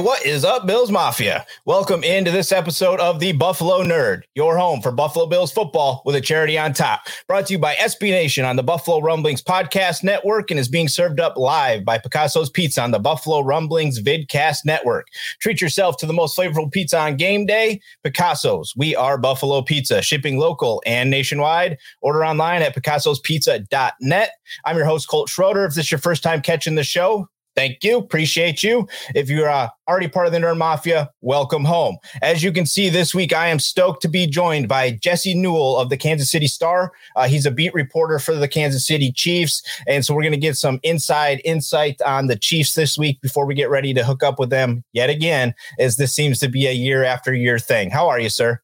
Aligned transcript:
What 0.00 0.24
is 0.24 0.44
up, 0.44 0.64
Bills 0.64 0.92
Mafia? 0.92 1.44
Welcome 1.64 2.04
into 2.04 2.30
this 2.30 2.52
episode 2.52 3.00
of 3.00 3.18
the 3.18 3.32
Buffalo 3.32 3.82
Nerd, 3.82 4.22
your 4.36 4.56
home 4.56 4.80
for 4.80 4.92
Buffalo 4.92 5.26
Bills 5.26 5.50
football 5.50 6.02
with 6.04 6.14
a 6.14 6.20
charity 6.20 6.56
on 6.56 6.72
top. 6.72 7.00
Brought 7.26 7.46
to 7.46 7.54
you 7.54 7.58
by 7.58 7.74
SB 7.74 8.10
Nation 8.10 8.44
on 8.44 8.54
the 8.54 8.62
Buffalo 8.62 9.00
Rumblings 9.00 9.42
Podcast 9.42 10.04
Network 10.04 10.52
and 10.52 10.60
is 10.60 10.68
being 10.68 10.86
served 10.86 11.18
up 11.18 11.36
live 11.36 11.84
by 11.84 11.98
Picasso's 11.98 12.48
Pizza 12.48 12.80
on 12.80 12.92
the 12.92 13.00
Buffalo 13.00 13.40
Rumblings 13.40 14.00
Vidcast 14.00 14.58
Network. 14.64 15.08
Treat 15.40 15.60
yourself 15.60 15.96
to 15.96 16.06
the 16.06 16.12
most 16.12 16.38
flavorful 16.38 16.70
pizza 16.70 17.00
on 17.00 17.16
game 17.16 17.44
day. 17.44 17.80
Picasso's. 18.04 18.72
We 18.76 18.94
are 18.94 19.18
Buffalo 19.18 19.62
Pizza, 19.62 20.00
shipping 20.00 20.38
local 20.38 20.80
and 20.86 21.10
nationwide. 21.10 21.76
Order 22.02 22.24
online 22.24 22.62
at 22.62 22.76
picassospizza.net. 22.76 24.30
I'm 24.64 24.76
your 24.76 24.86
host, 24.86 25.08
Colt 25.08 25.28
Schroeder. 25.28 25.64
If 25.64 25.74
this 25.74 25.86
is 25.86 25.90
your 25.90 25.98
first 25.98 26.22
time 26.22 26.40
catching 26.40 26.76
the 26.76 26.84
show, 26.84 27.28
Thank 27.58 27.82
you. 27.82 27.98
Appreciate 27.98 28.62
you. 28.62 28.86
If 29.16 29.28
you're 29.28 29.50
uh, 29.50 29.66
already 29.88 30.06
part 30.06 30.28
of 30.28 30.32
the 30.32 30.38
Nerd 30.38 30.58
Mafia, 30.58 31.10
welcome 31.22 31.64
home. 31.64 31.96
As 32.22 32.40
you 32.40 32.52
can 32.52 32.66
see 32.66 32.88
this 32.88 33.12
week, 33.12 33.32
I 33.32 33.48
am 33.48 33.58
stoked 33.58 34.00
to 34.02 34.08
be 34.08 34.28
joined 34.28 34.68
by 34.68 34.92
Jesse 34.92 35.34
Newell 35.34 35.76
of 35.76 35.90
the 35.90 35.96
Kansas 35.96 36.30
City 36.30 36.46
Star. 36.46 36.92
Uh, 37.16 37.26
he's 37.26 37.46
a 37.46 37.50
beat 37.50 37.74
reporter 37.74 38.20
for 38.20 38.36
the 38.36 38.46
Kansas 38.46 38.86
City 38.86 39.10
Chiefs. 39.10 39.60
And 39.88 40.06
so 40.06 40.14
we're 40.14 40.22
going 40.22 40.30
to 40.34 40.38
get 40.38 40.56
some 40.56 40.78
inside 40.84 41.40
insight 41.44 42.00
on 42.02 42.28
the 42.28 42.36
Chiefs 42.36 42.74
this 42.74 42.96
week 42.96 43.20
before 43.22 43.44
we 43.44 43.56
get 43.56 43.70
ready 43.70 43.92
to 43.92 44.04
hook 44.04 44.22
up 44.22 44.38
with 44.38 44.50
them 44.50 44.84
yet 44.92 45.10
again, 45.10 45.52
as 45.80 45.96
this 45.96 46.14
seems 46.14 46.38
to 46.38 46.48
be 46.48 46.68
a 46.68 46.72
year 46.72 47.02
after 47.02 47.34
year 47.34 47.58
thing. 47.58 47.90
How 47.90 48.06
are 48.06 48.20
you, 48.20 48.28
sir? 48.28 48.60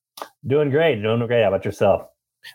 Doing 0.46 0.70
great. 0.70 1.02
Doing 1.02 1.26
great. 1.26 1.42
How 1.42 1.48
about 1.48 1.64
yourself? 1.64 2.02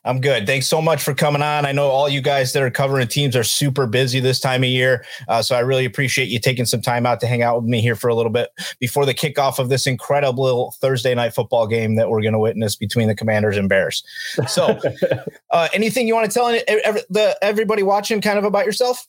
I'm 0.06 0.22
good. 0.22 0.46
Thanks 0.46 0.68
so 0.68 0.82
much 0.82 1.02
for 1.02 1.14
coming 1.14 1.42
on. 1.42 1.66
I 1.66 1.72
know 1.72 1.88
all 1.88 2.10
you 2.10 2.22
guys 2.22 2.54
that 2.54 2.64
are 2.64 2.72
covering 2.72 3.08
teams 3.08 3.36
are 3.36 3.44
super 3.44 3.88
busy 3.88 4.20
this 4.20 4.40
time 4.40 4.64
of 4.64 4.70
year. 4.70 5.06
Uh, 5.28 5.42
so 5.42 5.56
I 5.56 5.60
really 5.60 5.86
appreciate 5.86 6.30
you 6.30 6.40
taking 6.40 6.66
some 6.66 6.82
time 6.82 7.06
out 7.06 7.20
to 7.22 7.28
hang 7.28 7.42
out 7.42 7.62
with 7.62 7.70
me 7.70 7.82
here 7.82 7.96
for 7.96 8.10
a 8.10 8.16
little 8.16 8.32
bit 8.32 8.50
before 8.80 9.06
the 9.06 9.14
kickoff 9.14 9.60
of 9.60 9.70
this 9.70 9.88
incredible 9.88 10.76
Thursday 10.80 11.14
night 11.16 11.34
football 11.34 11.68
game 11.68 11.96
that 11.96 12.10
we're 12.10 12.22
going 12.22 12.34
to 12.34 12.40
witness 12.40 12.76
between 12.76 13.08
the 13.08 13.16
Commanders 13.16 13.58
and 13.58 13.70
Bears. 13.70 14.04
So, 14.48 14.80
uh, 15.52 15.68
anything 15.74 16.08
you 16.08 16.16
want 16.16 16.32
to 16.32 16.34
tell 16.34 17.36
everybody 17.42 17.84
watching 17.84 18.22
kind 18.22 18.38
of 18.38 18.46
about 18.46 18.66
yourself? 18.66 19.08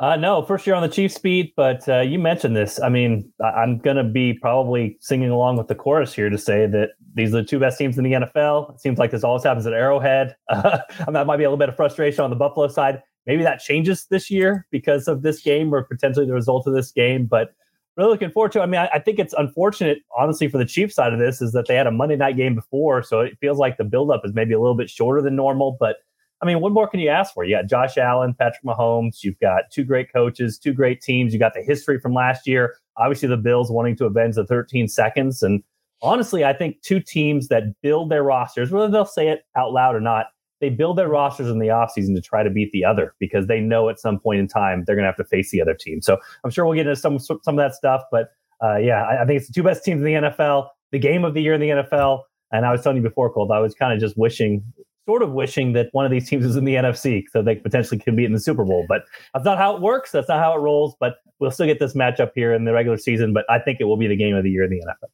Uh, 0.00 0.16
no, 0.16 0.42
first 0.42 0.66
year 0.66 0.74
on 0.74 0.80
the 0.80 0.88
Chiefs 0.88 1.18
beat, 1.18 1.54
but 1.56 1.86
uh, 1.86 2.00
you 2.00 2.18
mentioned 2.18 2.56
this. 2.56 2.80
I 2.80 2.88
mean, 2.88 3.30
I'm 3.44 3.76
going 3.76 3.98
to 3.98 4.04
be 4.04 4.32
probably 4.32 4.96
singing 4.98 5.28
along 5.28 5.58
with 5.58 5.68
the 5.68 5.74
chorus 5.74 6.14
here 6.14 6.30
to 6.30 6.38
say 6.38 6.66
that 6.68 6.92
these 7.14 7.34
are 7.34 7.42
the 7.42 7.44
two 7.44 7.58
best 7.58 7.76
teams 7.76 7.98
in 7.98 8.04
the 8.04 8.12
NFL. 8.12 8.74
It 8.74 8.80
seems 8.80 8.98
like 8.98 9.10
this 9.10 9.24
always 9.24 9.44
happens 9.44 9.66
at 9.66 9.74
Arrowhead. 9.74 10.34
Uh, 10.50 10.78
that 11.12 11.26
might 11.26 11.36
be 11.36 11.44
a 11.44 11.48
little 11.48 11.58
bit 11.58 11.68
of 11.68 11.76
frustration 11.76 12.24
on 12.24 12.30
the 12.30 12.36
Buffalo 12.36 12.68
side. 12.68 13.02
Maybe 13.26 13.42
that 13.42 13.60
changes 13.60 14.06
this 14.06 14.30
year 14.30 14.66
because 14.70 15.06
of 15.06 15.22
this 15.22 15.42
game 15.42 15.72
or 15.74 15.82
potentially 15.84 16.26
the 16.26 16.32
result 16.32 16.66
of 16.66 16.74
this 16.74 16.90
game. 16.90 17.26
But 17.26 17.54
really 17.96 18.10
looking 18.10 18.30
forward 18.30 18.52
to. 18.52 18.60
It. 18.60 18.62
I 18.62 18.66
mean, 18.66 18.80
I, 18.80 18.88
I 18.94 18.98
think 19.00 19.18
it's 19.18 19.34
unfortunate, 19.34 19.98
honestly, 20.18 20.48
for 20.48 20.58
the 20.58 20.64
Chiefs 20.64 20.94
side 20.94 21.12
of 21.12 21.18
this 21.18 21.42
is 21.42 21.52
that 21.52 21.66
they 21.68 21.74
had 21.74 21.86
a 21.86 21.90
Monday 21.90 22.16
night 22.16 22.36
game 22.36 22.54
before, 22.54 23.02
so 23.02 23.20
it 23.20 23.36
feels 23.40 23.58
like 23.58 23.76
the 23.76 23.84
buildup 23.84 24.22
is 24.24 24.32
maybe 24.32 24.54
a 24.54 24.60
little 24.60 24.76
bit 24.76 24.88
shorter 24.88 25.20
than 25.20 25.36
normal, 25.36 25.76
but. 25.78 25.96
I 26.42 26.46
mean, 26.46 26.60
what 26.60 26.72
more 26.72 26.88
can 26.88 27.00
you 27.00 27.08
ask 27.08 27.34
for? 27.34 27.44
You 27.44 27.56
got 27.56 27.66
Josh 27.66 27.98
Allen, 27.98 28.34
Patrick 28.38 28.64
Mahomes. 28.64 29.22
You've 29.22 29.38
got 29.40 29.64
two 29.70 29.84
great 29.84 30.12
coaches, 30.12 30.58
two 30.58 30.72
great 30.72 31.02
teams. 31.02 31.32
You 31.32 31.38
got 31.38 31.52
the 31.54 31.62
history 31.62 32.00
from 32.00 32.14
last 32.14 32.46
year. 32.46 32.76
Obviously, 32.96 33.28
the 33.28 33.36
Bills 33.36 33.70
wanting 33.70 33.96
to 33.96 34.06
avenge 34.06 34.36
the 34.36 34.46
13 34.46 34.88
seconds. 34.88 35.42
And 35.42 35.62
honestly, 36.02 36.44
I 36.44 36.52
think 36.52 36.80
two 36.82 37.00
teams 37.00 37.48
that 37.48 37.64
build 37.82 38.10
their 38.10 38.22
rosters, 38.22 38.70
whether 38.70 38.90
they'll 38.90 39.04
say 39.04 39.28
it 39.28 39.42
out 39.56 39.72
loud 39.72 39.94
or 39.94 40.00
not, 40.00 40.26
they 40.60 40.70
build 40.70 40.98
their 40.98 41.08
rosters 41.08 41.48
in 41.48 41.58
the 41.58 41.68
offseason 41.68 42.14
to 42.14 42.20
try 42.20 42.42
to 42.42 42.50
beat 42.50 42.70
the 42.72 42.84
other 42.84 43.14
because 43.18 43.46
they 43.46 43.60
know 43.60 43.88
at 43.88 43.98
some 43.98 44.18
point 44.18 44.40
in 44.40 44.48
time 44.48 44.84
they're 44.86 44.94
going 44.94 45.04
to 45.04 45.08
have 45.08 45.16
to 45.16 45.24
face 45.24 45.50
the 45.50 45.60
other 45.60 45.74
team. 45.74 46.02
So 46.02 46.18
I'm 46.44 46.50
sure 46.50 46.64
we'll 46.64 46.74
get 46.74 46.86
into 46.86 47.00
some 47.00 47.18
some 47.18 47.38
of 47.46 47.56
that 47.56 47.74
stuff. 47.74 48.02
But 48.10 48.28
uh, 48.62 48.76
yeah, 48.76 49.04
I, 49.04 49.22
I 49.22 49.26
think 49.26 49.38
it's 49.38 49.46
the 49.46 49.54
two 49.54 49.62
best 49.62 49.84
teams 49.84 50.00
in 50.00 50.04
the 50.04 50.28
NFL, 50.28 50.68
the 50.92 50.98
game 50.98 51.24
of 51.24 51.34
the 51.34 51.42
year 51.42 51.54
in 51.54 51.60
the 51.60 51.68
NFL. 51.68 52.22
And 52.52 52.66
I 52.66 52.72
was 52.72 52.82
telling 52.82 52.96
you 52.96 53.02
before, 53.02 53.32
Colt, 53.32 53.50
I 53.50 53.60
was 53.60 53.74
kind 53.74 53.94
of 53.94 54.00
just 54.00 54.18
wishing 54.18 54.64
sort 55.06 55.22
of 55.22 55.32
wishing 55.32 55.72
that 55.72 55.88
one 55.92 56.04
of 56.04 56.10
these 56.10 56.28
teams 56.28 56.44
is 56.44 56.56
in 56.56 56.64
the 56.64 56.74
NFC 56.74 57.24
so 57.32 57.42
they 57.42 57.56
potentially 57.56 57.98
could 57.98 58.16
be 58.16 58.24
in 58.24 58.32
the 58.32 58.40
Super 58.40 58.64
Bowl. 58.64 58.86
But 58.88 59.02
that's 59.34 59.44
not 59.44 59.58
how 59.58 59.74
it 59.76 59.82
works. 59.82 60.12
That's 60.12 60.28
not 60.28 60.38
how 60.38 60.54
it 60.54 60.60
rolls. 60.60 60.94
But 61.00 61.16
we'll 61.38 61.50
still 61.50 61.66
get 61.66 61.78
this 61.78 61.94
matchup 61.94 62.30
here 62.34 62.52
in 62.52 62.64
the 62.64 62.72
regular 62.72 62.98
season. 62.98 63.32
But 63.32 63.44
I 63.48 63.58
think 63.58 63.78
it 63.80 63.84
will 63.84 63.96
be 63.96 64.06
the 64.06 64.16
game 64.16 64.36
of 64.36 64.44
the 64.44 64.50
year 64.50 64.64
in 64.64 64.70
the 64.70 64.78
NFL. 64.78 65.08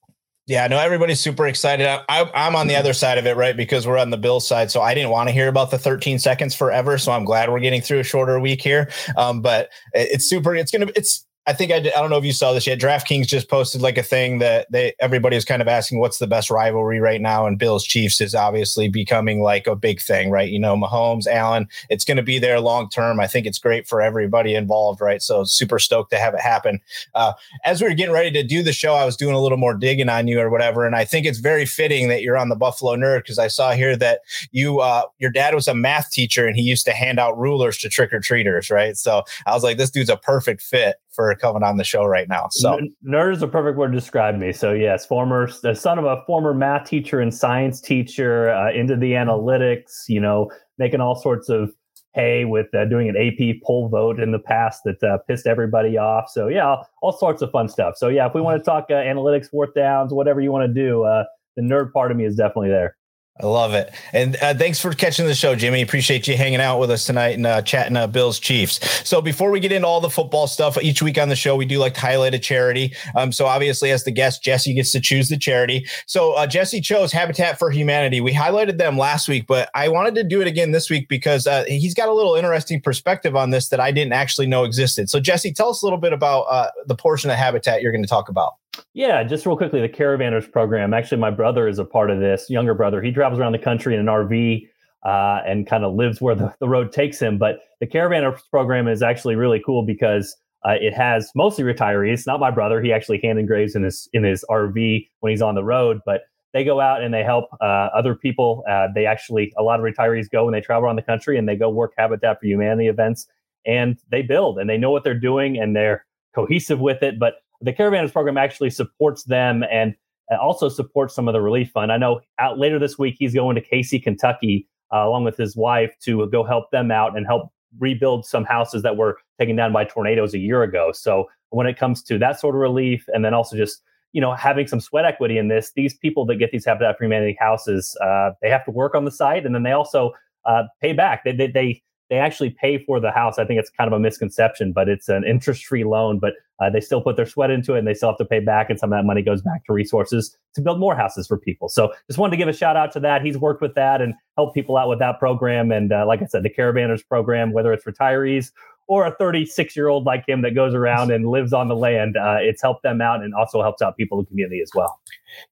Yeah, 0.48 0.68
no, 0.68 0.78
everybody's 0.78 1.18
super 1.18 1.48
excited. 1.48 1.88
I, 2.08 2.30
am 2.32 2.54
on 2.54 2.68
the 2.68 2.76
other 2.76 2.92
side 2.92 3.18
of 3.18 3.26
it, 3.26 3.36
right? 3.36 3.56
Because 3.56 3.84
we're 3.84 3.98
on 3.98 4.10
the 4.10 4.16
Bill 4.16 4.38
side. 4.38 4.70
So 4.70 4.80
I 4.80 4.94
didn't 4.94 5.10
want 5.10 5.28
to 5.28 5.32
hear 5.32 5.48
about 5.48 5.72
the 5.72 5.78
13 5.78 6.20
seconds 6.20 6.54
forever. 6.54 6.98
So 6.98 7.10
I'm 7.10 7.24
glad 7.24 7.50
we're 7.50 7.58
getting 7.58 7.82
through 7.82 7.98
a 7.98 8.04
shorter 8.04 8.38
week 8.38 8.62
here. 8.62 8.88
Um, 9.16 9.42
but 9.42 9.70
it's 9.92 10.24
super, 10.24 10.54
it's 10.54 10.70
going 10.70 10.86
to, 10.86 10.92
it's, 10.96 11.25
I 11.48 11.52
think 11.52 11.70
I, 11.70 11.76
I 11.76 11.80
don't 11.80 12.10
know 12.10 12.16
if 12.16 12.24
you 12.24 12.32
saw 12.32 12.52
this 12.52 12.66
yet. 12.66 12.80
DraftKings 12.80 13.28
just 13.28 13.48
posted 13.48 13.80
like 13.80 13.96
a 13.96 14.02
thing 14.02 14.40
that 14.40 14.66
they 14.70 14.94
everybody 14.98 15.36
is 15.36 15.44
kind 15.44 15.62
of 15.62 15.68
asking 15.68 16.00
what's 16.00 16.18
the 16.18 16.26
best 16.26 16.50
rivalry 16.50 16.98
right 16.98 17.20
now, 17.20 17.46
and 17.46 17.56
Bills 17.56 17.84
Chiefs 17.84 18.20
is 18.20 18.34
obviously 18.34 18.88
becoming 18.88 19.40
like 19.40 19.68
a 19.68 19.76
big 19.76 20.00
thing, 20.00 20.30
right? 20.30 20.50
You 20.50 20.58
know, 20.58 20.76
Mahomes, 20.76 21.28
Allen, 21.28 21.68
it's 21.88 22.04
going 22.04 22.16
to 22.16 22.22
be 22.22 22.40
there 22.40 22.58
long 22.58 22.88
term. 22.90 23.20
I 23.20 23.28
think 23.28 23.46
it's 23.46 23.60
great 23.60 23.86
for 23.86 24.02
everybody 24.02 24.56
involved, 24.56 25.00
right? 25.00 25.22
So 25.22 25.44
super 25.44 25.78
stoked 25.78 26.10
to 26.10 26.18
have 26.18 26.34
it 26.34 26.40
happen. 26.40 26.80
Uh, 27.14 27.32
as 27.64 27.80
we 27.80 27.88
were 27.88 27.94
getting 27.94 28.14
ready 28.14 28.32
to 28.32 28.42
do 28.42 28.64
the 28.64 28.72
show, 28.72 28.94
I 28.94 29.04
was 29.04 29.16
doing 29.16 29.34
a 29.34 29.40
little 29.40 29.58
more 29.58 29.74
digging 29.74 30.08
on 30.08 30.26
you 30.26 30.40
or 30.40 30.50
whatever, 30.50 30.84
and 30.84 30.96
I 30.96 31.04
think 31.04 31.26
it's 31.26 31.38
very 31.38 31.64
fitting 31.64 32.08
that 32.08 32.22
you're 32.22 32.36
on 32.36 32.48
the 32.48 32.56
Buffalo 32.56 32.96
Nerd 32.96 33.18
because 33.18 33.38
I 33.38 33.46
saw 33.48 33.70
here 33.70 33.96
that 33.96 34.20
you 34.50 34.80
uh, 34.80 35.02
your 35.18 35.30
dad 35.30 35.54
was 35.54 35.68
a 35.68 35.74
math 35.74 36.10
teacher 36.10 36.46
and 36.46 36.56
he 36.56 36.62
used 36.62 36.86
to 36.86 36.92
hand 36.92 37.20
out 37.20 37.38
rulers 37.38 37.78
to 37.78 37.88
trick 37.88 38.12
or 38.12 38.18
treaters, 38.18 38.68
right? 38.68 38.96
So 38.96 39.22
I 39.46 39.54
was 39.54 39.62
like, 39.62 39.76
this 39.76 39.90
dude's 39.90 40.10
a 40.10 40.16
perfect 40.16 40.60
fit 40.60 40.96
for 41.16 41.34
coming 41.34 41.62
on 41.62 41.78
the 41.78 41.84
show 41.84 42.04
right 42.04 42.28
now. 42.28 42.46
So 42.50 42.78
nerd 43.04 43.34
is 43.34 43.42
a 43.42 43.48
perfect 43.48 43.76
word 43.76 43.92
to 43.92 43.98
describe 43.98 44.36
me. 44.36 44.52
So 44.52 44.72
yes, 44.72 45.04
former 45.04 45.50
the 45.62 45.74
son 45.74 45.98
of 45.98 46.04
a 46.04 46.22
former 46.26 46.54
math 46.54 46.86
teacher 46.86 47.18
and 47.18 47.34
science 47.34 47.80
teacher, 47.80 48.50
uh, 48.50 48.72
into 48.72 48.94
the 48.94 49.12
analytics. 49.12 50.04
You 50.06 50.20
know, 50.20 50.50
making 50.78 51.00
all 51.00 51.16
sorts 51.16 51.48
of 51.48 51.72
hay 52.16 52.44
with 52.46 52.74
uh, 52.74 52.86
doing 52.86 53.08
an 53.08 53.16
AP 53.16 53.62
poll 53.62 53.88
vote 53.88 54.18
in 54.18 54.32
the 54.32 54.38
past 54.38 54.82
that 54.84 55.02
uh, 55.02 55.18
pissed 55.28 55.46
everybody 55.46 55.96
off. 55.98 56.30
So 56.30 56.48
yeah, 56.48 56.76
all, 57.02 57.12
sorts 57.12 57.42
of 57.42 57.50
fun 57.50 57.68
stuff. 57.68 57.94
So 57.96 58.08
yeah, 58.08 58.26
if 58.26 58.34
we 58.34 58.40
want 58.40 58.58
to 58.58 58.64
talk 58.64 58.86
uh, 58.90 58.94
analytics, 58.94 59.50
fourth 59.50 59.74
downs, 59.74 60.12
whatever 60.12 60.40
you 60.40 60.50
want 60.50 60.66
to 60.66 60.72
do, 60.72 61.04
uh, 61.04 61.24
the 61.56 61.62
nerd 61.62 61.92
part 61.92 62.10
of 62.10 62.16
me 62.16 62.24
is 62.24 62.34
definitely 62.34 62.70
there. 62.70 62.96
I 63.38 63.44
love 63.44 63.74
it. 63.74 63.92
And 64.14 64.36
uh, 64.36 64.54
thanks 64.54 64.80
for 64.80 64.94
catching 64.94 65.26
the 65.26 65.34
show, 65.34 65.54
Jimmy. 65.54 65.82
Appreciate 65.82 66.26
you 66.26 66.38
hanging 66.38 66.60
out 66.60 66.80
with 66.80 66.90
us 66.90 67.04
tonight 67.04 67.36
and 67.36 67.46
uh, 67.46 67.60
chatting 67.60 67.94
uh, 67.94 68.06
Bills 68.06 68.38
Chiefs. 68.38 69.06
So 69.06 69.20
before 69.20 69.50
we 69.50 69.60
get 69.60 69.72
into 69.72 69.86
all 69.86 70.00
the 70.00 70.08
football 70.08 70.46
stuff, 70.46 70.78
each 70.82 71.02
week 71.02 71.18
on 71.18 71.28
the 71.28 71.36
show, 71.36 71.54
we 71.54 71.66
do 71.66 71.78
like 71.78 71.92
to 71.94 72.00
highlight 72.00 72.32
a 72.32 72.38
charity. 72.38 72.94
Um, 73.14 73.32
so 73.32 73.44
obviously, 73.44 73.90
as 73.90 74.04
the 74.04 74.10
guest, 74.10 74.42
Jesse 74.42 74.72
gets 74.72 74.90
to 74.92 75.00
choose 75.00 75.28
the 75.28 75.36
charity. 75.36 75.86
So 76.06 76.32
uh, 76.32 76.46
Jesse 76.46 76.80
chose 76.80 77.12
Habitat 77.12 77.58
for 77.58 77.70
Humanity. 77.70 78.22
We 78.22 78.32
highlighted 78.32 78.78
them 78.78 78.96
last 78.96 79.28
week, 79.28 79.46
but 79.46 79.68
I 79.74 79.88
wanted 79.88 80.14
to 80.14 80.24
do 80.24 80.40
it 80.40 80.46
again 80.46 80.70
this 80.70 80.88
week 80.88 81.06
because 81.06 81.46
uh, 81.46 81.64
he's 81.68 81.92
got 81.92 82.08
a 82.08 82.14
little 82.14 82.36
interesting 82.36 82.80
perspective 82.80 83.36
on 83.36 83.50
this 83.50 83.68
that 83.68 83.80
I 83.80 83.90
didn't 83.90 84.14
actually 84.14 84.46
know 84.46 84.64
existed. 84.64 85.10
So 85.10 85.20
Jesse, 85.20 85.52
tell 85.52 85.68
us 85.68 85.82
a 85.82 85.84
little 85.84 86.00
bit 86.00 86.14
about 86.14 86.42
uh, 86.44 86.70
the 86.86 86.96
portion 86.96 87.28
of 87.28 87.36
Habitat 87.36 87.82
you're 87.82 87.92
going 87.92 88.04
to 88.04 88.08
talk 88.08 88.30
about. 88.30 88.54
Yeah, 88.94 89.22
just 89.22 89.46
real 89.46 89.56
quickly, 89.56 89.80
the 89.80 89.88
Care-A-Vanners 89.88 90.50
program. 90.50 90.94
Actually, 90.94 91.18
my 91.18 91.30
brother 91.30 91.68
is 91.68 91.78
a 91.78 91.84
part 91.84 92.10
of 92.10 92.20
this, 92.20 92.48
younger 92.50 92.74
brother. 92.74 93.02
He 93.02 93.12
travels 93.12 93.40
around 93.40 93.52
the 93.52 93.58
country 93.58 93.94
in 93.94 94.00
an 94.00 94.06
RV 94.06 94.68
uh, 95.04 95.42
and 95.46 95.66
kind 95.66 95.84
of 95.84 95.94
lives 95.94 96.20
where 96.20 96.34
the, 96.34 96.54
the 96.60 96.68
road 96.68 96.92
takes 96.92 97.20
him. 97.20 97.38
But 97.38 97.60
the 97.80 97.86
Care-A-Vanners 97.86 98.40
program 98.50 98.88
is 98.88 99.02
actually 99.02 99.36
really 99.36 99.62
cool 99.64 99.84
because 99.84 100.36
uh, 100.64 100.74
it 100.80 100.94
has 100.94 101.30
mostly 101.34 101.64
retirees. 101.64 102.26
Not 102.26 102.40
my 102.40 102.50
brother; 102.50 102.80
he 102.80 102.92
actually 102.92 103.20
hand 103.22 103.38
engraves 103.38 103.74
in 103.76 103.84
his 103.84 104.08
in 104.12 104.24
his 104.24 104.44
RV 104.50 105.08
when 105.20 105.30
he's 105.30 105.42
on 105.42 105.54
the 105.54 105.62
road. 105.62 106.00
But 106.04 106.22
they 106.52 106.64
go 106.64 106.80
out 106.80 107.02
and 107.02 107.12
they 107.12 107.22
help 107.22 107.44
uh, 107.60 107.88
other 107.94 108.14
people. 108.14 108.64
Uh, 108.68 108.88
they 108.94 109.06
actually 109.06 109.52
a 109.58 109.62
lot 109.62 109.78
of 109.78 109.84
retirees 109.84 110.30
go 110.30 110.46
and 110.46 110.54
they 110.54 110.60
travel 110.60 110.86
around 110.86 110.96
the 110.96 111.02
country 111.02 111.38
and 111.38 111.48
they 111.48 111.54
go 111.54 111.68
work 111.68 111.92
Habitat 111.96 112.40
for 112.40 112.46
Humanity 112.46 112.88
events 112.88 113.26
and 113.66 113.98
they 114.10 114.22
build 114.22 114.58
and 114.58 114.68
they 114.68 114.78
know 114.78 114.90
what 114.90 115.04
they're 115.04 115.18
doing 115.18 115.58
and 115.58 115.76
they're 115.76 116.06
cohesive 116.34 116.80
with 116.80 117.02
it. 117.02 117.18
But 117.18 117.34
the 117.66 117.72
Care-A-Vanners 117.72 118.12
program 118.12 118.38
actually 118.38 118.70
supports 118.70 119.24
them 119.24 119.64
and 119.70 119.94
also 120.40 120.68
supports 120.68 121.14
some 121.14 121.28
of 121.28 121.34
the 121.34 121.40
relief 121.40 121.70
fund. 121.70 121.92
I 121.92 121.98
know 121.98 122.20
out 122.38 122.58
later 122.58 122.78
this 122.78 122.98
week 122.98 123.16
he's 123.18 123.34
going 123.34 123.54
to 123.56 123.60
Casey, 123.60 123.98
Kentucky, 123.98 124.68
uh, 124.92 125.06
along 125.06 125.24
with 125.24 125.36
his 125.36 125.56
wife 125.56 125.94
to 126.02 126.26
go 126.28 126.44
help 126.44 126.70
them 126.70 126.90
out 126.90 127.16
and 127.16 127.26
help 127.26 127.52
rebuild 127.78 128.24
some 128.24 128.44
houses 128.44 128.82
that 128.82 128.96
were 128.96 129.18
taken 129.38 129.56
down 129.56 129.72
by 129.72 129.84
tornadoes 129.84 130.34
a 130.34 130.38
year 130.38 130.62
ago. 130.62 130.90
So 130.92 131.26
when 131.50 131.66
it 131.66 131.78
comes 131.78 132.02
to 132.04 132.18
that 132.18 132.40
sort 132.40 132.54
of 132.54 132.60
relief, 132.60 133.04
and 133.12 133.24
then 133.24 133.34
also 133.34 133.56
just 133.56 133.82
you 134.12 134.20
know 134.20 134.34
having 134.34 134.66
some 134.66 134.80
sweat 134.80 135.04
equity 135.04 135.38
in 135.38 135.48
this, 135.48 135.72
these 135.76 135.96
people 135.96 136.24
that 136.26 136.36
get 136.36 136.50
these 136.50 136.64
Habitat 136.64 136.96
for 136.96 137.04
Humanity 137.04 137.36
houses, 137.38 137.96
uh, 138.02 138.30
they 138.42 138.50
have 138.50 138.64
to 138.64 138.70
work 138.70 138.94
on 138.94 139.04
the 139.04 139.10
site, 139.10 139.44
and 139.44 139.54
then 139.54 139.62
they 139.62 139.72
also 139.72 140.12
uh, 140.44 140.64
pay 140.80 140.92
back. 140.92 141.24
They, 141.24 141.32
they, 141.32 141.48
they 141.48 141.82
they 142.08 142.16
actually 142.16 142.50
pay 142.50 142.78
for 142.84 143.00
the 143.00 143.10
house. 143.10 143.38
I 143.38 143.44
think 143.44 143.58
it's 143.58 143.70
kind 143.70 143.88
of 143.88 143.92
a 143.92 144.00
misconception, 144.00 144.72
but 144.72 144.88
it's 144.88 145.08
an 145.08 145.24
interest-free 145.24 145.84
loan. 145.84 146.18
But 146.18 146.34
uh, 146.60 146.70
they 146.70 146.80
still 146.80 147.02
put 147.02 147.16
their 147.16 147.26
sweat 147.26 147.50
into 147.50 147.74
it, 147.74 147.80
and 147.80 147.86
they 147.88 147.94
still 147.94 148.10
have 148.10 148.18
to 148.18 148.24
pay 148.24 148.40
back, 148.40 148.70
and 148.70 148.78
some 148.78 148.92
of 148.92 148.98
that 148.98 149.04
money 149.04 149.22
goes 149.22 149.42
back 149.42 149.64
to 149.66 149.72
resources 149.72 150.36
to 150.54 150.60
build 150.60 150.80
more 150.80 150.96
houses 150.96 151.26
for 151.26 151.38
people. 151.38 151.68
So 151.68 151.92
just 152.06 152.18
wanted 152.18 152.30
to 152.30 152.36
give 152.36 152.48
a 152.48 152.52
shout 152.52 152.76
out 152.76 152.92
to 152.92 153.00
that. 153.00 153.22
He's 153.22 153.36
worked 153.36 153.60
with 153.60 153.74
that 153.74 154.00
and 154.00 154.14
helped 154.36 154.54
people 154.54 154.76
out 154.76 154.88
with 154.88 154.98
that 155.00 155.18
program. 155.18 155.70
And 155.70 155.92
uh, 155.92 156.06
like 156.06 156.22
I 156.22 156.26
said, 156.26 156.42
the 156.42 156.50
Care-A-Vanners 156.50 157.06
program, 157.06 157.52
whether 157.52 157.72
it's 157.72 157.84
retirees 157.84 158.52
or 158.86 159.06
a 159.06 159.14
36 159.16 159.76
year 159.76 159.88
old 159.88 160.04
like 160.04 160.26
him 160.28 160.42
that 160.42 160.54
goes 160.54 160.74
around 160.74 161.10
and 161.10 161.28
lives 161.28 161.52
on 161.52 161.68
the 161.68 161.76
land, 161.76 162.16
uh, 162.16 162.36
it's 162.40 162.62
helped 162.62 162.82
them 162.82 163.00
out 163.00 163.22
and 163.22 163.34
also 163.34 163.62
helps 163.62 163.82
out 163.82 163.96
people 163.96 164.18
in 164.18 164.24
the 164.24 164.28
community 164.28 164.60
as 164.60 164.70
well. 164.74 165.00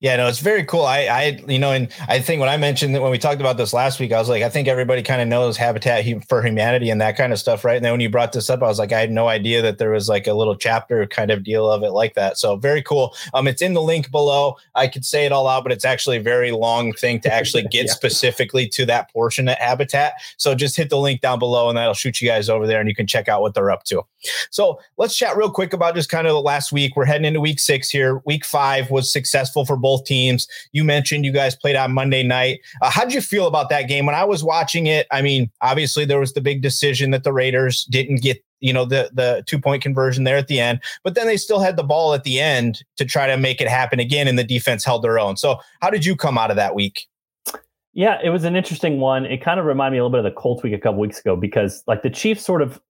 Yeah, 0.01 0.17
no, 0.17 0.29
it's 0.29 0.41
very 0.41 0.65
cool. 0.65 0.85
I, 0.85 1.01
I, 1.01 1.25
you 1.47 1.59
know, 1.59 1.73
and 1.73 1.89
I 2.09 2.21
think 2.21 2.41
when 2.41 2.49
I 2.49 2.57
mentioned 2.57 2.95
that 2.95 3.03
when 3.03 3.11
we 3.11 3.19
talked 3.19 3.41
about 3.41 3.57
this 3.57 3.73
last 3.73 4.01
week, 4.01 4.13
I 4.13 4.19
was 4.19 4.29
like, 4.29 4.43
I 4.43 4.49
think 4.49 4.69
everybody 4.69 5.03
kind 5.03 5.21
of 5.21 5.29
knows 5.29 5.57
Habitat 5.57 6.05
for 6.29 6.43
Humanity 6.43 6.91
and 6.91 7.01
that 7.01 7.17
kind 7.17 7.33
of 7.33 7.39
stuff, 7.39 7.65
right? 7.65 7.77
And 7.77 7.85
then 7.85 7.93
when 7.93 8.01
you 8.01 8.09
brought 8.09 8.33
this 8.33 8.51
up, 8.51 8.63
I 8.63 8.67
was 8.67 8.79
like, 8.79 8.93
I 8.93 9.01
had 9.01 9.11
no 9.11 9.29
idea 9.29 9.63
that 9.63 9.79
there 9.79 9.91
was 9.91 10.09
like 10.09 10.27
a 10.27 10.35
little 10.35 10.57
chapter 10.57 11.07
kind 11.07 11.31
of 11.31 11.45
deal 11.45 11.71
of 11.71 11.83
it 11.83 11.91
like 11.91 12.15
that. 12.15 12.39
So 12.39 12.57
very 12.57 12.83
cool. 12.83 13.15
Um, 13.35 13.47
it's 13.47 13.63
in 13.63 13.75
the 13.75 13.83
link 13.83 14.11
below. 14.11 14.57
I 14.75 14.89
could 14.89 15.05
say 15.05 15.27
it 15.27 15.33
all 15.33 15.49
out, 15.49 15.63
but 15.63 15.73
it's 15.73 15.85
actually 15.85 16.17
a 16.19 16.23
very 16.23 16.51
long 16.51 16.93
thing 16.93 17.21
to 17.21 17.33
actually 17.33 17.63
get 17.71 17.87
yeah. 17.87 17.93
specifically 17.93 18.69
to 18.69 18.87
that 18.87 19.13
portion 19.13 19.49
at 19.49 19.61
Habitat. 19.61 20.15
So 20.37 20.55
just 20.55 20.77
hit 20.77 20.91
the 20.91 20.99
link 20.99 21.21
down 21.21 21.39
below, 21.39 21.69
and 21.69 21.77
that'll 21.77 21.95
shoot 21.95 22.21
you 22.21 22.29
guys 22.29 22.49
over 22.49 22.67
there, 22.67 22.81
and 22.81 22.89
you 22.89 22.95
can 22.95 23.07
check 23.07 23.24
out 23.29 23.43
what 23.43 23.53
they're 23.53 23.71
up 23.71 23.85
to. 23.85 24.03
So 24.51 24.81
let's 24.97 25.17
chat 25.17 25.37
real 25.37 25.51
quick 25.51 25.75
about 25.75 25.95
just 25.95 26.09
kind 26.09 26.27
of 26.27 26.33
the 26.33 26.41
last 26.41 26.73
week. 26.73 26.97
We're 26.97 27.05
heading 27.05 27.27
into 27.27 27.41
week 27.41 27.59
six 27.59 27.91
here. 27.91 28.23
Week 28.25 28.45
five 28.45 28.91
was 28.91 29.13
successful 29.13 29.67
for 29.67 29.75
for 29.75 29.81
both 29.81 30.05
teams. 30.05 30.47
You 30.73 30.85
mentioned 30.85 31.25
you 31.25 31.33
guys 31.33 31.57
played 31.57 31.77
on 31.77 31.93
Monday 31.93 32.23
night. 32.23 32.61
Uh, 32.81 32.91
how 32.91 33.05
did 33.05 33.13
you 33.13 33.21
feel 33.21 33.47
about 33.47 33.71
that 33.71 33.89
game? 33.89 34.07
When 34.07 34.15
I 34.15 34.25
was 34.25 34.45
watching 34.45 34.87
it, 34.87 35.07
I 35.11 35.21
mean, 35.21 35.51
obviously 35.61 36.05
there 36.05 36.21
was 36.21 36.33
the 36.33 36.41
big 36.41 36.63
decision 36.63 37.11
that 37.11 37.25
the 37.25 37.33
Raiders 37.33 37.85
didn't 37.85 38.23
get 38.23 38.43
you 38.61 38.73
know 38.73 38.85
the 38.85 39.11
the 39.13 39.43
two 39.47 39.59
point 39.59 39.83
conversion 39.83 40.25
there 40.25 40.39
at 40.39 40.47
the 40.47 40.61
end 40.61 40.81
but 41.03 41.17
then 41.17 41.27
they 41.27 41.37
still 41.37 41.59
had 41.59 41.77
the 41.77 41.83
ball 41.83 42.15
at 42.15 42.23
the 42.23 42.41
end 42.41 42.83
to 42.97 43.05
try 43.05 43.27
to 43.27 43.37
make 43.37 43.61
it 43.61 43.69
happen 43.69 43.99
again 43.99 44.27
and 44.27 44.39
the 44.39 44.45
defense 44.45 44.85
held 44.85 45.03
their 45.03 45.19
own 45.19 45.37
so 45.37 45.59
how 45.83 45.91
did 45.91 46.05
you 46.05 46.17
come 46.17 46.39
out 46.39 46.51
of 46.51 46.57
that 46.57 46.75
week 46.75 47.07
yeah 47.93 48.19
it 48.23 48.31
was 48.31 48.45
an 48.45 48.57
interesting 48.57 49.01
one 49.01 49.27
it 49.27 49.43
kind 49.43 49.61
of 49.61 49.67
reminded 49.67 49.97
me 49.97 49.99
a 49.99 50.05
little 50.05 50.09
bit 50.09 50.25
of 50.25 50.33
the 50.33 50.41
colts 50.41 50.63
week 50.63 50.73
a 50.73 50.79
couple 50.79 50.99
weeks 51.01 51.19
ago 51.19 51.37
because 51.37 51.83
like 51.89 52.03
the 52.03 52.09
chiefs 52.09 52.43
sort 52.43 52.63
of 52.63 52.81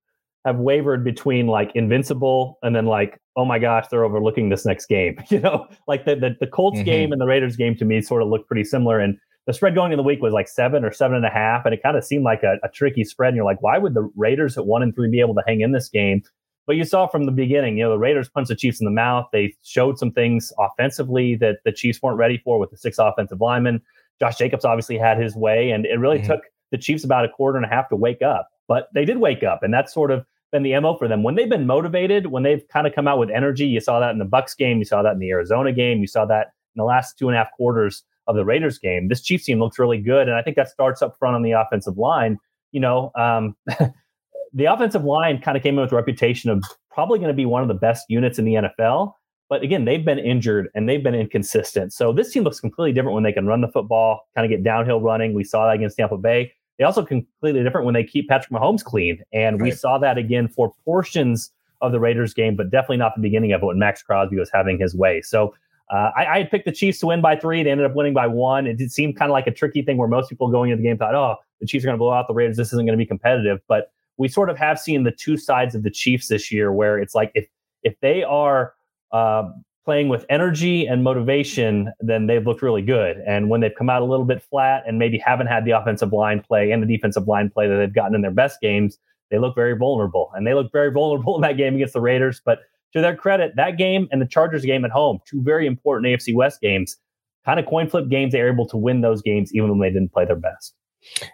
have 0.44 0.56
wavered 0.56 1.02
between 1.02 1.46
like 1.46 1.72
invincible 1.74 2.58
and 2.62 2.76
then 2.76 2.86
like 2.86 3.18
oh 3.36 3.44
my 3.44 3.58
gosh 3.58 3.86
they're 3.90 4.04
overlooking 4.04 4.48
this 4.48 4.64
next 4.64 4.86
game 4.86 5.18
you 5.28 5.40
know 5.40 5.66
like 5.86 6.04
the 6.04 6.14
the, 6.14 6.36
the 6.40 6.46
colts 6.46 6.78
mm-hmm. 6.78 6.84
game 6.84 7.12
and 7.12 7.20
the 7.20 7.26
raiders 7.26 7.56
game 7.56 7.74
to 7.76 7.84
me 7.84 8.00
sort 8.00 8.22
of 8.22 8.28
looked 8.28 8.46
pretty 8.46 8.64
similar 8.64 8.98
and 8.98 9.18
the 9.46 9.52
spread 9.52 9.74
going 9.74 9.92
in 9.92 9.98
the 9.98 10.02
week 10.02 10.22
was 10.22 10.32
like 10.32 10.48
seven 10.48 10.84
or 10.84 10.92
seven 10.92 11.16
and 11.16 11.26
a 11.26 11.30
half 11.30 11.64
and 11.64 11.74
it 11.74 11.82
kind 11.82 11.96
of 11.96 12.04
seemed 12.04 12.24
like 12.24 12.42
a, 12.42 12.56
a 12.62 12.68
tricky 12.68 13.04
spread 13.04 13.28
and 13.28 13.36
you're 13.36 13.44
like 13.44 13.62
why 13.62 13.78
would 13.78 13.94
the 13.94 14.08
raiders 14.16 14.56
at 14.56 14.66
one 14.66 14.82
and 14.82 14.94
three 14.94 15.10
be 15.10 15.20
able 15.20 15.34
to 15.34 15.42
hang 15.46 15.60
in 15.60 15.72
this 15.72 15.88
game 15.88 16.22
but 16.66 16.76
you 16.76 16.84
saw 16.84 17.06
from 17.06 17.24
the 17.24 17.32
beginning 17.32 17.78
you 17.78 17.84
know 17.84 17.90
the 17.90 17.98
raiders 17.98 18.28
punched 18.28 18.48
the 18.48 18.56
chiefs 18.56 18.80
in 18.80 18.84
the 18.84 18.90
mouth 18.90 19.26
they 19.32 19.54
showed 19.62 19.98
some 19.98 20.12
things 20.12 20.52
offensively 20.58 21.34
that 21.36 21.56
the 21.64 21.72
chiefs 21.72 22.00
weren't 22.02 22.18
ready 22.18 22.38
for 22.44 22.58
with 22.58 22.70
the 22.70 22.76
six 22.76 22.98
offensive 22.98 23.40
linemen 23.40 23.80
josh 24.20 24.36
jacobs 24.36 24.64
obviously 24.64 24.98
had 24.98 25.18
his 25.18 25.34
way 25.34 25.70
and 25.70 25.86
it 25.86 25.98
really 25.98 26.18
mm-hmm. 26.18 26.32
took 26.32 26.42
the 26.70 26.78
chiefs 26.78 27.04
about 27.04 27.24
a 27.24 27.28
quarter 27.28 27.56
and 27.56 27.66
a 27.66 27.68
half 27.68 27.88
to 27.88 27.96
wake 27.96 28.22
up 28.22 28.48
but 28.68 28.88
they 28.94 29.04
did 29.04 29.18
wake 29.18 29.42
up 29.42 29.62
and 29.62 29.72
that's 29.72 29.92
sort 29.92 30.10
of 30.10 30.24
been 30.54 30.62
the 30.62 30.78
MO 30.78 30.96
for 30.96 31.08
them. 31.08 31.24
When 31.24 31.34
they've 31.34 31.48
been 31.48 31.66
motivated, 31.66 32.28
when 32.28 32.44
they've 32.44 32.66
kind 32.68 32.86
of 32.86 32.94
come 32.94 33.08
out 33.08 33.18
with 33.18 33.28
energy, 33.28 33.66
you 33.66 33.80
saw 33.80 33.98
that 33.98 34.12
in 34.12 34.20
the 34.20 34.24
Bucks 34.24 34.54
game, 34.54 34.78
you 34.78 34.84
saw 34.84 35.02
that 35.02 35.12
in 35.12 35.18
the 35.18 35.30
Arizona 35.30 35.72
game, 35.72 36.00
you 36.00 36.06
saw 36.06 36.24
that 36.26 36.52
in 36.74 36.78
the 36.78 36.84
last 36.84 37.18
two 37.18 37.28
and 37.28 37.34
a 37.36 37.38
half 37.38 37.50
quarters 37.52 38.04
of 38.28 38.36
the 38.36 38.44
Raiders 38.44 38.78
game. 38.78 39.08
This 39.08 39.20
Chiefs 39.20 39.46
team 39.46 39.58
looks 39.58 39.80
really 39.80 39.98
good. 39.98 40.28
And 40.28 40.36
I 40.36 40.42
think 40.42 40.56
that 40.56 40.68
starts 40.70 41.02
up 41.02 41.18
front 41.18 41.34
on 41.34 41.42
the 41.42 41.50
offensive 41.50 41.98
line. 41.98 42.38
You 42.70 42.80
know, 42.80 43.10
um, 43.16 43.56
the 44.54 44.66
offensive 44.66 45.04
line 45.04 45.42
kind 45.42 45.56
of 45.56 45.62
came 45.62 45.74
in 45.74 45.80
with 45.80 45.92
a 45.92 45.96
reputation 45.96 46.50
of 46.50 46.62
probably 46.88 47.18
going 47.18 47.28
to 47.28 47.34
be 47.34 47.46
one 47.46 47.62
of 47.62 47.68
the 47.68 47.74
best 47.74 48.06
units 48.08 48.38
in 48.38 48.44
the 48.44 48.54
NFL. 48.54 49.12
But 49.50 49.62
again, 49.62 49.84
they've 49.84 50.04
been 50.04 50.20
injured 50.20 50.68
and 50.76 50.88
they've 50.88 51.02
been 51.02 51.16
inconsistent. 51.16 51.92
So 51.92 52.12
this 52.12 52.32
team 52.32 52.44
looks 52.44 52.60
completely 52.60 52.92
different 52.92 53.14
when 53.14 53.24
they 53.24 53.32
can 53.32 53.46
run 53.46 53.60
the 53.60 53.68
football, 53.68 54.20
kind 54.36 54.44
of 54.44 54.56
get 54.56 54.62
downhill 54.62 55.00
running. 55.00 55.34
We 55.34 55.44
saw 55.44 55.66
that 55.66 55.74
against 55.74 55.96
Tampa 55.96 56.16
Bay. 56.16 56.52
They 56.78 56.84
also 56.84 57.04
completely 57.04 57.62
different 57.62 57.84
when 57.84 57.94
they 57.94 58.04
keep 58.04 58.28
Patrick 58.28 58.50
Mahomes 58.50 58.82
clean. 58.82 59.22
And 59.32 59.60
right. 59.60 59.70
we 59.70 59.70
saw 59.70 59.98
that 59.98 60.18
again 60.18 60.48
for 60.48 60.72
portions 60.84 61.52
of 61.80 61.92
the 61.92 62.00
Raiders 62.00 62.34
game, 62.34 62.56
but 62.56 62.70
definitely 62.70 62.96
not 62.96 63.12
the 63.14 63.22
beginning 63.22 63.52
of 63.52 63.62
it 63.62 63.66
when 63.66 63.78
Maxx 63.78 64.02
Crosby 64.02 64.36
was 64.36 64.50
having 64.52 64.78
his 64.78 64.94
way. 64.94 65.20
So 65.20 65.54
uh, 65.90 66.10
I, 66.16 66.26
I, 66.26 66.38
had 66.38 66.50
picked 66.50 66.64
the 66.64 66.72
Chiefs 66.72 66.98
to 67.00 67.06
win 67.06 67.20
by 67.20 67.36
three. 67.36 67.62
They 67.62 67.70
ended 67.70 67.86
up 67.86 67.94
winning 67.94 68.14
by 68.14 68.26
one. 68.26 68.66
It 68.66 68.78
did 68.78 68.90
seem 68.90 69.12
kind 69.12 69.30
of 69.30 69.34
like 69.34 69.46
a 69.46 69.50
tricky 69.50 69.82
thing 69.82 69.98
where 69.98 70.08
most 70.08 70.30
people 70.30 70.50
going 70.50 70.70
into 70.70 70.82
the 70.82 70.88
game 70.88 70.96
thought, 70.96 71.14
oh, 71.14 71.36
the 71.60 71.66
Chiefs 71.66 71.84
are 71.84 71.88
going 71.88 71.94
to 71.94 71.98
blow 71.98 72.12
out 72.12 72.26
the 72.26 72.34
Raiders. 72.34 72.56
This 72.56 72.68
isn't 72.68 72.86
going 72.86 72.98
to 72.98 73.02
be 73.02 73.06
competitive. 73.06 73.60
But 73.68 73.92
we 74.16 74.28
sort 74.28 74.48
of 74.48 74.56
have 74.56 74.80
seen 74.80 75.02
the 75.02 75.10
two 75.10 75.36
sides 75.36 75.74
of 75.74 75.82
the 75.82 75.90
Chiefs 75.90 76.28
this 76.28 76.50
year 76.50 76.72
where 76.72 76.98
it's 76.98 77.14
like 77.14 77.30
if 77.34 77.46
if 77.82 77.98
they 78.00 78.22
are 78.24 78.74
uh, 79.12 79.50
playing 79.84 80.08
with 80.08 80.24
energy 80.30 80.86
and 80.86 81.04
motivation, 81.04 81.92
then 82.00 82.26
they've 82.26 82.46
looked 82.46 82.62
really 82.62 82.82
good. 82.82 83.18
And 83.26 83.48
when 83.48 83.60
they've 83.60 83.74
come 83.76 83.90
out 83.90 84.02
a 84.02 84.04
little 84.04 84.24
bit 84.24 84.42
flat 84.42 84.82
and 84.86 84.98
maybe 84.98 85.18
haven't 85.18 85.46
had 85.46 85.64
the 85.64 85.72
offensive 85.72 86.12
line 86.12 86.40
play 86.40 86.70
and 86.70 86.82
the 86.82 86.86
defensive 86.86 87.28
line 87.28 87.50
play 87.50 87.68
that 87.68 87.76
they've 87.76 87.94
gotten 87.94 88.14
in 88.14 88.22
their 88.22 88.30
best 88.30 88.60
games, 88.60 88.98
they 89.30 89.38
look 89.38 89.54
very 89.54 89.76
vulnerable. 89.76 90.30
And 90.34 90.46
they 90.46 90.54
look 90.54 90.72
very 90.72 90.90
vulnerable 90.90 91.34
in 91.36 91.42
that 91.42 91.56
game 91.56 91.74
against 91.74 91.94
the 91.94 92.00
Raiders. 92.00 92.40
But 92.44 92.60
to 92.94 93.00
their 93.00 93.16
credit, 93.16 93.56
that 93.56 93.76
game 93.76 94.08
and 94.10 94.22
the 94.22 94.26
Chargers 94.26 94.64
game 94.64 94.84
at 94.84 94.90
home, 94.90 95.18
two 95.26 95.42
very 95.42 95.66
important 95.66 96.06
AFC 96.06 96.34
West 96.34 96.60
games, 96.60 96.96
kind 97.44 97.60
of 97.60 97.66
coin 97.66 97.88
flip 97.88 98.08
games. 98.08 98.32
They 98.32 98.40
were 98.40 98.50
able 98.50 98.68
to 98.68 98.76
win 98.76 99.02
those 99.02 99.20
games 99.20 99.54
even 99.54 99.70
when 99.70 99.80
they 99.80 99.90
didn't 99.90 100.12
play 100.12 100.24
their 100.24 100.36
best. 100.36 100.74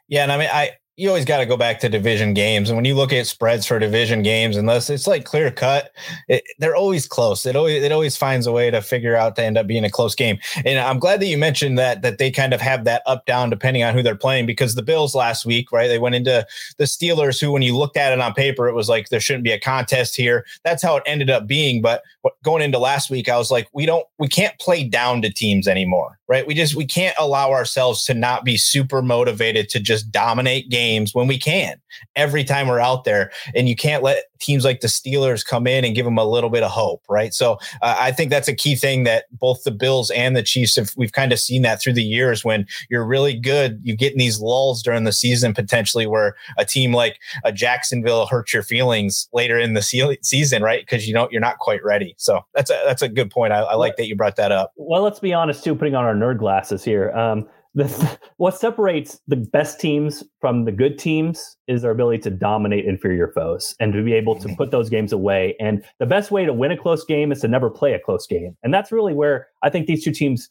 Yeah, 0.08 0.24
and 0.24 0.32
I 0.32 0.38
mean, 0.38 0.48
I 0.52 0.70
you 1.00 1.08
always 1.08 1.24
got 1.24 1.38
to 1.38 1.46
go 1.46 1.56
back 1.56 1.80
to 1.80 1.88
division 1.88 2.34
games. 2.34 2.68
And 2.68 2.76
when 2.76 2.84
you 2.84 2.94
look 2.94 3.10
at 3.10 3.26
spreads 3.26 3.64
for 3.64 3.78
division 3.78 4.22
games, 4.22 4.58
unless 4.58 4.90
it's 4.90 5.06
like 5.06 5.24
clear 5.24 5.50
cut, 5.50 5.92
it, 6.28 6.44
they're 6.58 6.76
always 6.76 7.08
close. 7.08 7.46
It 7.46 7.56
always 7.56 7.82
it 7.82 7.90
always 7.90 8.18
finds 8.18 8.46
a 8.46 8.52
way 8.52 8.70
to 8.70 8.82
figure 8.82 9.16
out 9.16 9.34
to 9.36 9.42
end 9.42 9.56
up 9.56 9.66
being 9.66 9.82
a 9.82 9.90
close 9.90 10.14
game. 10.14 10.38
And 10.62 10.78
I'm 10.78 10.98
glad 10.98 11.20
that 11.20 11.26
you 11.26 11.38
mentioned 11.38 11.78
that 11.78 12.02
that 12.02 12.18
they 12.18 12.30
kind 12.30 12.52
of 12.52 12.60
have 12.60 12.84
that 12.84 13.02
up 13.06 13.24
down 13.24 13.48
depending 13.48 13.82
on 13.82 13.94
who 13.94 14.02
they're 14.02 14.14
playing 14.14 14.44
because 14.44 14.74
the 14.74 14.82
Bills 14.82 15.14
last 15.14 15.46
week, 15.46 15.72
right? 15.72 15.88
They 15.88 15.98
went 15.98 16.16
into 16.16 16.46
the 16.76 16.84
Steelers, 16.84 17.40
who 17.40 17.50
when 17.50 17.62
you 17.62 17.78
looked 17.78 17.96
at 17.96 18.12
it 18.12 18.20
on 18.20 18.34
paper, 18.34 18.68
it 18.68 18.74
was 18.74 18.90
like 18.90 19.08
there 19.08 19.20
shouldn't 19.20 19.44
be 19.44 19.52
a 19.52 19.58
contest 19.58 20.16
here. 20.16 20.44
That's 20.64 20.82
how 20.82 20.96
it 20.96 21.02
ended 21.06 21.30
up 21.30 21.46
being. 21.46 21.80
But 21.80 22.02
going 22.44 22.62
into 22.62 22.78
last 22.78 23.10
week, 23.10 23.28
I 23.28 23.36
was 23.36 23.50
like, 23.50 23.68
we 23.72 23.86
don't 23.86 24.06
we 24.18 24.28
can't 24.28 24.58
play 24.58 24.84
down 24.84 25.22
to 25.22 25.32
teams 25.32 25.68
anymore 25.68 26.20
right? 26.30 26.46
We 26.46 26.54
just 26.54 26.76
we 26.76 26.86
can't 26.86 27.16
allow 27.18 27.50
ourselves 27.50 28.04
to 28.04 28.14
not 28.14 28.44
be 28.44 28.56
super 28.56 29.02
motivated 29.02 29.68
to 29.70 29.80
just 29.80 30.12
dominate 30.12 30.70
games 30.70 31.12
when 31.12 31.26
we 31.26 31.36
can 31.36 31.80
every 32.14 32.44
time 32.44 32.68
we're 32.68 32.78
out 32.78 33.02
there. 33.02 33.32
And 33.52 33.68
you 33.68 33.74
can't 33.74 34.04
let 34.04 34.26
teams 34.40 34.64
like 34.64 34.80
the 34.80 34.88
Steelers 34.88 35.44
come 35.44 35.66
in 35.66 35.84
and 35.84 35.94
give 35.94 36.04
them 36.04 36.18
a 36.18 36.24
little 36.24 36.50
bit 36.50 36.62
of 36.62 36.70
hope, 36.70 37.02
right? 37.08 37.32
So 37.32 37.58
uh, 37.82 37.96
I 37.98 38.12
think 38.12 38.30
that's 38.30 38.48
a 38.48 38.54
key 38.54 38.74
thing 38.74 39.04
that 39.04 39.24
both 39.38 39.62
the 39.62 39.70
Bills 39.70 40.10
and 40.10 40.36
the 40.36 40.42
Chiefs 40.42 40.76
have. 40.76 40.92
We've 40.96 41.12
kind 41.12 41.32
of 41.32 41.38
seen 41.38 41.62
that 41.62 41.80
through 41.80 41.92
the 41.94 42.02
years 42.02 42.44
when 42.44 42.66
you're 42.88 43.04
really 43.04 43.34
good, 43.34 43.80
you 43.82 43.96
get 43.96 44.12
in 44.12 44.18
these 44.18 44.40
lulls 44.40 44.82
during 44.82 45.04
the 45.04 45.12
season 45.12 45.54
potentially 45.54 46.06
where 46.06 46.34
a 46.58 46.64
team 46.64 46.92
like 46.92 47.18
a 47.44 47.52
Jacksonville 47.52 48.26
hurts 48.26 48.52
your 48.52 48.62
feelings 48.62 49.28
later 49.32 49.58
in 49.58 49.74
the 49.74 49.82
season, 50.22 50.62
right? 50.62 50.82
Because 50.82 51.06
you 51.06 51.14
know 51.14 51.28
you're 51.30 51.40
not 51.40 51.58
quite 51.58 51.84
ready. 51.84 52.14
So 52.16 52.40
that's 52.54 52.70
a 52.70 52.80
that's 52.84 53.02
a 53.02 53.08
good 53.08 53.30
point. 53.30 53.52
I, 53.52 53.60
I 53.60 53.74
like 53.74 53.96
that 53.96 54.06
you 54.06 54.16
brought 54.16 54.36
that 54.36 54.52
up. 54.52 54.72
Well, 54.76 55.02
let's 55.02 55.20
be 55.20 55.32
honest 55.32 55.62
too. 55.62 55.74
Putting 55.74 55.94
on 55.94 56.04
our 56.04 56.14
nerd 56.14 56.38
glasses 56.38 56.82
here. 56.82 57.10
Um, 57.12 57.48
the, 57.74 58.18
what 58.36 58.58
separates 58.58 59.20
the 59.28 59.36
best 59.36 59.80
teams 59.80 60.24
from 60.40 60.64
the 60.64 60.72
good 60.72 60.98
teams 60.98 61.56
is 61.68 61.82
their 61.82 61.92
ability 61.92 62.18
to 62.22 62.30
dominate 62.30 62.84
inferior 62.84 63.30
foes 63.32 63.74
and 63.78 63.92
to 63.92 64.02
be 64.02 64.12
able 64.12 64.34
to 64.40 64.54
put 64.56 64.70
those 64.70 64.90
games 64.90 65.12
away. 65.12 65.54
And 65.60 65.84
the 65.98 66.06
best 66.06 66.30
way 66.30 66.44
to 66.44 66.52
win 66.52 66.72
a 66.72 66.76
close 66.76 67.04
game 67.04 67.30
is 67.30 67.40
to 67.42 67.48
never 67.48 67.70
play 67.70 67.92
a 67.92 68.00
close 68.00 68.26
game. 68.26 68.56
And 68.62 68.74
that's 68.74 68.90
really 68.90 69.14
where 69.14 69.48
I 69.62 69.70
think 69.70 69.86
these 69.86 70.04
two 70.04 70.12
teams. 70.12 70.48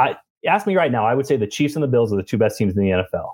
I 0.00 0.16
ask 0.46 0.66
me 0.66 0.76
right 0.76 0.92
now, 0.92 1.06
I 1.06 1.14
would 1.14 1.26
say 1.26 1.36
the 1.36 1.46
Chiefs 1.46 1.74
and 1.74 1.82
the 1.82 1.88
Bills 1.88 2.12
are 2.12 2.16
the 2.16 2.22
two 2.22 2.38
best 2.38 2.58
teams 2.58 2.76
in 2.76 2.82
the 2.82 2.90
NFL. 2.90 3.30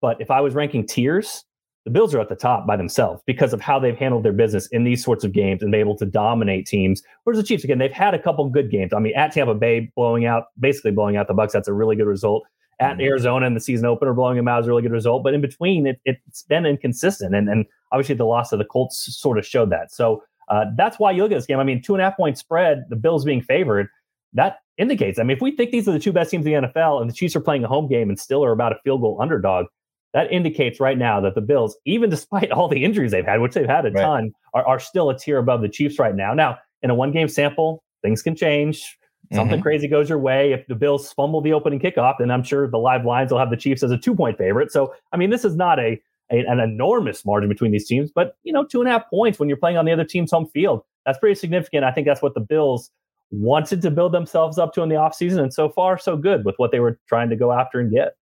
But 0.00 0.20
if 0.20 0.30
I 0.30 0.40
was 0.40 0.54
ranking 0.54 0.86
tiers, 0.86 1.44
the 1.86 1.90
Bills 1.90 2.14
are 2.14 2.20
at 2.20 2.28
the 2.28 2.36
top 2.36 2.66
by 2.66 2.76
themselves 2.76 3.22
because 3.26 3.52
of 3.52 3.60
how 3.60 3.78
they've 3.78 3.96
handled 3.96 4.24
their 4.24 4.32
business 4.32 4.66
in 4.68 4.84
these 4.84 5.04
sorts 5.04 5.24
of 5.24 5.32
games 5.32 5.62
and 5.62 5.70
been 5.70 5.80
able 5.80 5.96
to 5.96 6.04
dominate 6.04 6.66
teams. 6.66 7.02
Whereas 7.24 7.40
the 7.40 7.46
Chiefs, 7.46 7.64
again, 7.64 7.78
they've 7.78 7.92
had 7.92 8.12
a 8.12 8.18
couple 8.18 8.48
good 8.48 8.70
games. 8.70 8.92
I 8.92 8.98
mean, 8.98 9.14
at 9.14 9.32
Tampa 9.32 9.54
Bay, 9.54 9.92
blowing 9.94 10.26
out, 10.26 10.46
basically 10.58 10.90
blowing 10.90 11.16
out 11.16 11.28
the 11.28 11.34
Bucks, 11.34 11.52
that's 11.52 11.68
a 11.68 11.72
really 11.72 11.94
good 11.94 12.06
result. 12.06 12.44
At 12.78 12.92
mm-hmm. 12.92 13.00
Arizona 13.02 13.46
in 13.46 13.54
the 13.54 13.60
season 13.60 13.86
opener, 13.86 14.12
blowing 14.12 14.36
them 14.36 14.48
out 14.48 14.60
is 14.60 14.66
a 14.66 14.68
really 14.68 14.82
good 14.82 14.92
result. 14.92 15.22
But 15.22 15.32
in 15.32 15.40
between, 15.40 15.86
it, 15.86 15.98
has 16.04 16.42
been 16.48 16.66
inconsistent. 16.66 17.34
And, 17.34 17.48
and 17.48 17.64
obviously, 17.90 18.16
the 18.16 18.26
loss 18.26 18.52
of 18.52 18.58
the 18.58 18.66
Colts 18.66 19.16
sort 19.18 19.38
of 19.38 19.46
showed 19.46 19.70
that. 19.70 19.92
So 19.92 20.22
uh, 20.48 20.66
that's 20.76 20.98
why 20.98 21.10
you 21.10 21.22
look 21.22 21.32
at 21.32 21.36
this 21.36 21.46
game. 21.46 21.58
I 21.58 21.64
mean, 21.64 21.82
two 21.82 21.94
and 21.94 22.02
a 22.02 22.04
half 22.04 22.16
point 22.16 22.38
spread, 22.38 22.84
the 22.88 22.96
Bills 22.96 23.24
being 23.24 23.42
favored, 23.42 23.88
that 24.34 24.58
indicates. 24.78 25.18
I 25.18 25.22
mean, 25.22 25.36
if 25.36 25.42
we 25.42 25.56
think 25.56 25.70
these 25.70 25.88
are 25.88 25.92
the 25.92 25.98
two 25.98 26.12
best 26.12 26.30
teams 26.30 26.46
in 26.46 26.52
the 26.52 26.68
NFL 26.68 27.00
and 27.00 27.08
the 27.08 27.14
Chiefs 27.14 27.34
are 27.34 27.40
playing 27.40 27.64
a 27.64 27.68
home 27.68 27.88
game 27.88 28.08
and 28.08 28.18
still 28.18 28.44
are 28.44 28.52
about 28.52 28.72
a 28.72 28.76
field 28.84 29.00
goal 29.00 29.18
underdog, 29.20 29.66
that 30.12 30.30
indicates 30.30 30.80
right 30.80 30.98
now 30.98 31.20
that 31.20 31.34
the 31.34 31.40
Bills, 31.40 31.76
even 31.84 32.10
despite 32.10 32.50
all 32.50 32.68
the 32.68 32.84
injuries 32.84 33.10
they've 33.10 33.26
had, 33.26 33.40
which 33.40 33.54
they've 33.54 33.66
had 33.66 33.86
a 33.86 33.90
right. 33.90 34.02
ton, 34.02 34.32
are, 34.54 34.66
are 34.66 34.80
still 34.80 35.10
a 35.10 35.18
tier 35.18 35.38
above 35.38 35.62
the 35.62 35.68
Chiefs 35.68 35.98
right 35.98 36.14
now. 36.14 36.34
Now, 36.34 36.58
in 36.82 36.90
a 36.90 36.94
one 36.94 37.12
game 37.12 37.28
sample, 37.28 37.82
things 38.02 38.22
can 38.22 38.36
change. 38.36 38.96
Something 39.32 39.56
mm-hmm. 39.56 39.62
crazy 39.62 39.88
goes 39.88 40.08
your 40.08 40.18
way. 40.18 40.52
If 40.52 40.66
the 40.68 40.74
Bills 40.74 41.12
fumble 41.12 41.40
the 41.40 41.52
opening 41.52 41.80
kickoff, 41.80 42.14
then 42.18 42.30
I'm 42.30 42.42
sure 42.42 42.68
the 42.68 42.78
live 42.78 43.04
lines 43.04 43.32
will 43.32 43.38
have 43.38 43.50
the 43.50 43.56
Chiefs 43.56 43.82
as 43.82 43.90
a 43.90 43.98
two 43.98 44.14
point 44.14 44.38
favorite. 44.38 44.70
So, 44.70 44.94
I 45.12 45.16
mean, 45.16 45.30
this 45.30 45.44
is 45.44 45.56
not 45.56 45.78
a, 45.78 46.00
a, 46.30 46.38
an 46.46 46.60
enormous 46.60 47.24
margin 47.24 47.48
between 47.48 47.72
these 47.72 47.86
teams, 47.86 48.10
but 48.12 48.36
you 48.44 48.52
know, 48.52 48.64
two 48.64 48.80
and 48.80 48.88
a 48.88 48.92
half 48.92 49.08
points 49.10 49.38
when 49.38 49.48
you're 49.48 49.58
playing 49.58 49.76
on 49.76 49.84
the 49.84 49.92
other 49.92 50.04
team's 50.04 50.30
home 50.30 50.46
field. 50.46 50.82
That's 51.04 51.18
pretty 51.18 51.34
significant. 51.34 51.84
I 51.84 51.92
think 51.92 52.06
that's 52.06 52.22
what 52.22 52.34
the 52.34 52.40
Bills 52.40 52.90
wanted 53.30 53.82
to 53.82 53.90
build 53.90 54.12
themselves 54.12 54.58
up 54.58 54.72
to 54.74 54.82
in 54.82 54.88
the 54.88 54.94
offseason. 54.94 55.40
And 55.40 55.52
so 55.52 55.68
far, 55.68 55.98
so 55.98 56.16
good 56.16 56.44
with 56.44 56.54
what 56.58 56.70
they 56.70 56.80
were 56.80 56.98
trying 57.08 57.28
to 57.30 57.36
go 57.36 57.52
after 57.52 57.80
and 57.80 57.92
get. 57.92 58.14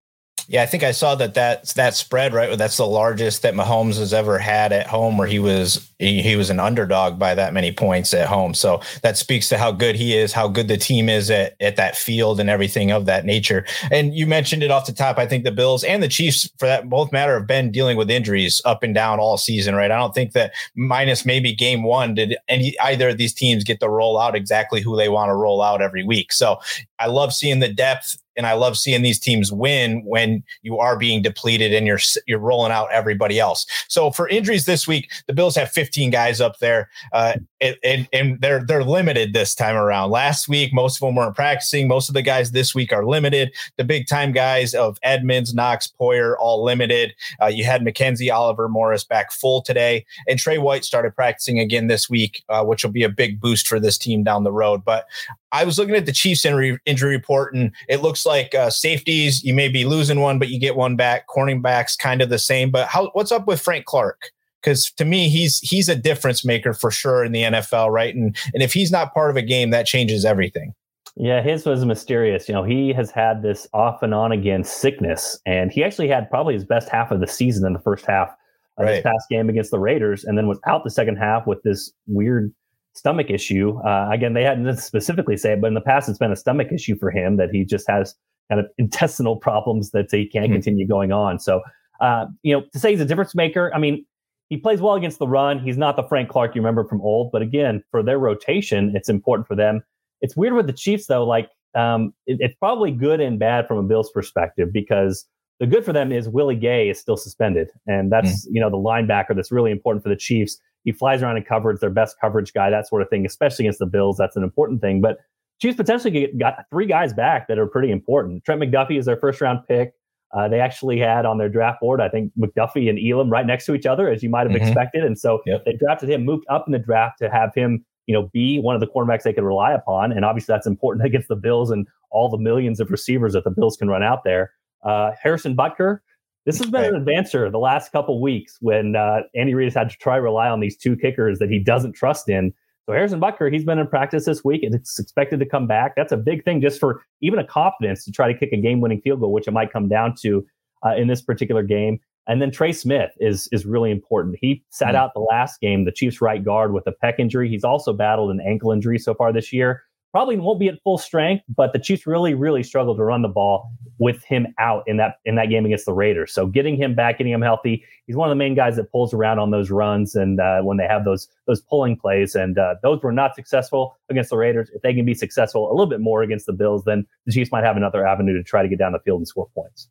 Yeah, 0.46 0.62
I 0.62 0.66
think 0.66 0.82
I 0.82 0.92
saw 0.92 1.14
that 1.14 1.34
that 1.34 1.68
that 1.68 1.94
spread 1.94 2.34
right. 2.34 2.56
That's 2.58 2.76
the 2.76 2.86
largest 2.86 3.42
that 3.42 3.54
Mahomes 3.54 3.98
has 3.98 4.12
ever 4.12 4.38
had 4.38 4.72
at 4.72 4.86
home, 4.86 5.16
where 5.16 5.26
he 5.26 5.38
was 5.38 5.90
he, 5.98 6.20
he, 6.20 6.36
was 6.36 6.50
an 6.50 6.60
underdog 6.60 7.18
by 7.18 7.34
that 7.34 7.54
many 7.54 7.72
points 7.72 8.12
at 8.12 8.26
home. 8.26 8.52
So 8.52 8.82
that 9.02 9.16
speaks 9.16 9.48
to 9.48 9.58
how 9.58 9.72
good 9.72 9.96
he 9.96 10.14
is, 10.16 10.32
how 10.32 10.48
good 10.48 10.68
the 10.68 10.76
team 10.76 11.08
is 11.08 11.30
at 11.30 11.56
at 11.60 11.76
that 11.76 11.96
field 11.96 12.40
and 12.40 12.50
everything 12.50 12.90
of 12.90 13.06
that 13.06 13.24
nature. 13.24 13.64
And 13.90 14.14
you 14.14 14.26
mentioned 14.26 14.62
it 14.62 14.70
off 14.70 14.86
the 14.86 14.92
top. 14.92 15.16
I 15.16 15.26
think 15.26 15.44
the 15.44 15.52
Bills 15.52 15.82
and 15.82 16.02
the 16.02 16.08
Chiefs, 16.08 16.50
for 16.58 16.66
that 16.66 16.90
both 16.90 17.10
matter, 17.10 17.38
have 17.38 17.46
been 17.46 17.70
dealing 17.70 17.96
with 17.96 18.10
injuries 18.10 18.60
up 18.66 18.82
and 18.82 18.94
down 18.94 19.20
all 19.20 19.38
season. 19.38 19.74
Right? 19.74 19.90
I 19.90 19.96
don't 19.96 20.14
think 20.14 20.32
that 20.32 20.52
minus 20.74 21.24
maybe 21.24 21.54
game 21.54 21.84
one 21.84 22.14
did 22.14 22.36
any 22.48 22.78
either 22.80 23.08
of 23.10 23.16
these 23.16 23.32
teams 23.32 23.64
get 23.64 23.80
to 23.80 23.88
roll 23.88 24.18
out 24.18 24.34
exactly 24.34 24.82
who 24.82 24.94
they 24.94 25.08
want 25.08 25.30
to 25.30 25.34
roll 25.34 25.62
out 25.62 25.80
every 25.80 26.04
week. 26.04 26.32
So 26.34 26.58
I 26.98 27.06
love 27.06 27.32
seeing 27.32 27.60
the 27.60 27.72
depth 27.72 28.18
and 28.36 28.46
I 28.46 28.54
love 28.54 28.76
seeing 28.76 29.02
these 29.02 29.18
teams 29.18 29.52
win 29.52 30.04
when 30.04 30.42
you 30.62 30.78
are 30.78 30.98
being 30.98 31.22
depleted 31.22 31.72
and 31.72 31.86
you're 31.86 32.00
you're 32.26 32.38
rolling 32.38 32.72
out 32.72 32.88
everybody 32.92 33.38
else. 33.38 33.66
So 33.88 34.10
for 34.10 34.28
injuries 34.28 34.64
this 34.64 34.86
week, 34.86 35.10
the 35.26 35.32
Bills 35.32 35.56
have 35.56 35.70
15 35.70 36.10
guys 36.10 36.40
up 36.40 36.58
there, 36.58 36.88
uh, 37.12 37.34
and, 37.60 38.08
and 38.12 38.40
they're 38.40 38.64
they're 38.64 38.84
limited 38.84 39.32
this 39.32 39.54
time 39.54 39.76
around. 39.76 40.10
Last 40.10 40.48
week, 40.48 40.72
most 40.72 40.96
of 40.96 41.06
them 41.06 41.16
weren't 41.16 41.36
practicing. 41.36 41.88
Most 41.88 42.08
of 42.08 42.14
the 42.14 42.22
guys 42.22 42.52
this 42.52 42.74
week 42.74 42.92
are 42.92 43.06
limited. 43.06 43.52
The 43.76 43.84
big 43.84 44.06
time 44.06 44.32
guys 44.32 44.74
of 44.74 44.98
Edmunds, 45.02 45.54
Knox, 45.54 45.92
Poyer, 46.00 46.34
all 46.38 46.64
limited. 46.64 47.14
Uh, 47.42 47.46
you 47.46 47.64
had 47.64 47.82
McKenzie, 47.82 48.32
Oliver, 48.32 48.68
Morris 48.68 49.04
back 49.04 49.32
full 49.32 49.62
today, 49.62 50.04
and 50.28 50.38
Tre 50.38 50.58
White 50.58 50.84
started 50.84 51.14
practicing 51.14 51.58
again 51.58 51.86
this 51.86 52.08
week, 52.08 52.42
uh, 52.48 52.64
which 52.64 52.84
will 52.84 52.92
be 52.92 53.02
a 53.02 53.08
big 53.08 53.40
boost 53.40 53.66
for 53.66 53.80
this 53.80 53.98
team 53.98 54.22
down 54.22 54.44
the 54.44 54.52
road. 54.52 54.84
But 54.84 55.06
I 55.54 55.64
was 55.64 55.78
looking 55.78 55.94
at 55.94 56.04
the 56.04 56.12
Chiefs 56.12 56.44
injury, 56.44 56.80
injury 56.84 57.14
report, 57.14 57.54
and 57.54 57.70
it 57.88 58.02
looks 58.02 58.26
like 58.26 58.56
uh, 58.56 58.70
safeties 58.70 59.44
you 59.44 59.54
may 59.54 59.68
be 59.68 59.84
losing 59.84 60.18
one, 60.18 60.40
but 60.40 60.48
you 60.48 60.58
get 60.58 60.74
one 60.74 60.96
back. 60.96 61.28
Cornerbacks 61.28 61.96
kind 61.96 62.20
of 62.20 62.28
the 62.28 62.40
same. 62.40 62.72
But 62.72 62.88
how? 62.88 63.10
What's 63.12 63.30
up 63.30 63.46
with 63.46 63.60
Frank 63.60 63.84
Clark? 63.84 64.32
Because 64.60 64.90
to 64.92 65.04
me, 65.04 65.28
he's 65.28 65.60
he's 65.60 65.88
a 65.88 65.94
difference 65.94 66.44
maker 66.44 66.72
for 66.72 66.90
sure 66.90 67.24
in 67.24 67.30
the 67.30 67.42
NFL, 67.42 67.90
right? 67.92 68.12
And 68.12 68.36
and 68.52 68.64
if 68.64 68.72
he's 68.72 68.90
not 68.90 69.14
part 69.14 69.30
of 69.30 69.36
a 69.36 69.42
game, 69.42 69.70
that 69.70 69.86
changes 69.86 70.24
everything. 70.24 70.74
Yeah, 71.14 71.40
his 71.40 71.64
was 71.64 71.84
mysterious. 71.84 72.48
You 72.48 72.54
know, 72.54 72.64
he 72.64 72.92
has 72.92 73.12
had 73.12 73.42
this 73.42 73.68
off 73.72 74.02
and 74.02 74.12
on 74.12 74.32
again 74.32 74.64
sickness, 74.64 75.38
and 75.46 75.70
he 75.70 75.84
actually 75.84 76.08
had 76.08 76.28
probably 76.28 76.54
his 76.54 76.64
best 76.64 76.88
half 76.88 77.12
of 77.12 77.20
the 77.20 77.28
season 77.28 77.64
in 77.64 77.74
the 77.74 77.78
first 77.78 78.06
half 78.06 78.30
of 78.76 78.86
right. 78.86 78.94
his 78.96 79.02
past 79.04 79.28
game 79.30 79.48
against 79.48 79.70
the 79.70 79.78
Raiders, 79.78 80.24
and 80.24 80.36
then 80.36 80.48
was 80.48 80.58
out 80.66 80.82
the 80.82 80.90
second 80.90 81.14
half 81.14 81.46
with 81.46 81.62
this 81.62 81.92
weird 82.08 82.52
stomach 82.94 83.30
issue. 83.30 83.78
Uh, 83.80 84.08
again, 84.10 84.34
they 84.34 84.42
hadn't 84.42 84.76
specifically 84.78 85.36
say 85.36 85.52
it, 85.52 85.60
but 85.60 85.68
in 85.68 85.74
the 85.74 85.80
past, 85.80 86.08
it's 86.08 86.18
been 86.18 86.32
a 86.32 86.36
stomach 86.36 86.68
issue 86.72 86.96
for 86.96 87.10
him 87.10 87.36
that 87.36 87.50
he 87.50 87.64
just 87.64 87.88
has 87.88 88.14
kind 88.50 88.60
of 88.60 88.66
intestinal 88.78 89.36
problems 89.36 89.90
that 89.90 90.06
he 90.10 90.26
can't 90.26 90.46
mm-hmm. 90.46 90.54
continue 90.54 90.86
going 90.86 91.12
on. 91.12 91.38
So, 91.38 91.62
uh, 92.00 92.26
you 92.42 92.54
know, 92.54 92.64
to 92.72 92.78
say 92.78 92.90
he's 92.90 93.00
a 93.00 93.04
difference 93.06 93.34
maker, 93.34 93.70
I 93.74 93.78
mean, 93.78 94.04
he 94.50 94.56
plays 94.56 94.80
well 94.80 94.94
against 94.94 95.18
the 95.18 95.26
run. 95.26 95.58
He's 95.58 95.78
not 95.78 95.96
the 95.96 96.02
Frank 96.02 96.28
Clark 96.28 96.54
you 96.54 96.60
remember 96.60 96.84
from 96.84 97.00
old, 97.00 97.32
but 97.32 97.42
again, 97.42 97.82
for 97.90 98.02
their 98.02 98.18
rotation, 98.18 98.92
it's 98.94 99.08
important 99.08 99.48
for 99.48 99.56
them. 99.56 99.82
It's 100.20 100.36
weird 100.36 100.54
with 100.54 100.66
the 100.66 100.72
Chiefs 100.72 101.06
though. 101.06 101.24
Like, 101.24 101.48
um, 101.74 102.14
it, 102.26 102.36
it's 102.40 102.54
probably 102.56 102.90
good 102.90 103.20
and 103.20 103.38
bad 103.38 103.66
from 103.66 103.78
a 103.78 103.82
Bills 103.82 104.10
perspective 104.12 104.72
because 104.72 105.26
the 105.60 105.66
good 105.66 105.84
for 105.84 105.92
them 105.92 106.12
is 106.12 106.28
Willie 106.28 106.56
Gay 106.56 106.88
is 106.88 106.98
still 107.00 107.16
suspended, 107.16 107.70
and 107.86 108.12
that's 108.12 108.46
mm. 108.46 108.50
you 108.52 108.60
know 108.60 108.70
the 108.70 108.76
linebacker 108.76 109.34
that's 109.34 109.52
really 109.52 109.70
important 109.70 110.02
for 110.02 110.08
the 110.08 110.16
Chiefs. 110.16 110.58
He 110.84 110.92
flies 110.92 111.22
around 111.22 111.36
in 111.36 111.44
coverage, 111.44 111.80
their 111.80 111.90
best 111.90 112.16
coverage 112.20 112.52
guy, 112.52 112.70
that 112.70 112.86
sort 112.86 113.02
of 113.02 113.08
thing, 113.08 113.26
especially 113.26 113.64
against 113.64 113.78
the 113.78 113.86
Bills. 113.86 114.16
That's 114.16 114.36
an 114.36 114.42
important 114.42 114.80
thing. 114.80 115.00
But 115.00 115.18
Chiefs 115.60 115.76
potentially 115.76 116.32
got 116.38 116.64
three 116.70 116.86
guys 116.86 117.12
back 117.12 117.48
that 117.48 117.58
are 117.58 117.66
pretty 117.66 117.90
important. 117.90 118.44
Trent 118.44 118.60
McDuffie 118.60 118.98
is 118.98 119.06
their 119.06 119.16
first 119.16 119.40
round 119.40 119.60
pick. 119.66 119.94
Uh, 120.34 120.48
they 120.48 120.58
actually 120.58 120.98
had 120.98 121.24
on 121.24 121.38
their 121.38 121.48
draft 121.48 121.80
board, 121.80 122.00
I 122.00 122.08
think 122.08 122.32
McDuffie 122.36 122.90
and 122.90 122.98
Elam 122.98 123.30
right 123.30 123.46
next 123.46 123.66
to 123.66 123.74
each 123.74 123.86
other, 123.86 124.08
as 124.08 124.22
you 124.22 124.28
might 124.28 124.50
have 124.50 124.50
mm-hmm. 124.50 124.66
expected. 124.66 125.04
And 125.04 125.16
so 125.16 125.40
yep. 125.46 125.64
they 125.64 125.74
drafted 125.74 126.10
him, 126.10 126.24
moved 126.24 126.44
up 126.50 126.64
in 126.66 126.72
the 126.72 126.78
draft 126.78 127.18
to 127.20 127.30
have 127.30 127.54
him, 127.54 127.84
you 128.06 128.12
know, 128.14 128.28
be 128.32 128.58
one 128.58 128.74
of 128.74 128.80
the 128.80 128.88
cornerbacks 128.88 129.22
they 129.22 129.32
could 129.32 129.44
rely 129.44 129.72
upon. 129.72 130.10
And 130.10 130.24
obviously 130.24 130.52
that's 130.52 130.66
important 130.66 131.06
against 131.06 131.28
the 131.28 131.36
Bills 131.36 131.70
and 131.70 131.86
all 132.10 132.28
the 132.28 132.38
millions 132.38 132.80
of 132.80 132.90
receivers 132.90 133.34
that 133.34 133.44
the 133.44 133.50
Bills 133.50 133.76
can 133.76 133.88
run 133.88 134.02
out 134.02 134.24
there. 134.24 134.50
Uh, 134.82 135.12
Harrison 135.22 135.56
Butker, 135.56 136.00
this 136.44 136.58
has 136.58 136.70
been 136.70 136.94
an 136.94 137.04
advancer 137.04 137.50
the 137.50 137.58
last 137.58 137.90
couple 137.90 138.20
weeks 138.20 138.58
when 138.60 138.96
uh, 138.96 139.20
Andy 139.34 139.54
Reid 139.54 139.66
has 139.66 139.74
had 139.74 139.90
to 139.90 139.96
try 139.96 140.16
rely 140.16 140.48
on 140.48 140.60
these 140.60 140.76
two 140.76 140.96
kickers 140.96 141.38
that 141.38 141.48
he 141.48 141.58
doesn't 141.58 141.92
trust 141.92 142.28
in. 142.28 142.52
So 142.86 142.92
Harrison 142.92 143.20
Butker, 143.20 143.50
he's 143.50 143.64
been 143.64 143.78
in 143.78 143.86
practice 143.86 144.26
this 144.26 144.44
week 144.44 144.62
and 144.62 144.74
it's 144.74 144.98
expected 144.98 145.40
to 145.40 145.46
come 145.46 145.66
back. 145.66 145.94
That's 145.96 146.12
a 146.12 146.18
big 146.18 146.44
thing 146.44 146.60
just 146.60 146.78
for 146.78 147.02
even 147.22 147.38
a 147.38 147.46
confidence 147.46 148.04
to 148.04 148.12
try 148.12 148.30
to 148.30 148.38
kick 148.38 148.50
a 148.52 148.58
game-winning 148.58 149.00
field 149.00 149.20
goal, 149.20 149.32
which 149.32 149.48
it 149.48 149.52
might 149.52 149.72
come 149.72 149.88
down 149.88 150.14
to 150.20 150.46
uh, 150.84 150.94
in 150.94 151.08
this 151.08 151.22
particular 151.22 151.62
game. 151.62 151.98
And 152.26 152.42
then 152.42 152.50
Trey 152.50 152.72
Smith 152.72 153.10
is 153.20 153.48
is 153.52 153.66
really 153.66 153.90
important. 153.90 154.36
He 154.40 154.64
sat 154.70 154.88
mm-hmm. 154.88 154.96
out 154.96 155.14
the 155.14 155.20
last 155.20 155.60
game, 155.60 155.84
the 155.84 155.92
Chiefs 155.92 156.20
right 156.20 156.42
guard 156.42 156.72
with 156.72 156.86
a 156.86 156.92
pec 157.02 157.14
injury. 157.18 157.48
He's 157.48 157.64
also 157.64 157.92
battled 157.92 158.30
an 158.30 158.40
ankle 158.40 158.72
injury 158.72 158.98
so 158.98 159.14
far 159.14 159.32
this 159.32 159.52
year. 159.52 159.82
Probably 160.14 160.36
won't 160.36 160.60
be 160.60 160.68
at 160.68 160.80
full 160.84 160.96
strength, 160.96 161.42
but 161.56 161.72
the 161.72 161.80
Chiefs 161.80 162.06
really, 162.06 162.34
really 162.34 162.62
struggled 162.62 162.98
to 162.98 163.02
run 163.02 163.22
the 163.22 163.28
ball 163.28 163.68
with 163.98 164.22
him 164.22 164.46
out 164.60 164.84
in 164.86 164.96
that 164.98 165.16
in 165.24 165.34
that 165.34 165.46
game 165.46 165.66
against 165.66 165.86
the 165.86 165.92
Raiders. 165.92 166.32
So 166.32 166.46
getting 166.46 166.76
him 166.76 166.94
back, 166.94 167.18
getting 167.18 167.32
him 167.32 167.42
healthy, 167.42 167.84
he's 168.06 168.14
one 168.14 168.28
of 168.28 168.30
the 168.30 168.38
main 168.38 168.54
guys 168.54 168.76
that 168.76 168.92
pulls 168.92 169.12
around 169.12 169.40
on 169.40 169.50
those 169.50 169.72
runs 169.72 170.14
and 170.14 170.38
uh, 170.38 170.62
when 170.62 170.76
they 170.76 170.86
have 170.86 171.04
those 171.04 171.26
those 171.48 171.60
pulling 171.62 171.96
plays. 171.96 172.36
And 172.36 172.56
uh, 172.56 172.76
those 172.80 173.02
were 173.02 173.10
not 173.10 173.34
successful 173.34 173.98
against 174.08 174.30
the 174.30 174.36
Raiders. 174.36 174.70
If 174.72 174.82
they 174.82 174.94
can 174.94 175.04
be 175.04 175.14
successful 175.14 175.68
a 175.68 175.72
little 175.72 175.88
bit 175.88 176.00
more 176.00 176.22
against 176.22 176.46
the 176.46 176.52
Bills, 176.52 176.84
then 176.84 177.04
the 177.26 177.32
Chiefs 177.32 177.50
might 177.50 177.64
have 177.64 177.76
another 177.76 178.06
avenue 178.06 178.34
to 178.34 178.44
try 178.44 178.62
to 178.62 178.68
get 178.68 178.78
down 178.78 178.92
the 178.92 179.00
field 179.00 179.18
and 179.18 179.26
score 179.26 179.48
points 179.52 179.88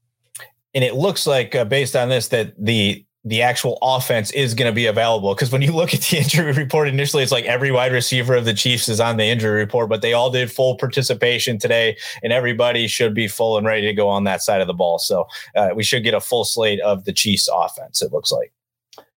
and 0.73 0.83
it 0.83 0.95
looks 0.95 1.27
like 1.27 1.55
uh, 1.55 1.65
based 1.65 1.95
on 1.95 2.09
this 2.09 2.29
that 2.29 2.53
the 2.57 3.05
the 3.25 3.41
actual 3.41 3.77
offense 3.81 4.31
is 4.31 4.53
going 4.53 4.69
to 4.69 4.75
be 4.75 4.85
available. 4.85 5.33
Because 5.33 5.51
when 5.51 5.61
you 5.61 5.71
look 5.71 5.93
at 5.93 6.01
the 6.01 6.17
injury 6.21 6.51
report 6.51 6.87
initially 6.87 7.23
it's 7.23 7.31
like 7.31 7.45
every 7.45 7.71
wide 7.71 7.91
receiver 7.91 8.35
of 8.35 8.45
the 8.45 8.53
chiefs 8.53 8.89
is 8.89 8.99
on 8.99 9.17
the 9.17 9.25
injury 9.25 9.57
report 9.59 9.89
but 9.89 10.01
they 10.01 10.13
all 10.13 10.29
did 10.29 10.51
full 10.51 10.77
participation 10.77 11.57
today 11.57 11.97
and 12.21 12.33
everybody 12.33 12.87
should 12.87 13.13
be 13.13 13.27
full 13.27 13.57
and 13.57 13.65
ready 13.65 13.81
to 13.81 13.93
go 13.93 14.09
on 14.09 14.23
that 14.25 14.41
side 14.41 14.61
of 14.61 14.67
the 14.67 14.73
ball. 14.73 14.99
So 14.99 15.27
uh, 15.55 15.69
we 15.75 15.83
should 15.83 16.03
get 16.03 16.13
a 16.13 16.21
full 16.21 16.43
slate 16.43 16.81
of 16.81 17.05
the 17.05 17.13
chiefs 17.13 17.49
offense 17.53 18.01
it 18.01 18.11
looks 18.11 18.31
like. 18.31 18.51